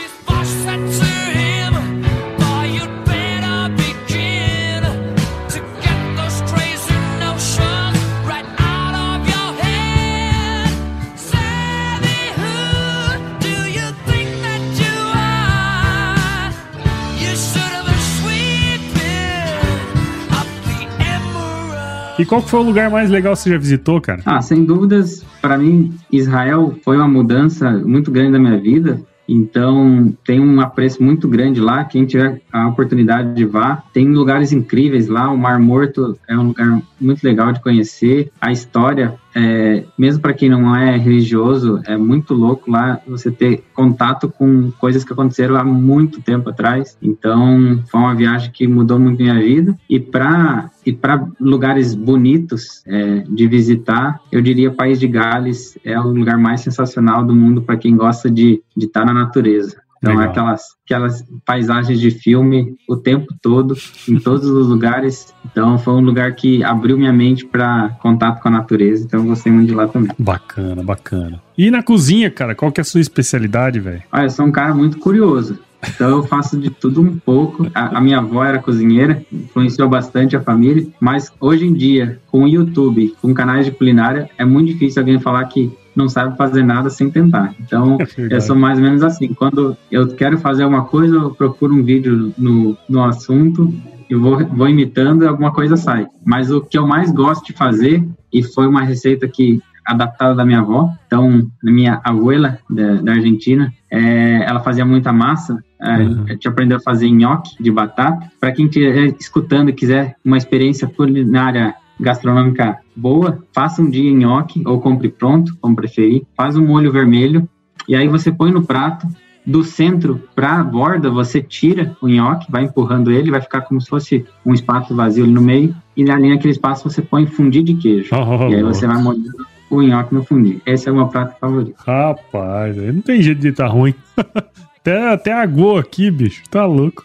E 22.19 22.25
qual 22.25 22.41
foi 22.41 22.61
o 22.61 22.63
lugar 22.63 22.91
mais 22.91 23.11
legal 23.11 23.35
que 23.35 23.41
você 23.41 23.51
já 23.51 23.59
visitou, 23.59 24.01
cara? 24.01 24.23
Ah, 24.25 24.41
sem 24.41 24.65
dúvidas, 24.65 25.23
para 25.43 25.59
mim, 25.59 25.95
Israel 26.11 26.75
foi 26.83 26.97
uma 26.97 27.07
mudança 27.07 27.71
muito 27.71 28.11
grande 28.11 28.33
da 28.33 28.39
minha 28.39 28.59
vida. 28.59 29.01
Então, 29.29 30.17
tem 30.25 30.41
um 30.41 30.61
apreço 30.61 31.03
muito 31.03 31.29
grande 31.29 31.61
lá. 31.61 31.85
Quem 31.85 32.07
tiver 32.07 32.41
a 32.53 32.69
oportunidade 32.69 33.35
de 33.35 33.45
vá, 33.45 33.83
tem 33.93 34.07
lugares 34.09 34.53
incríveis 34.53 35.09
lá. 35.09 35.31
O 35.31 35.37
Mar 35.37 35.59
Morto 35.59 36.17
é 36.29 36.39
um 36.39 36.49
lugar 36.49 36.81
muito 37.01 37.23
legal 37.23 37.53
de 37.53 37.61
conhecer. 37.61 38.31
A 38.41 38.53
história, 38.53 39.15
é, 39.39 39.85
mesmo 39.99 40.23
para 40.23 40.33
quem 40.33 40.49
não 40.49 40.75
é 40.75 40.97
religioso, 40.97 41.83
é 41.85 41.95
muito 41.95 42.33
louco 42.33 42.71
lá 42.71 42.99
você 43.07 43.31
ter 43.31 43.63
contato 43.75 44.31
com 44.31 44.71
coisas 44.73 45.05
que 45.05 45.13
aconteceram 45.13 45.57
há 45.57 45.63
muito 45.63 46.23
tempo 46.23 46.49
atrás. 46.49 46.97
Então, 47.03 47.83
foi 47.91 48.01
uma 48.01 48.15
viagem 48.15 48.51
que 48.51 48.67
mudou 48.67 48.99
muito 48.99 49.23
minha 49.23 49.39
vida. 49.39 49.77
E 49.91 50.01
para 50.01 50.71
e 50.87 50.93
para 50.93 51.27
lugares 51.41 51.95
bonitos 51.95 52.83
é, 52.87 53.25
de 53.29 53.49
visitar, 53.49 54.21
eu 54.31 54.41
diria 54.41 54.71
País 54.71 55.01
de 55.01 55.09
Gales 55.09 55.77
é 55.85 55.99
o 55.99 56.07
lugar 56.07 56.39
mais 56.39 56.61
sensacional 56.61 57.25
do 57.25 57.35
mundo 57.35 57.61
para 57.61 57.77
quem 57.77 57.97
gosta 57.97 58.31
de 58.31 58.63
estar 58.77 59.01
tá 59.01 59.07
na 59.07 59.13
natureza. 59.13 59.83
Então, 60.13 60.25
aquelas, 60.25 60.63
aquelas 60.85 61.25
paisagens 61.45 62.01
de 62.01 62.11
filme 62.11 62.77
o 62.89 62.97
tempo 62.97 63.35
todo, 63.41 63.77
em 64.09 64.19
todos 64.19 64.49
os 64.49 64.69
lugares. 64.69 65.35
Então, 65.45 65.79
foi 65.79 65.95
um 65.95 66.01
lugar 66.01 66.35
que 66.35 66.63
abriu 66.63 66.97
minha 66.97 67.13
mente 67.13 67.45
para 67.45 67.91
contato 68.01 68.41
com 68.41 68.49
a 68.49 68.51
natureza. 68.51 69.05
Então, 69.05 69.21
eu 69.21 69.27
gostei 69.27 69.53
muito 69.53 69.69
de 69.69 69.75
lá 69.75 69.87
também. 69.89 70.11
Bacana, 70.19 70.83
bacana. 70.83 71.43
E 71.57 71.71
na 71.71 71.83
cozinha, 71.83 72.31
cara, 72.31 72.55
qual 72.55 72.71
que 72.71 72.81
é 72.81 72.83
a 72.83 72.85
sua 72.85 73.01
especialidade, 73.01 73.81
velho? 73.81 74.03
Ah, 74.13 74.25
eu 74.25 74.31
sou 74.31 74.47
um 74.47 74.53
cara 74.53 74.75
muito 74.75 74.99
curioso. 74.99 75.59
Então 75.89 76.09
eu 76.11 76.23
faço 76.23 76.59
de 76.59 76.71
tudo 76.71 77.01
um 77.01 77.19
pouco. 77.19 77.71
A, 77.75 77.99
a, 77.99 78.01
minha 78.01 78.19
avó 78.19 78.45
era 78.45 78.59
cozinheira, 78.59 79.25
influenciou 79.33 79.89
bastante 79.89 80.37
a 80.37 80.41
família, 80.41 80.87
mas 81.01 81.33
hoje 81.41 81.67
em 81.67 81.73
dia, 81.73 82.21
com 82.31 82.45
o 82.45 82.49
YouTube, 82.49 83.15
com 83.21 83.35
canais 83.35 83.67
de 83.67 83.73
culinária, 83.73 84.29
é 84.39 84.45
muito 84.45 84.73
difícil 84.73 85.01
alguém 85.01 85.21
falar 85.21 85.45
que 85.45 85.73
não 85.97 86.09
sabe 86.09 86.37
fazer 86.37 86.63
nada 86.63 86.91
sem 86.91 87.11
tentar. 87.11 87.55
Então, 87.59 87.99
é 88.19 88.35
eu 88.35 88.41
sou 88.41 88.55
mais 88.55 88.79
ou 88.79 88.85
menos 88.85 89.03
assim. 89.03 89.29
Quando 89.29 89.77
eu 89.91 90.07
quero 90.09 90.39
fazer 90.39 90.65
uma 90.65 90.85
coisa, 90.85 91.17
eu 91.17 91.35
procuro 91.35 91.75
um 91.75 91.83
vídeo 91.83 92.33
no, 92.37 92.77
no 92.89 93.03
assunto 93.03 93.73
e 94.09 94.15
vou, 94.15 94.45
vou 94.47 94.69
imitando 94.69 95.25
e 95.25 95.27
alguma 95.27 95.53
coisa 95.53 95.77
sai. 95.77 96.07
Mas 96.25 96.51
o 96.51 96.61
que 96.61 96.79
eu 96.79 96.87
mais 96.87 97.11
gosto 97.11 97.47
de 97.47 97.53
fazer, 97.53 98.07
e 98.33 98.43
foi 98.43 98.67
uma 98.67 98.83
receita 98.83 99.27
que 99.27 99.61
adaptada 99.87 100.35
da 100.35 100.45
minha 100.45 100.61
avó. 100.61 100.91
Então, 101.07 101.49
minha 101.63 102.01
abuela 102.05 102.59
da, 102.69 102.95
da 102.97 103.13
Argentina, 103.13 103.73
é, 103.91 104.45
ela 104.45 104.61
fazia 104.61 104.85
muita 104.85 105.13
massa. 105.13 105.63
É, 105.81 105.99
uhum. 105.99 106.25
A 106.27 106.33
gente 106.33 106.49
aprendeu 106.49 106.79
a 106.79 106.81
fazer 106.81 107.09
nhoque 107.09 107.63
de 107.63 107.71
batata. 107.71 108.27
Para 108.41 108.53
quem 108.53 108.67
estiver 108.67 109.15
escutando 109.19 109.71
e 109.71 109.73
quiser 109.73 110.17
uma 110.25 110.37
experiência 110.37 110.89
culinária 110.89 111.75
gastronômica 111.99 112.79
boa, 112.95 113.43
faça 113.53 113.83
um 113.83 113.91
dia 113.91 114.13
nhoque 114.13 114.63
ou 114.67 114.81
compre 114.81 115.09
pronto, 115.09 115.57
como 115.61 115.77
preferir. 115.77 116.23
Faz 116.37 116.57
um 116.57 116.67
molho 116.67 116.93
vermelho 116.93 117.49
e 117.89 117.95
aí 117.95 118.09
você 118.09 118.31
põe 118.31 118.51
no 118.51 118.65
prato. 118.65 119.07
Do 119.45 119.63
centro 119.63 120.21
para 120.35 120.59
a 120.59 120.65
borda, 120.65 121.09
você 121.09 121.41
tira 121.41 121.97
o 122.03 122.09
nhoque, 122.09 122.51
vai 122.51 122.65
empurrando 122.65 123.13
ele, 123.13 123.31
vai 123.31 123.41
ficar 123.41 123.61
como 123.61 123.81
se 123.81 123.89
fosse 123.89 124.27
um 124.45 124.53
espaço 124.53 124.93
vazio 124.93 125.23
ali 125.23 125.33
no 125.33 125.41
meio. 125.41 125.73
E 125.97 126.11
ali 126.11 126.29
naquele 126.29 126.51
espaço 126.51 126.91
você 126.91 127.01
põe 127.01 127.27
fundir 127.27 127.63
de 127.63 127.75
queijo. 127.75 128.11
Oh, 128.13 128.49
e 128.51 128.57
aí 128.57 128.63
você 128.65 128.89
vai 128.89 129.01
molhando 129.01 129.47
o 129.71 129.81
nhoque 129.81 130.13
no 130.13 130.25
fundir. 130.25 130.61
Esse 130.67 130.89
é 130.89 130.93
o 130.93 130.97
meu 130.97 131.07
prato 131.07 131.39
favorito. 131.39 131.77
Rapaz, 131.79 132.77
não 132.77 133.01
tem 133.01 133.23
jeito 133.23 133.41
de 133.41 133.49
estar 133.49 133.67
tá 133.67 133.71
ruim. 133.71 133.95
até, 134.81 135.13
até 135.13 135.33
aguou 135.33 135.79
aqui, 135.79 136.11
bicho. 136.11 136.43
Tá 136.51 136.67
louco. 136.67 137.05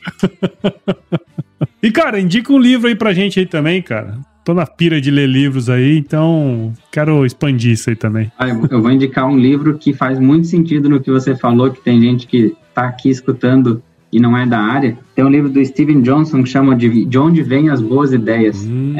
e, 1.82 1.92
cara, 1.92 2.20
indica 2.20 2.52
um 2.52 2.58
livro 2.58 2.88
aí 2.88 2.96
pra 2.96 3.14
gente 3.14 3.39
aí 3.39 3.46
também, 3.46 3.84
cara 3.84 4.18
tô 4.44 4.54
na 4.54 4.66
pira 4.66 5.00
de 5.00 5.12
ler 5.12 5.28
livros 5.28 5.70
aí, 5.70 5.98
então 5.98 6.74
quero 6.92 7.26
expandir 7.26 7.72
isso 7.72 7.89
aí 7.89 7.96
também. 7.96 8.32
Ah, 8.38 8.50
eu 8.50 8.82
vou 8.82 8.92
indicar 8.92 9.28
um 9.28 9.38
livro 9.38 9.78
que 9.78 9.94
faz 9.94 10.20
muito 10.20 10.48
sentido 10.48 10.89
no 10.89 11.00
que 11.00 11.12
você 11.12 11.36
falou, 11.36 11.72
que 11.72 11.82
tem 11.82 12.02
gente 12.02 12.28
que 12.28 12.56
tá 12.74 12.84
aqui 12.84 13.10
escutando 13.10 13.82
e 14.12 14.20
não 14.20 14.38
é 14.38 14.46
da 14.46 14.60
área. 14.60 14.98
Tem 15.16 15.24
um 15.24 15.30
livro 15.30 15.50
do 15.50 15.64
Steven 15.64 16.02
Johnson 16.02 16.44
que 16.44 16.50
chama 16.50 16.76
de 16.76 17.06
De 17.06 17.18
Onde 17.18 17.42
Vêm 17.42 17.70
as 17.70 17.82
Boas 17.82 18.12
Ideias. 18.12 18.66
Hum, 18.66 18.96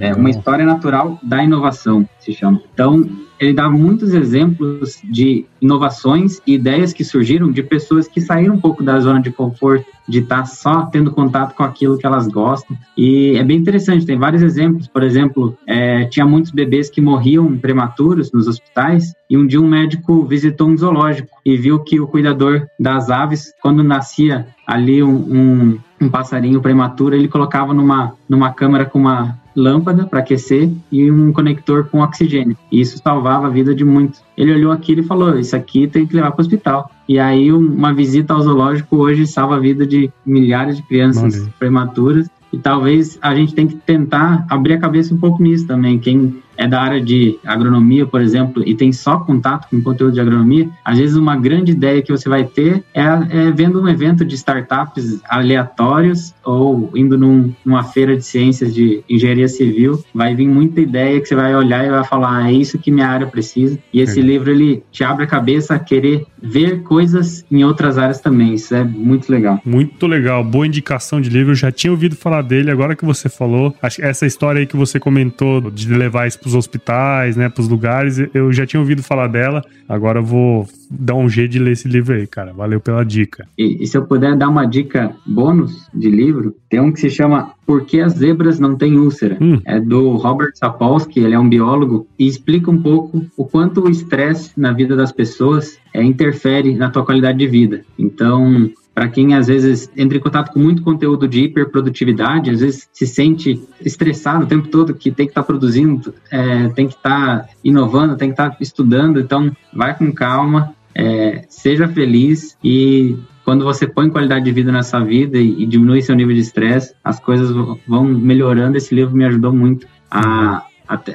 é, 0.00 0.08
é 0.08 0.14
uma 0.14 0.30
história 0.30 0.64
natural 0.64 1.18
da 1.22 1.42
inovação, 1.42 2.08
se 2.18 2.32
chama. 2.32 2.60
Então, 2.74 3.08
ele 3.40 3.52
dá 3.52 3.68
muitos 3.68 4.12
exemplos 4.12 5.00
de 5.04 5.44
inovações 5.60 6.40
e 6.46 6.54
ideias 6.54 6.92
que 6.92 7.04
surgiram 7.04 7.50
de 7.50 7.62
pessoas 7.62 8.08
que 8.08 8.20
saíram 8.20 8.54
um 8.54 8.60
pouco 8.60 8.82
da 8.82 8.98
zona 9.00 9.20
de 9.20 9.30
conforto, 9.30 9.86
de 10.08 10.20
estar 10.20 10.44
só 10.46 10.86
tendo 10.86 11.10
contato 11.10 11.54
com 11.54 11.62
aquilo 11.62 11.98
que 11.98 12.06
elas 12.06 12.26
gostam. 12.28 12.76
E 12.96 13.36
é 13.36 13.44
bem 13.44 13.58
interessante, 13.58 14.06
tem 14.06 14.18
vários 14.18 14.42
exemplos. 14.42 14.88
Por 14.88 15.02
exemplo, 15.02 15.56
é, 15.66 16.04
tinha 16.06 16.26
muitos 16.26 16.50
bebês 16.50 16.90
que 16.90 17.00
morriam 17.00 17.56
prematuros 17.56 18.32
nos 18.32 18.48
hospitais, 18.48 19.14
e 19.30 19.36
um 19.36 19.46
dia 19.46 19.60
um 19.60 19.68
médico 19.68 20.24
visitou 20.24 20.68
um 20.68 20.76
zoológico 20.76 21.28
e 21.44 21.56
viu 21.56 21.80
que 21.80 22.00
o 22.00 22.06
cuidador 22.06 22.66
das 22.78 23.10
aves, 23.10 23.52
quando 23.60 23.82
nascia 23.82 24.46
ali 24.66 25.02
um, 25.02 25.10
um, 25.10 25.78
um 26.00 26.08
passarinho 26.08 26.60
prematuro, 26.60 27.14
ele 27.14 27.28
colocava 27.28 27.74
numa, 27.74 28.14
numa 28.28 28.52
câmara 28.52 28.84
com 28.84 28.98
uma 28.98 29.38
lâmpada 29.58 30.06
para 30.06 30.20
aquecer 30.20 30.70
e 30.90 31.10
um 31.10 31.32
conector 31.32 31.88
com 31.88 32.00
oxigênio. 32.00 32.56
E 32.70 32.80
isso 32.80 32.98
salvava 33.02 33.48
a 33.48 33.50
vida 33.50 33.74
de 33.74 33.84
muitos. 33.84 34.22
Ele 34.36 34.54
olhou 34.54 34.70
aquilo 34.70 35.00
e 35.00 35.04
falou: 35.04 35.36
Isso 35.36 35.56
aqui 35.56 35.88
tem 35.88 36.06
que 36.06 36.14
levar 36.14 36.30
para 36.30 36.40
o 36.40 36.44
hospital. 36.44 36.90
E 37.08 37.18
aí, 37.18 37.52
uma 37.52 37.92
visita 37.92 38.32
ao 38.32 38.42
zoológico 38.42 38.96
hoje 38.96 39.26
salva 39.26 39.56
a 39.56 39.60
vida 39.60 39.84
de 39.84 40.10
milhares 40.24 40.76
de 40.76 40.82
crianças 40.84 41.48
prematuras. 41.58 42.30
E 42.52 42.56
talvez 42.56 43.18
a 43.20 43.34
gente 43.34 43.54
tem 43.54 43.66
que 43.66 43.76
tentar 43.76 44.46
abrir 44.48 44.74
a 44.74 44.78
cabeça 44.78 45.12
um 45.12 45.18
pouco 45.18 45.42
nisso 45.42 45.66
também. 45.66 45.98
Quem 45.98 46.42
é 46.58 46.66
da 46.66 46.82
área 46.82 47.00
de 47.00 47.38
agronomia, 47.46 48.04
por 48.04 48.20
exemplo, 48.20 48.62
e 48.66 48.74
tem 48.74 48.92
só 48.92 49.20
contato 49.20 49.68
com 49.70 49.80
conteúdo 49.80 50.12
de 50.12 50.20
agronomia, 50.20 50.68
às 50.84 50.98
vezes 50.98 51.16
uma 51.16 51.36
grande 51.36 51.70
ideia 51.70 52.02
que 52.02 52.10
você 52.10 52.28
vai 52.28 52.44
ter 52.44 52.82
é, 52.92 53.02
é 53.02 53.50
vendo 53.52 53.80
um 53.80 53.88
evento 53.88 54.24
de 54.24 54.34
startups 54.34 55.20
aleatórios 55.28 56.34
ou 56.44 56.90
indo 56.96 57.16
num, 57.16 57.54
numa 57.64 57.84
feira 57.84 58.16
de 58.16 58.24
ciências 58.24 58.74
de 58.74 59.04
engenharia 59.08 59.48
civil, 59.48 60.02
vai 60.12 60.34
vir 60.34 60.48
muita 60.48 60.80
ideia 60.80 61.20
que 61.20 61.28
você 61.28 61.36
vai 61.36 61.54
olhar 61.54 61.86
e 61.86 61.90
vai 61.90 62.04
falar, 62.04 62.38
ah, 62.38 62.50
é 62.50 62.52
isso 62.52 62.78
que 62.78 62.90
minha 62.90 63.06
área 63.06 63.26
precisa. 63.26 63.78
E 63.92 64.00
esse 64.00 64.18
é. 64.18 64.22
livro, 64.22 64.50
ele 64.50 64.82
te 64.90 65.04
abre 65.04 65.24
a 65.24 65.26
cabeça 65.26 65.74
a 65.74 65.78
querer 65.78 66.26
ver 66.42 66.82
coisas 66.82 67.44
em 67.50 67.64
outras 67.64 67.98
áreas 67.98 68.20
também. 68.20 68.54
Isso 68.54 68.74
é 68.74 68.82
muito 68.82 69.30
legal. 69.30 69.60
Muito 69.64 70.06
legal. 70.06 70.42
Boa 70.42 70.66
indicação 70.66 71.20
de 71.20 71.28
livro. 71.28 71.52
Eu 71.52 71.56
já 71.56 71.70
tinha 71.70 71.90
ouvido 71.90 72.16
falar 72.16 72.42
dele, 72.42 72.70
agora 72.70 72.96
que 72.96 73.04
você 73.04 73.28
falou. 73.28 73.74
Acho 73.80 74.02
essa 74.02 74.26
história 74.26 74.60
aí 74.60 74.66
que 74.66 74.76
você 74.76 74.98
comentou 74.98 75.70
de 75.70 75.88
levar 75.92 76.26
isso 76.26 76.38
pros 76.48 76.54
hospitais, 76.54 77.36
né, 77.36 77.48
pros 77.48 77.68
lugares, 77.68 78.18
eu 78.32 78.50
já 78.52 78.66
tinha 78.66 78.80
ouvido 78.80 79.02
falar 79.02 79.26
dela. 79.26 79.62
Agora 79.86 80.20
eu 80.20 80.24
vou 80.24 80.66
dar 80.90 81.14
um 81.14 81.28
jeito 81.28 81.52
de 81.52 81.58
ler 81.58 81.72
esse 81.72 81.86
livro 81.86 82.14
aí, 82.14 82.26
cara. 82.26 82.52
Valeu 82.52 82.80
pela 82.80 83.04
dica. 83.04 83.46
E, 83.56 83.82
e 83.82 83.86
se 83.86 83.96
eu 83.96 84.06
puder 84.06 84.34
dar 84.36 84.48
uma 84.48 84.64
dica 84.64 85.14
bônus 85.26 85.88
de 85.94 86.10
livro, 86.10 86.54
tem 86.68 86.80
um 86.80 86.90
que 86.90 87.00
se 87.00 87.10
chama 87.10 87.52
Por 87.66 87.84
que 87.84 88.00
as 88.00 88.14
zebras 88.14 88.58
não 88.58 88.76
têm 88.76 88.98
úlcera? 88.98 89.36
Hum. 89.40 89.60
É 89.64 89.78
do 89.78 90.16
Robert 90.16 90.52
Sapolsky, 90.54 91.20
ele 91.20 91.34
é 91.34 91.38
um 91.38 91.48
biólogo, 91.48 92.06
e 92.18 92.26
explica 92.26 92.70
um 92.70 92.80
pouco 92.80 93.24
o 93.36 93.44
quanto 93.44 93.82
o 93.82 93.90
estresse 93.90 94.52
na 94.56 94.72
vida 94.72 94.96
das 94.96 95.12
pessoas 95.12 95.78
é, 95.92 96.02
interfere 96.02 96.74
na 96.74 96.90
tua 96.90 97.04
qualidade 97.04 97.38
de 97.38 97.46
vida. 97.46 97.82
Então, 97.98 98.70
para 98.98 99.08
quem 99.08 99.32
às 99.32 99.46
vezes 99.46 99.88
entra 99.96 100.18
em 100.18 100.20
contato 100.20 100.52
com 100.52 100.58
muito 100.58 100.82
conteúdo 100.82 101.28
de 101.28 101.44
hiperprodutividade, 101.44 102.50
às 102.50 102.58
vezes 102.58 102.88
se 102.92 103.06
sente 103.06 103.62
estressado 103.80 104.42
o 104.42 104.48
tempo 104.48 104.66
todo 104.66 104.92
que 104.92 105.12
tem 105.12 105.24
que 105.24 105.30
estar 105.30 105.42
tá 105.42 105.46
produzindo, 105.46 106.12
é, 106.32 106.68
tem 106.70 106.88
que 106.88 106.94
estar 106.94 107.42
tá 107.42 107.48
inovando, 107.62 108.16
tem 108.16 108.30
que 108.30 108.32
estar 108.32 108.50
tá 108.50 108.56
estudando, 108.60 109.20
então 109.20 109.52
vai 109.72 109.96
com 109.96 110.10
calma, 110.10 110.74
é, 110.92 111.44
seja 111.48 111.86
feliz 111.86 112.58
e 112.64 113.16
quando 113.44 113.64
você 113.64 113.86
põe 113.86 114.10
qualidade 114.10 114.46
de 114.46 114.50
vida 114.50 114.72
nessa 114.72 114.98
vida 114.98 115.38
e, 115.38 115.62
e 115.62 115.64
diminui 115.64 116.02
seu 116.02 116.16
nível 116.16 116.34
de 116.34 116.40
estresse, 116.40 116.92
as 117.04 117.20
coisas 117.20 117.54
vão 117.86 118.02
melhorando. 118.02 118.78
Esse 118.78 118.92
livro 118.92 119.14
me 119.14 119.24
ajudou 119.26 119.52
muito 119.52 119.86
a, 120.10 120.64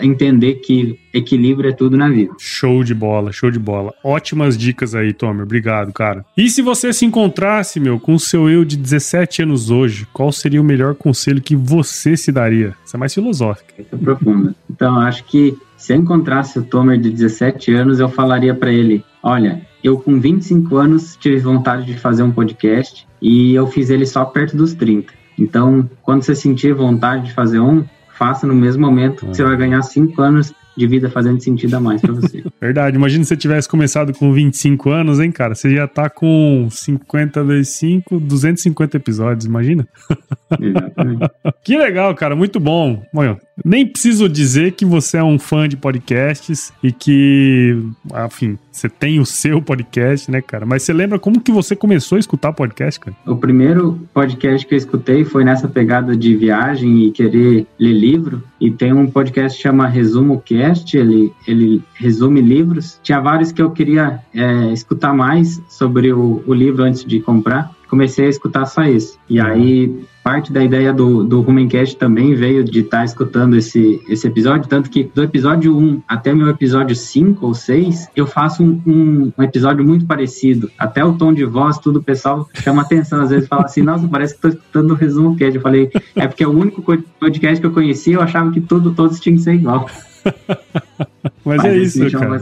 entender 0.02 0.56
que 0.56 1.00
equilíbrio 1.14 1.70
é 1.70 1.74
tudo 1.74 1.98
na 1.98 2.10
vida. 2.10 2.34
Show 2.40 2.84
de 2.84 2.94
bola, 2.94 3.32
show 3.32 3.50
de 3.50 3.60
bola. 3.60 3.94
Ótimas 4.04 4.58
dicas 4.58 4.96
aí, 4.96 5.14
Tomer. 5.14 5.44
Obrigado, 5.44 5.92
cara. 5.92 6.26
E 6.38 6.50
se 6.50 6.62
você 6.62 6.92
se 6.94 7.06
encontrasse, 7.06 7.80
meu, 7.80 8.00
com 8.00 8.14
o 8.14 8.20
seu 8.20 8.50
eu 8.50 8.66
de 8.66 8.78
17 8.78 9.44
anos 9.44 9.70
hoje, 9.70 10.08
qual 10.14 10.32
seria 10.32 10.62
o 10.62 10.64
melhor 10.64 10.96
conselho 10.96 11.42
que 11.42 11.56
você 11.56 12.18
se 12.18 12.32
daria? 12.32 12.76
Isso 12.86 12.96
é 12.96 13.00
mais 13.00 13.14
filosófico. 13.14 13.70
Isso 13.78 13.94
é 13.94 13.98
profunda. 13.98 14.56
Então, 14.70 15.00
acho 15.00 15.24
que 15.26 15.56
se 15.78 15.94
eu 15.94 15.98
encontrasse 15.98 16.58
o 16.58 16.64
Tomer 16.64 17.00
de 17.00 17.10
17 17.10 17.74
anos, 17.74 18.00
eu 18.00 18.08
falaria 18.08 18.54
para 18.54 18.72
ele: 18.72 19.04
olha, 19.22 19.62
eu 19.84 19.98
com 19.98 20.20
25 20.20 20.78
anos 20.78 21.18
tive 21.18 21.40
vontade 21.40 21.86
de 21.86 21.98
fazer 21.98 22.24
um 22.24 22.32
podcast 22.32 23.06
e 23.22 23.54
eu 23.54 23.68
fiz 23.68 23.90
ele 23.90 24.06
só 24.06 24.24
perto 24.24 24.56
dos 24.56 24.74
30. 24.74 25.14
Então, 25.38 25.90
quando 26.02 26.24
você 26.24 26.36
sentir 26.36 26.74
vontade 26.74 27.26
de 27.26 27.34
fazer 27.34 27.60
um, 27.60 27.84
faça 28.18 28.46
no 28.48 28.56
mesmo 28.56 28.82
momento, 28.82 29.26
que 29.26 29.36
você 29.36 29.44
vai 29.44 29.58
ganhar 29.58 29.82
5 29.82 30.22
anos 30.22 30.54
de 30.76 30.88
vida 30.88 31.10
fazendo 31.10 31.42
sentido 31.42 31.76
a 31.76 31.80
mais 31.80 32.02
para 32.02 32.14
você. 32.14 32.44
Verdade. 32.60 32.98
Imagina 32.98 33.24
se 33.24 33.30
você 33.30 33.38
tivesse 33.38 33.70
começado 33.70 34.14
com 34.14 34.34
25 34.34 34.90
anos, 34.90 35.20
hein, 35.20 35.32
cara? 35.32 35.56
Você 35.56 35.70
estar 35.70 35.88
tá 35.88 36.10
com 36.10 36.68
50 36.70 37.44
vezes 37.44 37.70
5, 37.76 38.20
250 38.20 38.98
episódios, 38.98 39.46
imagina? 39.46 39.88
Exatamente. 40.60 41.30
que 41.64 41.78
legal, 41.78 42.14
cara. 42.16 42.36
Muito 42.36 42.60
bom. 42.60 43.04
Bom, 43.14 43.38
nem 43.64 43.86
preciso 43.86 44.28
dizer 44.28 44.72
que 44.72 44.86
você 44.86 45.18
é 45.18 45.24
um 45.24 45.38
fã 45.38 45.68
de 45.68 45.78
podcasts 45.78 46.74
e 46.82 46.92
que, 46.92 47.78
enfim, 48.26 48.58
você 48.72 48.90
tem 48.90 49.20
o 49.20 49.26
seu 49.26 49.62
podcast, 49.62 50.30
né, 50.32 50.42
cara? 50.42 50.66
Mas 50.66 50.84
você 50.84 50.94
lembra 50.94 51.20
como 51.20 51.40
que 51.40 51.52
você 51.52 51.76
começou 51.76 52.16
a 52.16 52.20
escutar 52.20 52.52
podcast, 52.54 53.00
cara? 53.00 53.16
O 53.26 53.36
primeiro 53.36 54.00
podcast 54.14 54.66
que 54.66 54.74
eu 54.74 54.78
escutei 54.78 55.24
foi 55.24 55.44
nessa 55.44 55.68
pegada 55.68 56.16
de 56.16 56.36
viagem 56.36 57.06
e 57.06 57.12
querer 57.12 57.68
ler 57.80 57.94
livro. 57.94 58.44
E 58.60 58.72
tem 58.72 58.94
um 58.94 59.08
podcast 59.08 59.58
que 59.58 59.64
chama 59.64 59.88
Resumo 59.88 60.42
Cast, 60.42 60.98
ele, 60.98 61.32
ele 61.48 61.84
resume 61.94 62.42
livros. 62.42 63.00
Tinha 63.04 63.20
vários 63.20 63.52
que 63.52 63.62
eu 63.62 63.72
queria 63.72 64.20
é, 64.34 64.74
escutar 64.74 65.14
mais 65.14 65.62
sobre 65.70 66.12
o, 66.12 66.44
o 66.48 66.54
livro 66.54 66.84
antes 66.84 67.06
de 67.06 67.20
comprar 67.20 67.72
comecei 67.94 68.26
a 68.26 68.30
escutar 68.30 68.66
só 68.66 68.84
isso. 68.86 69.20
E 69.30 69.40
aí, 69.40 70.04
parte 70.24 70.54
da 70.54 70.64
ideia 70.64 70.94
do, 70.94 71.24
do 71.24 71.42
Rumencast 71.42 71.98
também 71.98 72.34
veio 72.34 72.64
de 72.64 72.80
estar 72.80 73.00
tá 73.00 73.06
escutando 73.06 73.56
esse, 73.58 74.02
esse 74.08 74.26
episódio, 74.26 74.70
tanto 74.70 74.90
que 74.90 75.04
do 75.04 75.22
episódio 75.22 75.78
1 75.78 76.02
até 76.08 76.34
meu 76.34 76.48
episódio 76.48 76.96
5 76.96 77.46
ou 77.46 77.54
6, 77.54 78.10
eu 78.16 78.26
faço 78.26 78.64
um, 78.64 78.82
um, 78.88 79.34
um, 79.38 79.44
episódio 79.44 79.86
muito 79.86 80.06
parecido. 80.06 80.72
Até 80.80 81.04
o 81.04 81.14
tom 81.14 81.34
de 81.34 81.44
voz, 81.44 81.78
tudo, 81.78 82.00
o 82.00 82.04
pessoal 82.04 82.48
chama 82.54 82.82
atenção, 82.82 83.22
às 83.22 83.30
vezes 83.30 83.48
fala 83.48 83.66
assim, 83.66 83.82
nossa, 83.84 84.08
parece 84.08 84.34
que 84.34 84.38
estou 84.38 84.52
escutando 84.52 84.92
o 84.92 84.96
Resumo 84.96 85.36
Cast. 85.36 85.56
Eu 85.56 85.62
falei, 85.62 85.92
é 86.16 86.28
porque 86.28 86.44
é 86.44 86.48
o 86.48 86.58
único 86.58 86.82
podcast 86.82 87.60
que 87.60 87.68
eu 87.68 87.72
conhecia, 87.72 88.16
eu 88.16 88.22
achava 88.22 88.52
que 88.52 88.62
tudo, 88.62 88.94
todos 88.94 89.20
tinham 89.20 89.38
que 89.38 89.44
ser 89.44 89.54
igual. 89.54 89.90
Mas, 90.24 91.58
Mas, 91.64 91.66
é 91.66 91.78
isso, 91.78 92.12
cara. 92.12 92.42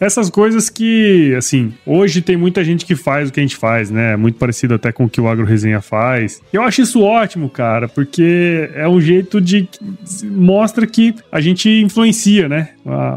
Essas 0.00 0.30
coisas 0.30 0.68
que, 0.68 1.34
assim, 1.36 1.72
hoje 1.84 2.22
tem 2.22 2.36
muita 2.36 2.64
gente 2.64 2.84
que 2.84 2.94
faz 2.94 3.28
o 3.28 3.32
que 3.32 3.40
a 3.40 3.42
gente 3.42 3.56
faz, 3.56 3.90
né? 3.90 4.16
Muito 4.16 4.38
parecido 4.38 4.74
até 4.74 4.92
com 4.92 5.04
o 5.04 5.08
que 5.08 5.20
o 5.20 5.28
Agro 5.28 5.44
Resenha 5.44 5.80
faz. 5.80 6.40
Eu 6.52 6.62
acho 6.62 6.82
isso 6.82 7.02
ótimo, 7.02 7.48
cara, 7.48 7.88
porque 7.88 8.70
é 8.74 8.88
um 8.88 9.00
jeito 9.00 9.40
de. 9.40 9.68
mostra 10.24 10.86
que 10.86 11.14
a 11.30 11.40
gente 11.40 11.68
influencia, 11.68 12.48
né? 12.48 12.70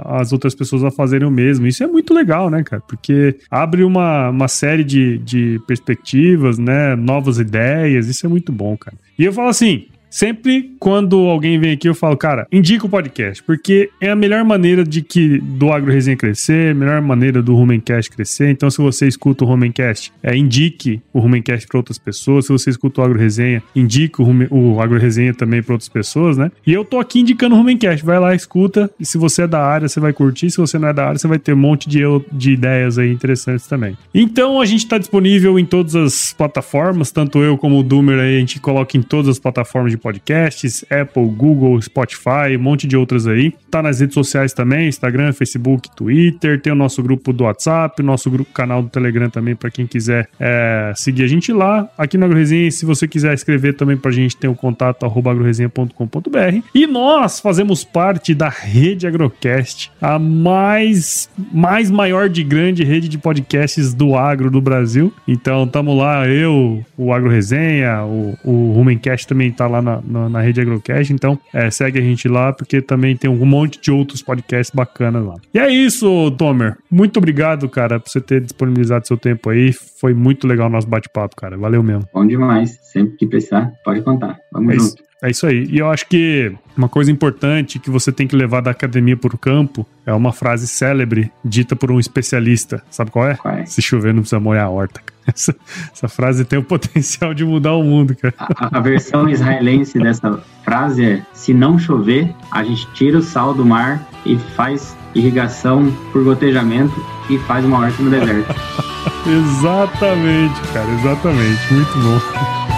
As 0.06 0.34
outras 0.34 0.54
pessoas 0.54 0.84
a 0.84 0.92
fazerem 0.92 1.28
o 1.28 1.32
mesmo. 1.32 1.68
Isso 1.68 1.84
é 1.84 1.88
muito 1.88 2.14
legal, 2.14 2.50
né, 2.50 2.64
cara? 2.64 2.82
Porque 2.88 3.36
abre 3.50 3.84
uma, 3.84 4.30
uma 4.30 4.48
série 4.48 4.84
de, 4.84 5.18
de 5.20 5.62
perspectivas, 5.68 6.58
né? 6.58 6.96
Novas 6.96 7.38
ideias. 7.40 8.08
Isso 8.08 8.26
é 8.26 8.30
muito 8.30 8.52
bom, 8.52 8.76
cara. 8.76 8.98
E 9.18 9.26
eu 9.26 9.32
falo 9.32 9.50
assim: 9.50 9.86
Sempre 10.12 10.76
quando 10.78 11.18
alguém 11.20 11.58
vem 11.58 11.72
aqui, 11.72 11.88
eu 11.88 11.96
falo, 11.96 12.18
cara, 12.18 12.46
indica 12.52 12.86
o 12.86 12.90
podcast, 12.90 13.42
porque 13.42 13.90
é 14.02 14.10
a 14.10 14.16
melhor 14.16 14.44
maneira 14.44 14.84
de 14.84 15.02
que 15.02 15.40
do 15.40 15.72
Agro 15.72 15.90
Resenha 15.90 16.18
crescer, 16.18 16.72
a 16.72 16.76
melhor 16.76 17.02
maneira 17.02 17.42
do 17.42 17.56
Rumencast 17.56 18.12
crescer. 18.12 18.50
Então, 18.50 18.70
se 18.70 18.78
você 18.80 19.08
escuta 19.08 19.46
o 19.46 19.48
Rumencast, 19.48 20.12
é, 20.22 20.36
indique 20.36 21.02
o 21.14 21.20
Rumencast 21.20 21.66
para 21.66 21.78
outras 21.78 21.98
pessoas. 21.98 22.46
Se 22.46 22.52
você 22.52 22.70
escuta 22.72 23.00
o 23.00 23.04
Agro 23.06 23.18
Resenha, 23.18 23.64
indique 23.74 24.22
o, 24.22 24.26
Rumen, 24.26 24.50
o 24.52 24.82
Agro 24.82 25.00
Resenha 25.00 25.34
também 25.34 25.64
para 25.64 25.74
outras 25.74 25.88
pessoas, 25.88 26.38
né? 26.38 26.52
E 26.68 26.74
eu 26.74 26.84
tô 26.84 27.00
aqui 27.00 27.22
indicando 27.22 27.56
o 27.56 27.58
Rumencast. 27.58 28.06
Vai 28.06 28.20
lá, 28.20 28.36
escuta. 28.36 28.92
E 29.00 29.06
se 29.06 29.18
você 29.18 29.44
é 29.44 29.48
da 29.48 29.64
área, 29.64 29.88
você 29.88 30.02
vai 30.02 30.12
curtir. 30.12 30.52
Se 30.52 30.58
você 30.58 30.78
não 30.78 30.90
é 30.90 30.94
da 30.94 31.06
área, 31.06 31.18
você 31.18 31.28
vai 31.28 31.40
ter 31.40 31.54
um 31.54 31.58
monte 31.58 31.88
de, 31.88 32.02
de 32.34 32.52
ideias 32.52 32.98
aí 32.98 33.10
interessantes 33.14 33.66
também. 33.66 33.98
Então, 34.14 34.60
a 34.60 34.66
gente 34.66 34.86
tá 34.86 34.98
disponível 34.98 35.58
em 35.58 35.64
todas 35.64 35.96
as 35.96 36.34
plataformas, 36.34 37.12
tanto 37.12 37.40
eu 37.40 37.58
como 37.58 37.80
o 37.80 37.84
Doomer 37.84 38.20
aí, 38.20 38.36
a 38.36 38.40
gente 38.40 38.60
coloca 38.60 38.98
em 38.98 39.02
todas 39.02 39.30
as 39.30 39.40
plataformas 39.40 39.92
de 39.92 40.01
podcasts, 40.02 40.84
Apple, 40.90 41.26
Google, 41.28 41.82
Spotify, 41.82 42.58
um 42.58 42.62
monte 42.62 42.88
de 42.88 42.98
outras 42.98 43.28
aí. 43.28 43.54
Tá 43.70 43.82
nas 43.82 44.00
redes 44.00 44.14
sociais 44.14 44.54
também, 44.54 44.88
Instagram, 44.88 45.32
Facebook, 45.34 45.90
Twitter. 45.96 46.60
Tem 46.60 46.74
o 46.74 46.76
nosso 46.76 47.02
grupo 47.02 47.32
do 47.32 47.44
WhatsApp, 47.44 48.02
nosso 48.02 48.30
grupo 48.30 48.52
canal 48.52 48.82
do 48.82 48.90
Telegram 48.90 49.30
também 49.30 49.56
para 49.56 49.70
quem 49.70 49.86
quiser 49.86 50.28
é, 50.40 50.92
seguir 50.96 51.24
a 51.24 51.28
gente 51.28 51.54
lá. 51.54 51.88
Aqui 51.98 52.18
no 52.18 52.26
AgroResenha, 52.26 52.70
se 52.72 52.86
você 52.86 53.08
quiser 53.08 53.34
escrever 53.34 53.74
também 53.76 53.96
pra 53.96 54.12
gente, 54.12 54.36
tem 54.36 54.50
o 54.50 54.56
contato 54.56 55.06
arroba 55.06 55.32
agroresenha.com.br. 55.32 56.66
E 56.74 56.88
nós 56.88 57.40
fazemos 57.40 57.84
parte 57.84 58.34
da 58.34 58.50
rede 58.50 59.08
Agrocast, 59.08 59.92
a 60.02 60.18
mais, 60.18 61.30
mais 61.54 61.92
maior 61.92 62.30
de 62.30 62.44
grande 62.44 62.84
rede 62.84 63.08
de 63.08 63.18
podcasts 63.18 63.94
do 63.94 64.16
agro 64.16 64.50
do 64.50 64.62
Brasil. 64.62 65.14
Então, 65.28 65.68
tamo 65.68 65.96
lá, 65.96 66.28
eu, 66.28 66.84
o 66.98 67.14
AgroResenha, 67.14 68.04
o, 68.04 68.38
o 68.44 68.72
Rumencast 68.74 69.28
também 69.28 69.52
tá 69.52 69.68
lá 69.68 69.82
na 69.82 69.91
na, 69.92 70.02
na, 70.22 70.30
na 70.30 70.42
rede 70.42 70.62
Agrocast. 70.62 71.12
Então, 71.12 71.40
é, 71.54 71.70
segue 71.70 72.00
a 72.00 72.02
gente 72.02 72.28
lá, 72.28 72.54
porque 72.54 72.82
também 72.82 73.16
tem 73.16 73.30
um 73.30 73.46
monte 73.46 73.80
de 73.82 73.92
outros 73.92 74.22
podcasts 74.22 74.74
bacanas 74.74 75.26
lá. 75.26 75.36
E 75.54 75.60
é 75.60 75.70
isso, 75.70 76.32
Tomer. 76.32 76.78
Muito 76.90 77.18
obrigado, 77.18 77.68
cara, 77.70 78.00
por 78.00 78.10
você 78.10 78.22
ter 78.22 78.42
disponibilizado 78.42 79.08
seu 79.08 79.18
tempo 79.18 79.50
aí. 79.50 79.74
Foi 79.74 80.14
muito 80.14 80.48
legal 80.48 80.68
o 80.68 80.72
nosso 80.72 80.88
bate-papo, 80.88 81.36
cara. 81.36 81.58
Valeu 81.58 81.84
mesmo. 81.84 82.08
Bom 82.14 82.26
demais. 82.26 82.78
Sempre 82.84 83.18
que 83.18 83.28
precisar, 83.28 83.72
pode 83.84 84.02
contar. 84.02 84.38
Vamos 84.52 84.76
é 84.76 84.80
junto. 84.80 85.11
É 85.22 85.30
isso 85.30 85.46
aí. 85.46 85.68
E 85.70 85.78
eu 85.78 85.88
acho 85.88 86.08
que 86.08 86.52
uma 86.76 86.90
coisa 86.90 87.12
importante 87.12 87.78
que 87.78 87.92
você 87.92 88.12
tem 88.12 88.28
que 88.28 88.36
levar 88.36 88.60
da 88.60 88.72
academia 88.72 89.16
para 89.16 89.36
o 89.36 89.38
campo 89.38 89.86
é 90.04 90.12
uma 90.12 90.34
frase 90.34 90.68
célebre 90.68 91.32
dita 91.46 91.76
por 91.76 91.92
um 91.92 92.00
especialista. 92.00 92.84
Sabe 92.90 93.12
qual 93.12 93.30
é? 93.30 93.36
Qual 93.36 93.54
é? 93.54 93.66
Se 93.68 93.84
chover, 93.84 94.16
não 94.16 94.22
precisa 94.22 94.40
molhar 94.40 94.66
a 94.66 94.70
horta. 94.70 95.00
Essa, 95.24 95.56
essa, 95.94 96.08
frase 96.08 96.44
tem 96.44 96.58
o 96.58 96.64
potencial 96.64 97.32
de 97.32 97.46
mudar 97.46 97.76
o 97.76 97.84
mundo, 97.84 98.16
cara. 98.16 98.34
A, 98.40 98.80
a, 98.80 98.82
versão 98.82 99.30
israelense 99.30 100.00
dessa 100.00 100.42
frase 100.64 101.06
é: 101.06 101.22
se 101.32 101.54
não 101.54 101.78
chover, 101.78 102.34
a 102.52 102.64
gente 102.64 102.92
tira 102.94 103.20
o 103.20 103.22
sal 103.22 103.54
do 103.54 103.64
mar 103.64 104.04
e 104.26 104.36
faz 104.56 104.98
irrigação 105.14 105.96
por 106.12 106.24
gotejamento 106.24 106.94
e 107.30 107.38
faz 107.38 107.64
uma 107.64 107.78
horta 107.78 108.02
no 108.02 108.10
deserto. 108.10 108.50
exatamente, 109.30 110.60
cara, 110.74 110.90
exatamente. 110.92 111.72
Muito 111.72 112.00
bom. 112.00 112.71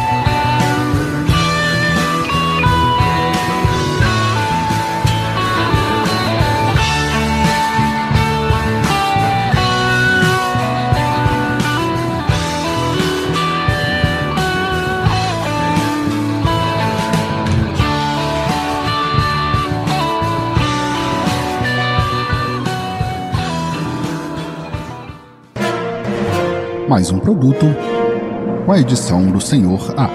Mais 26.93 27.09
um 27.09 27.17
produto 27.17 27.65
com 28.67 28.71
a 28.71 28.77
edição 28.77 29.25
do 29.31 29.41
Senhor 29.41 29.95
A. 29.97 30.07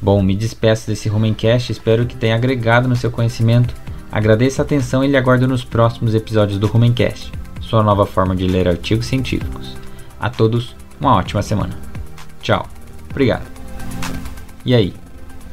Bom, 0.00 0.22
me 0.22 0.34
despeço 0.34 0.86
desse 0.86 1.10
Rumencast, 1.10 1.70
espero 1.70 2.06
que 2.06 2.16
tenha 2.16 2.34
agregado 2.34 2.88
no 2.88 2.96
seu 2.96 3.10
conhecimento. 3.10 3.74
Agradeço 4.10 4.62
a 4.62 4.64
atenção 4.64 5.04
e 5.04 5.08
lhe 5.08 5.16
aguardo 5.18 5.46
nos 5.46 5.62
próximos 5.62 6.14
episódios 6.14 6.58
do 6.58 6.66
Rumencast, 6.66 7.30
sua 7.60 7.82
nova 7.82 8.06
forma 8.06 8.34
de 8.34 8.46
ler 8.46 8.66
artigos 8.66 9.04
científicos. 9.04 9.76
A 10.18 10.30
todos, 10.30 10.74
uma 10.98 11.14
ótima 11.14 11.42
semana. 11.42 11.76
Tchau. 12.40 12.66
Obrigado. 13.10 13.44
E 14.64 14.74
aí, 14.74 14.94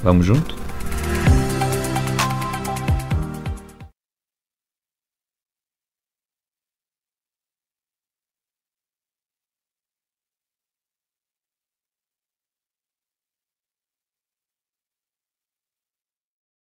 vamos 0.01 0.25
junto? 0.25 0.58